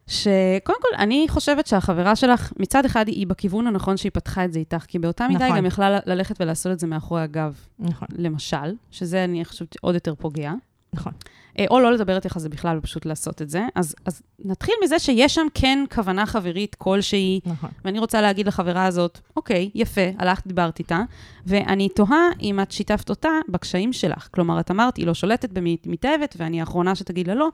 שקודם 0.07 0.78
כל, 0.82 0.96
אני 0.98 1.26
חושבת 1.28 1.66
שהחברה 1.66 2.16
שלך, 2.16 2.52
מצד 2.59 2.84
אחד 2.84 3.09
היא 3.09 3.26
בכיוון 3.26 3.66
הנכון 3.66 3.96
שהיא 3.96 4.12
פתחה 4.14 4.44
את 4.44 4.52
זה 4.52 4.59
איתך, 4.59 4.84
כי 4.88 4.98
באותה 4.98 5.28
מידה 5.28 5.44
היא 5.44 5.50
נכון. 5.50 5.59
גם 5.59 5.66
יכלה 5.66 5.98
ללכת 6.07 6.40
ולעשות 6.40 6.72
את 6.72 6.80
זה 6.80 6.86
מאחורי 6.86 7.22
הגב, 7.22 7.55
נכון, 7.78 8.09
למשל, 8.18 8.74
שזה 8.90 9.24
אני 9.24 9.44
חושבת 9.44 9.76
עוד 9.80 9.94
יותר 9.94 10.14
פוגע. 10.14 10.52
נכון. 10.92 11.12
אה, 11.59 11.64
או 11.70 11.80
לא 11.80 11.92
לדבר 11.92 12.16
איתך 12.16 12.36
על 12.36 12.42
זה 12.42 12.48
בכלל 12.48 12.78
ופשוט 12.78 13.07
לעשות 13.07 13.42
את 13.42 13.50
זה. 13.50 13.66
אז, 13.74 13.94
אז 14.05 14.22
נתחיל 14.44 14.74
מזה 14.84 14.98
שיש 14.98 15.34
שם 15.34 15.46
כן 15.55 15.84
כוונה 15.94 16.26
חברית 16.26 16.74
כלשהי, 16.74 17.40
נכון. 17.46 17.70
ואני 17.84 17.98
רוצה 17.98 18.20
להגיד 18.20 18.46
לחברה 18.46 18.86
הזאת, 18.86 19.18
אוקיי, 19.36 19.70
יפה, 19.74 20.00
הלכת, 20.18 20.46
דיברת 20.46 20.78
איתה, 20.78 21.00
ואני 21.46 21.88
תוהה 21.88 22.28
אם 22.42 22.61
את 22.61 22.70
שיתפת 22.70 23.11
אותה 23.11 23.28
בקשיים 23.48 23.92
שלך. 23.92 24.28
כלומר, 24.30 24.61
את 24.61 24.70
אמרת, 24.70 24.96
היא 24.96 25.07
לא 25.07 25.14
שולטת 25.14 25.57
היא 25.57 25.78
מתאהבת, 25.86 26.34
ואני 26.38 26.61
האחרונה 26.61 26.94
שתגיד 26.94 27.28
לה 27.28 27.34
לא. 27.34 27.48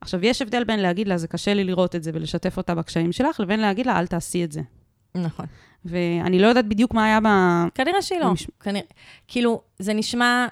עכשיו, 0.00 0.24
יש 0.24 0.42
הבדל 0.42 0.64
בין 0.64 0.80
להגיד 0.80 1.08
לה, 1.08 1.16
זה 1.18 1.28
קשה 1.28 1.54
לי 1.54 1.64
לראות 1.64 1.94
את 1.94 2.02
זה 2.02 2.10
ולשתף 2.14 2.56
אותה 2.56 2.74
בקשיים 2.74 3.12
שלך, 3.12 3.40
לבין 3.40 3.60
להגיד 3.60 3.86
לה, 3.86 3.98
אל 3.98 4.06
תעשי 4.06 4.44
את 4.44 4.52
זה. 4.52 4.60
נכון. 5.14 5.46
ואני 5.84 6.38
לא 6.38 6.46
יודעת 6.46 6.68
בדיוק 6.68 6.94
מה 6.94 7.04
היה 7.04 7.20
ב... 7.20 7.26
כנראה 7.74 8.02
שהיא 8.02 8.20
לא. 8.20 8.30
במש- 8.30 8.46
כנראה, 8.60 8.84
כאילו, 9.28 9.60
זה 9.78 9.92
נשמע 9.94 10.46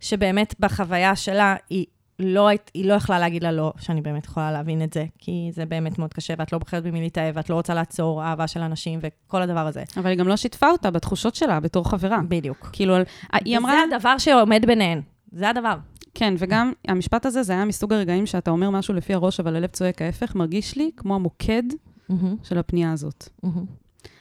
שבאמת 0.00 0.54
בחוויה 0.60 1.16
שלה, 1.16 1.56
היא 1.70 1.86
לא, 2.18 2.48
היא 2.74 2.84
לא 2.88 2.94
יכלה 2.94 3.18
להגיד 3.18 3.42
לה 3.42 3.52
לא, 3.52 3.72
שאני 3.78 4.00
באמת 4.00 4.24
יכולה 4.24 4.52
להבין 4.52 4.82
את 4.82 4.92
זה, 4.92 5.04
כי 5.18 5.50
זה 5.52 5.66
באמת 5.66 5.98
מאוד 5.98 6.14
קשה, 6.14 6.34
ואת 6.38 6.52
לא 6.52 6.58
בוחרת 6.58 6.82
במי 6.82 7.00
להתאהב, 7.00 7.36
ואת 7.36 7.50
לא 7.50 7.54
רוצה 7.54 7.74
לעצור 7.74 8.22
אהבה 8.24 8.46
של 8.46 8.60
אנשים 8.60 8.98
וכל 9.02 9.42
הדבר 9.42 9.66
הזה. 9.66 9.82
אבל 9.96 10.10
היא 10.10 10.18
גם 10.18 10.28
לא 10.28 10.36
שיתפה 10.36 10.70
אותה 10.70 10.90
בתחושות 10.90 11.34
שלה 11.34 11.60
בתור 11.60 11.90
חברה. 11.90 12.18
בדיוק. 12.28 12.68
כאילו, 12.72 12.94
היא 13.32 13.58
אמרה... 13.58 13.72
וזה 13.72 13.96
הדבר 13.96 14.18
שעומד 14.18 14.64
ביניהן. 14.66 15.00
זה 15.32 15.48
הדבר. 15.50 15.76
כן, 16.14 16.34
וגם 16.38 16.72
המשפט 16.88 17.26
הזה, 17.26 17.42
זה 17.42 17.52
היה 17.52 17.64
מסוג 17.64 17.92
הרגעים 17.92 18.26
שאתה 18.26 18.50
אומר 18.50 18.70
משהו 18.70 18.94
לפי 18.94 19.14
הראש, 19.14 19.40
אבל 19.40 19.56
הלב 19.56 19.68
צועק 19.68 20.02
ההפך, 20.02 20.34
מרגיש 20.34 20.76
לי 20.76 20.90
כמו 20.96 21.14
המוקד 21.14 21.62
של 22.42 22.58
הפנייה 22.58 22.92
הזאת. 22.92 23.28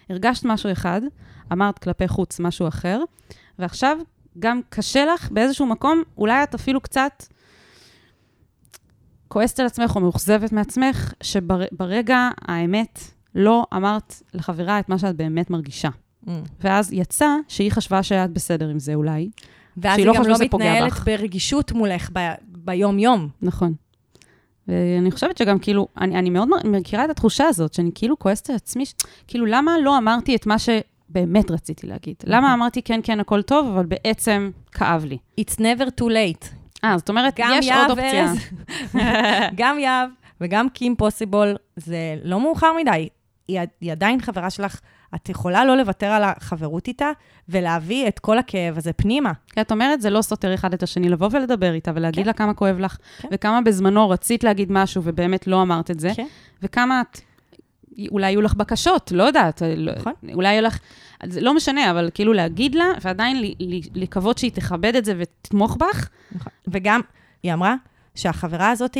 הרגשת 0.09 0.45
משהו 0.45 0.71
אחד, 0.71 1.01
אמרת 1.51 1.79
כלפי 1.79 2.07
חוץ 2.07 2.39
משהו 2.39 2.67
אחר, 2.67 3.03
ועכשיו 3.59 3.97
גם 4.39 4.61
קשה 4.69 5.05
לך 5.05 5.31
באיזשהו 5.31 5.65
מקום, 5.65 6.03
אולי 6.17 6.43
את 6.43 6.55
אפילו 6.55 6.81
קצת 6.81 7.23
כועסת 9.27 9.59
על 9.59 9.65
עצמך 9.65 9.95
או 9.95 10.01
מאוכזבת 10.01 10.51
מעצמך, 10.51 11.13
שברגע 11.23 12.29
האמת 12.41 12.99
לא 13.35 13.65
אמרת 13.73 14.21
לחברה 14.33 14.79
את 14.79 14.89
מה 14.89 14.97
שאת 14.99 15.15
באמת 15.15 15.49
מרגישה. 15.49 15.89
ואז 16.59 16.93
יצא 16.93 17.27
שהיא 17.47 17.71
חשבה 17.71 18.03
שאת 18.03 18.31
בסדר 18.31 18.69
עם 18.69 18.79
זה 18.79 18.93
אולי. 18.93 19.29
ואז 19.77 19.97
היא 19.97 20.05
לא 20.05 20.13
גם 20.13 20.23
לא 20.27 20.35
מתנהלת 20.41 20.91
בך. 20.91 21.05
ברגישות 21.05 21.71
מולך 21.71 22.09
ב- 22.13 22.33
ביום-יום. 22.47 23.29
נכון. 23.41 23.73
ואני 24.67 25.11
חושבת 25.11 25.37
שגם 25.37 25.59
כאילו, 25.59 25.87
אני, 26.01 26.19
אני 26.19 26.29
מאוד 26.29 26.49
מכירה 26.63 27.05
את 27.05 27.09
התחושה 27.09 27.45
הזאת, 27.47 27.73
שאני 27.73 27.89
כאילו 27.95 28.19
כועסת 28.19 28.49
על 28.49 28.55
עצמי, 28.55 28.85
ש- 28.85 28.93
כאילו, 29.27 29.45
למה 29.45 29.71
לא 29.83 29.97
אמרתי 29.97 30.35
את 30.35 30.45
מה 30.45 30.55
שבאמת 30.59 31.51
רציתי 31.51 31.87
להגיד? 31.87 32.15
למה 32.23 32.53
אמרתי 32.53 32.81
כן, 32.81 32.99
כן, 33.03 33.19
הכל 33.19 33.41
טוב, 33.41 33.67
אבל 33.67 33.85
בעצם 33.85 34.51
כאב 34.71 35.05
לי? 35.05 35.17
It's 35.41 35.53
never 35.53 36.01
too 36.01 36.05
late. 36.07 36.47
אה, 36.83 36.97
זאת 36.97 37.09
אומרת, 37.09 37.33
גם 37.37 37.51
יש 37.59 37.69
עוד 37.71 37.89
אופציה. 37.89 38.31
גם 39.55 39.79
יהב 39.79 40.09
וגם 40.41 40.69
קים 40.69 40.95
פוסיבול, 40.95 41.55
זה 41.75 41.97
לא 42.23 42.39
מאוחר 42.39 42.71
מדי. 42.81 43.07
היא, 43.47 43.59
היא 43.81 43.91
עדיין 43.91 44.21
חברה 44.21 44.49
שלך, 44.49 44.79
את 45.15 45.29
יכולה 45.29 45.65
לא 45.65 45.77
לוותר 45.77 46.07
על 46.07 46.23
החברות 46.23 46.87
איתה 46.87 47.09
ולהביא 47.49 48.07
את 48.07 48.19
כל 48.19 48.37
הכאב 48.37 48.77
הזה 48.77 48.93
פנימה. 48.93 49.31
כי 49.53 49.61
את 49.61 49.71
אומרת, 49.71 50.01
זה 50.01 50.09
לא 50.09 50.21
סותר 50.21 50.53
אחד 50.53 50.73
את 50.73 50.83
השני, 50.83 51.09
לבוא 51.09 51.29
ולדבר 51.31 51.73
איתה 51.73 51.91
ולהגיד 51.95 52.23
כן. 52.23 52.27
לה 52.27 52.33
כמה 52.33 52.53
כואב 52.53 52.79
לך, 52.79 52.97
כן. 53.17 53.27
וכמה 53.31 53.61
בזמנו 53.61 54.09
רצית 54.09 54.43
להגיד 54.43 54.71
משהו 54.71 55.01
ובאמת 55.05 55.47
לא 55.47 55.61
אמרת 55.61 55.91
את 55.91 55.99
זה, 55.99 56.11
כן. 56.15 56.27
וכמה 56.63 57.01
את... 57.01 57.19
אולי 58.11 58.27
יהיו 58.31 58.41
לך 58.41 58.53
בקשות, 58.53 59.11
לא 59.11 59.23
יודעת. 59.23 59.61
לא- 59.77 59.91
נכון. 59.95 60.13
אולי 60.33 60.53
יהיו 60.53 60.63
לך... 60.63 60.79
זה 61.25 61.41
לא 61.41 61.53
משנה, 61.53 61.91
אבל 61.91 62.09
כאילו 62.13 62.33
להגיד 62.33 62.75
לה, 62.75 62.85
ועדיין 63.01 63.43
לקוות 63.95 64.37
שהיא 64.37 64.51
תכבד 64.51 64.95
את 64.95 65.05
זה 65.05 65.13
ותתמוך 65.17 65.77
בך, 65.77 66.09
נכון. 66.31 66.51
וגם, 66.67 67.01
היא 67.43 67.53
אמרה 67.53 67.75
שהחברה 68.15 68.69
הזאת 68.69 68.97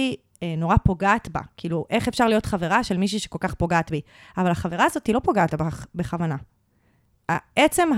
נורא 0.58 0.76
פוגעת 0.84 1.30
בה. 1.30 1.40
כאילו, 1.58 1.86
איך 1.90 2.08
אפשר 2.08 2.28
להיות 2.28 2.46
חברה 2.46 2.84
של 2.84 2.98
מישהי 2.98 3.20
שכל 3.20 3.38
כך 3.42 3.54
פוגעת 3.54 3.92
בי? 3.92 4.02
אבל 4.38 4.52
החברה 4.52 4.86
הזאת 4.86 5.10
לא 5.10 5.20
פוגעת 5.24 5.54
בך 5.54 5.86
בכוונה. 5.96 6.36
עצם 7.56 7.90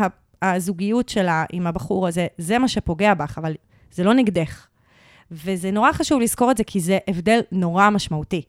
הזוגיות 0.41 1.09
שלה 1.09 1.45
עם 1.51 1.67
הבחור 1.67 2.07
הזה, 2.07 2.27
זה 2.37 2.59
מה 2.59 2.67
שפוגע 2.67 3.13
בך, 3.13 3.37
אבל 3.37 3.53
זה 3.91 4.03
לא 4.03 4.13
נגדך. 4.13 4.67
וזה 5.31 5.71
נורא 5.71 5.91
חשוב 5.91 6.21
לזכור 6.21 6.51
את 6.51 6.57
זה, 6.57 6.63
כי 6.63 6.79
זה 6.79 6.97
הבדל 7.07 7.39
נורא 7.51 7.89
משמעותי. 7.89 8.41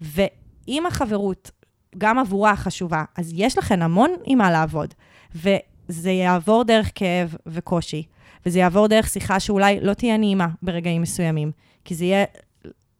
ואם 0.00 0.86
החברות 0.86 1.50
גם 1.98 2.18
עבורה 2.18 2.56
חשובה, 2.56 3.04
אז 3.16 3.32
יש 3.34 3.58
לכן 3.58 3.82
המון 3.82 4.10
עם 4.24 4.38
מה 4.38 4.50
לעבוד. 4.50 4.94
וזה 5.34 6.10
יעבור 6.10 6.64
דרך 6.64 6.90
כאב 6.94 7.34
וקושי, 7.46 8.02
וזה 8.46 8.58
יעבור 8.58 8.86
דרך 8.86 9.08
שיחה 9.08 9.40
שאולי 9.40 9.80
לא 9.80 9.94
תהיה 9.94 10.16
נעימה 10.16 10.48
ברגעים 10.62 11.02
מסוימים, 11.02 11.52
כי 11.84 11.94
זה 11.94 12.04
יהיה 12.04 12.24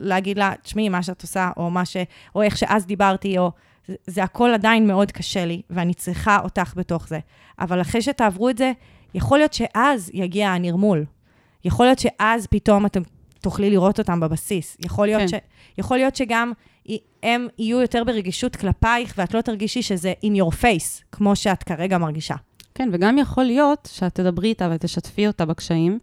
להגיד 0.01 0.39
לה, 0.39 0.53
תשמעי, 0.63 0.89
מה 0.89 1.03
שאת 1.03 1.23
עושה, 1.23 1.51
או, 1.57 1.71
מה 1.71 1.85
ש... 1.85 1.97
או 2.35 2.43
איך 2.43 2.57
שאז 2.57 2.87
דיברתי, 2.87 3.39
או... 3.39 3.51
זה, 3.87 3.95
זה 4.07 4.23
הכל 4.23 4.51
עדיין 4.55 4.87
מאוד 4.87 5.13
קשה 5.13 5.45
לי, 5.45 5.63
ואני 5.71 5.95
צריכה 5.95 6.39
אותך 6.45 6.73
בתוך 6.77 7.09
זה. 7.09 7.19
אבל 7.59 7.81
אחרי 7.81 8.03
שתעברו 8.03 8.49
את 8.49 8.59
זה, 8.59 8.73
יכול 9.15 9.39
להיות 9.39 9.53
שאז 9.53 10.11
יגיע 10.15 10.51
הנרמול. 10.51 11.05
יכול 11.65 11.87
להיות 11.87 11.99
שאז 11.99 12.47
פתאום 12.47 12.87
אתם 12.87 13.03
תוכלי 13.41 13.71
לראות 13.71 13.99
אותם 13.99 14.21
בבסיס. 14.21 14.77
יכול 14.85 15.07
להיות, 15.07 15.21
כן. 15.21 15.29
ש... 15.29 15.35
יכול 15.79 15.97
להיות 15.97 16.17
שגם 16.17 16.53
הם 17.23 17.49
יהיו 17.59 17.81
יותר 17.81 18.05
ברגישות 18.05 18.57
כלפייך, 18.57 19.15
ואת 19.19 19.35
לא 19.35 19.41
תרגישי 19.41 19.83
שזה 19.83 20.13
in 20.25 20.29
your 20.29 20.55
face, 20.55 21.05
כמו 21.13 21.37
שאת 21.37 21.63
כרגע 21.63 21.99
מרגישה. 21.99 22.35
כן, 22.75 22.89
וגם 22.93 23.19
יכול 23.19 23.45
להיות 23.45 23.89
שאת 23.93 24.15
תדברי 24.15 24.49
איתה 24.49 24.69
ותשתפי 24.73 25.27
אותה 25.27 25.47
בקשיים, 25.47 25.99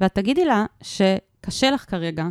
ואת 0.00 0.14
תגידי 0.14 0.44
לה 0.44 0.64
שקשה 0.82 1.70
לך 1.70 1.90
כרגע 1.90 2.24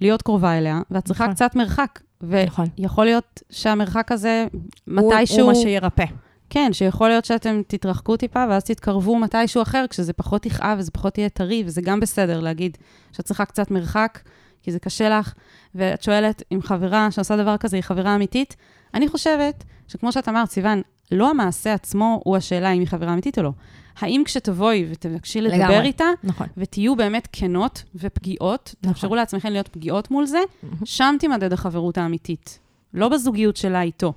להיות 0.00 0.22
קרובה 0.22 0.58
אליה, 0.58 0.80
ואת 0.90 1.04
צריכה 1.04 1.24
נכון. 1.24 1.34
קצת 1.34 1.56
מרחק. 1.56 2.00
נכון. 2.22 2.66
ויכול 2.78 3.04
להיות 3.04 3.42
שהמרחק 3.50 4.12
הזה, 4.12 4.46
מתישהו... 4.86 5.40
הוא 5.40 5.48
מה 5.48 5.54
שירפא. 5.54 6.04
כן, 6.50 6.72
שיכול 6.72 7.08
להיות 7.08 7.24
שאתם 7.24 7.62
תתרחקו 7.66 8.16
טיפה, 8.16 8.44
ואז 8.48 8.64
תתקרבו 8.64 9.18
מתישהו 9.18 9.62
אחר, 9.62 9.84
כשזה 9.90 10.12
פחות 10.12 10.46
יכאב 10.46 10.78
וזה 10.78 10.90
פחות 10.90 11.18
יהיה 11.18 11.28
טרי, 11.28 11.62
וזה 11.66 11.80
גם 11.82 12.00
בסדר 12.00 12.40
להגיד 12.40 12.78
שאת 13.12 13.24
צריכה 13.24 13.44
קצת 13.44 13.70
מרחק, 13.70 14.18
כי 14.62 14.72
זה 14.72 14.78
קשה 14.78 15.08
לך, 15.08 15.34
ואת 15.74 16.02
שואלת 16.02 16.42
אם 16.52 16.62
חברה 16.62 17.10
שעושה 17.10 17.36
דבר 17.36 17.56
כזה 17.56 17.76
היא 17.76 17.82
חברה 17.82 18.14
אמיתית. 18.14 18.56
אני 18.94 19.08
חושבת 19.08 19.64
שכמו 19.88 20.12
שאת 20.12 20.28
אמרת, 20.28 20.50
סיוון, 20.50 20.82
לא 21.12 21.30
המעשה 21.30 21.74
עצמו 21.74 22.20
הוא 22.24 22.36
השאלה 22.36 22.72
אם 22.72 22.80
היא 22.80 22.88
חברה 22.88 23.12
אמיתית 23.12 23.38
או 23.38 23.42
לא. 23.42 23.50
האם 23.96 24.22
כשתבואי 24.24 24.86
ותבקשי 24.90 25.40
לדבר 25.40 25.56
לגמרי. 25.56 25.86
איתה, 25.86 26.04
נכון. 26.24 26.46
ותהיו 26.56 26.96
באמת 26.96 27.28
כנות 27.32 27.82
ופגיעות, 27.94 28.74
נכון. 28.82 28.92
תאפשרו 28.92 29.14
לעצמכם 29.14 29.52
להיות 29.52 29.68
פגיעות 29.68 30.10
מול 30.10 30.26
זה, 30.26 30.38
שם 30.84 31.16
תימדד 31.20 31.52
החברות 31.52 31.98
האמיתית. 31.98 32.58
לא 32.94 33.08
בזוגיות 33.08 33.56
שלה 33.56 33.82
איתו, 33.82 34.12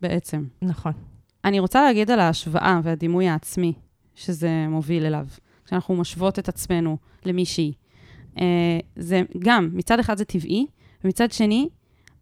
בעצם. 0.00 0.44
נכון. 0.62 0.92
אני 1.44 1.60
רוצה 1.60 1.84
להגיד 1.84 2.10
על 2.10 2.20
ההשוואה 2.20 2.80
והדימוי 2.82 3.28
העצמי 3.28 3.72
שזה 4.14 4.66
מוביל 4.68 5.06
אליו, 5.06 5.26
כשאנחנו 5.64 5.96
משוות 5.96 6.38
את 6.38 6.48
עצמנו 6.48 6.96
למישהי. 7.24 7.72
אה, 8.40 8.44
זה 8.96 9.22
גם, 9.38 9.70
מצד 9.72 9.98
אחד 9.98 10.16
זה 10.16 10.24
טבעי, 10.24 10.66
ומצד 11.04 11.32
שני, 11.32 11.68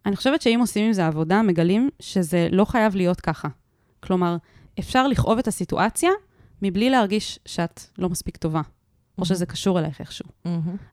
אני 0.05 0.15
חושבת 0.15 0.41
שאם 0.41 0.57
עושים 0.59 0.85
עם 0.85 0.93
זה 0.93 1.07
עבודה, 1.07 1.41
מגלים 1.41 1.89
שזה 1.99 2.47
לא 2.51 2.65
חייב 2.65 2.95
להיות 2.95 3.21
ככה. 3.21 3.47
כלומר, 3.99 4.37
אפשר 4.79 5.07
לכאוב 5.07 5.37
את 5.37 5.47
הסיטואציה 5.47 6.09
מבלי 6.61 6.89
להרגיש 6.89 7.39
שאת 7.45 7.81
לא 7.97 8.09
מספיק 8.09 8.37
טובה, 8.37 8.61
או 9.17 9.25
שזה 9.25 9.45
קשור 9.45 9.79
אלייך 9.79 9.99
איכשהו. 9.99 10.25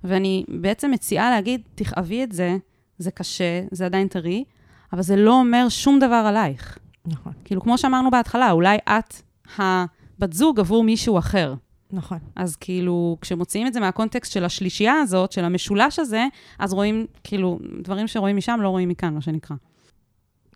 ואני 0.04 0.44
בעצם 0.48 0.90
מציעה 0.90 1.30
להגיד, 1.30 1.60
תכאבי 1.74 2.24
את 2.24 2.32
זה, 2.32 2.56
זה 2.98 3.10
קשה, 3.10 3.64
זה 3.70 3.86
עדיין 3.86 4.08
טרי, 4.08 4.44
אבל 4.92 5.02
זה 5.02 5.16
לא 5.16 5.40
אומר 5.40 5.68
שום 5.68 5.98
דבר 5.98 6.24
עלייך. 6.28 6.78
נכון. 7.06 7.32
כאילו, 7.44 7.60
כמו 7.60 7.78
שאמרנו 7.78 8.10
בהתחלה, 8.10 8.50
אולי 8.50 8.78
את 8.84 9.14
הבת 9.58 10.32
זוג 10.32 10.60
עבור 10.60 10.84
מישהו 10.84 11.18
אחר. 11.18 11.54
נכון. 11.92 12.18
אז 12.36 12.56
כאילו, 12.56 13.16
כשמוציאים 13.20 13.66
את 13.66 13.72
זה 13.72 13.80
מהקונטקסט 13.80 14.32
של 14.32 14.44
השלישייה 14.44 14.94
הזאת, 14.94 15.32
של 15.32 15.44
המשולש 15.44 15.98
הזה, 15.98 16.26
אז 16.58 16.72
רואים, 16.72 17.06
כאילו, 17.24 17.58
דברים 17.82 18.06
שרואים 18.06 18.36
משם 18.36 18.58
לא 18.62 18.68
רואים 18.68 18.88
מכאן, 18.88 19.14
מה 19.14 19.20
שנקרא. 19.20 19.56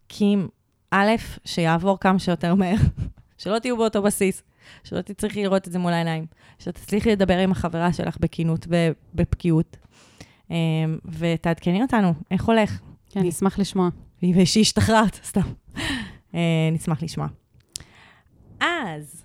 כי 0.09 0.37
א', 0.91 1.11
שיעבור 1.45 2.01
כמה 2.01 2.19
שיותר 2.19 2.55
מהר, 2.55 2.77
שלא 3.39 3.59
תהיו 3.59 3.77
באותו 3.77 4.03
בסיס, 4.03 4.43
שלא 4.85 5.01
תצטרכי 5.01 5.43
לראות 5.43 5.69
את 5.69 5.73
זה 5.73 5.79
מול 5.79 5.93
העיניים, 5.93 6.27
שתצליחי 6.59 7.11
לדבר 7.11 7.39
עם 7.39 7.53
החברה 7.53 7.93
שלך 7.93 8.17
בכנות 8.21 8.67
ובבקיאות, 8.69 9.77
אמ, 10.51 10.57
ותעדכני 11.05 11.83
אותנו, 11.83 12.15
איך 12.31 12.45
הולך? 12.45 12.81
כן, 13.11 13.21
נשמח 13.21 13.59
לשמוע. 13.59 13.89
ושהשתחררת, 14.35 15.15
סתם. 15.31 15.41
אה, 16.35 16.69
נשמח 16.73 17.03
לשמוע. 17.03 17.27
אז, 18.61 19.25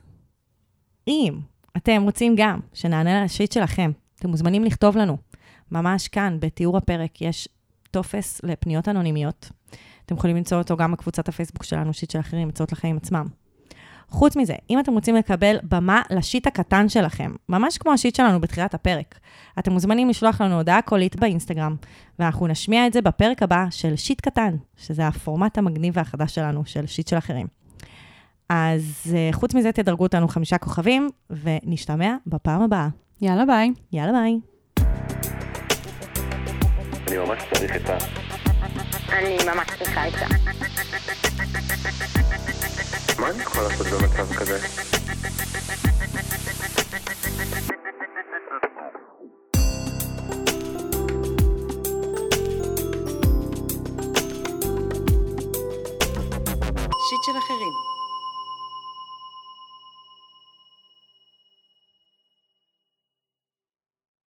אם 1.07 1.39
אתם 1.77 2.01
רוצים 2.03 2.35
גם 2.37 2.59
שנענה 2.73 3.17
על 3.17 3.23
השיט 3.25 3.51
שלכם, 3.51 3.91
אתם 4.19 4.29
מוזמנים 4.29 4.63
לכתוב 4.63 4.97
לנו 4.97 5.17
ממש 5.71 6.07
כאן, 6.07 6.37
בתיאור 6.39 6.77
הפרק, 6.77 7.21
יש 7.21 7.47
טופס 7.91 8.41
לפניות 8.43 8.87
אנונימיות. 8.87 9.49
אתם 10.05 10.15
יכולים 10.15 10.35
למצוא 10.35 10.57
אותו 10.57 10.77
גם 10.77 10.91
בקבוצת 10.91 11.29
הפייסבוק 11.29 11.63
שלנו, 11.63 11.93
שיט 11.93 12.11
של 12.11 12.19
אחרים, 12.19 12.49
הצעות 12.49 12.71
לחיים 12.71 12.97
עצמם. 12.97 13.27
חוץ 14.09 14.35
מזה, 14.35 14.55
אם 14.69 14.79
אתם 14.79 14.93
רוצים 14.93 15.15
לקבל 15.15 15.57
במה 15.63 16.01
ל 16.09 16.17
shit 16.17 16.47
הקטן 16.47 16.89
שלכם, 16.89 17.31
ממש 17.49 17.77
כמו 17.77 17.91
ה 17.91 17.96
shit 17.96 18.15
שלנו 18.15 18.41
בתחילת 18.41 18.73
הפרק, 18.73 19.19
אתם 19.59 19.71
מוזמנים 19.71 20.09
לשלוח 20.09 20.41
לנו 20.41 20.55
הודעה 20.55 20.81
קולית 20.81 21.15
באינסטגרם, 21.15 21.75
ואנחנו 22.19 22.47
נשמיע 22.47 22.87
את 22.87 22.93
זה 22.93 23.01
בפרק 23.01 23.43
הבא 23.43 23.65
של 23.71 23.95
שיט 23.95 24.21
קטן, 24.21 24.55
שזה 24.77 25.07
הפורמט 25.07 25.57
המגניב 25.57 25.97
והחדש 25.97 26.35
שלנו, 26.35 26.65
של 26.65 26.85
שיט 26.85 27.07
של 27.07 27.17
אחרים. 27.17 27.47
אז 28.49 29.15
אה, 29.15 29.29
חוץ 29.31 29.53
מזה, 29.55 29.71
תדרגו 29.71 30.03
אותנו 30.03 30.27
חמישה 30.27 30.57
כוכבים, 30.57 31.09
ונשתמע 31.29 32.15
בפעם 32.27 32.61
הבאה. 32.61 32.87
יאללה, 33.21 33.45
ביי. 33.45 33.71
יאללה 33.91 34.11
ביי. 34.11 34.39
אני 37.07 37.17
ממש 37.17 37.43
צריך 37.53 37.75
את 37.75 37.89
ה... 37.89 37.97
אני 39.17 39.37
ממש 39.45 39.67
צריכה 39.79 40.03
עצה. 40.03 40.25
מה 43.19 43.29
אני 43.29 43.43
יכול 43.43 43.63
לעשות 43.63 43.87
במצב 43.87 44.33
כזה? 44.35 44.59
שיט 57.09 57.23
של 57.25 57.37
אחרים 57.37 57.92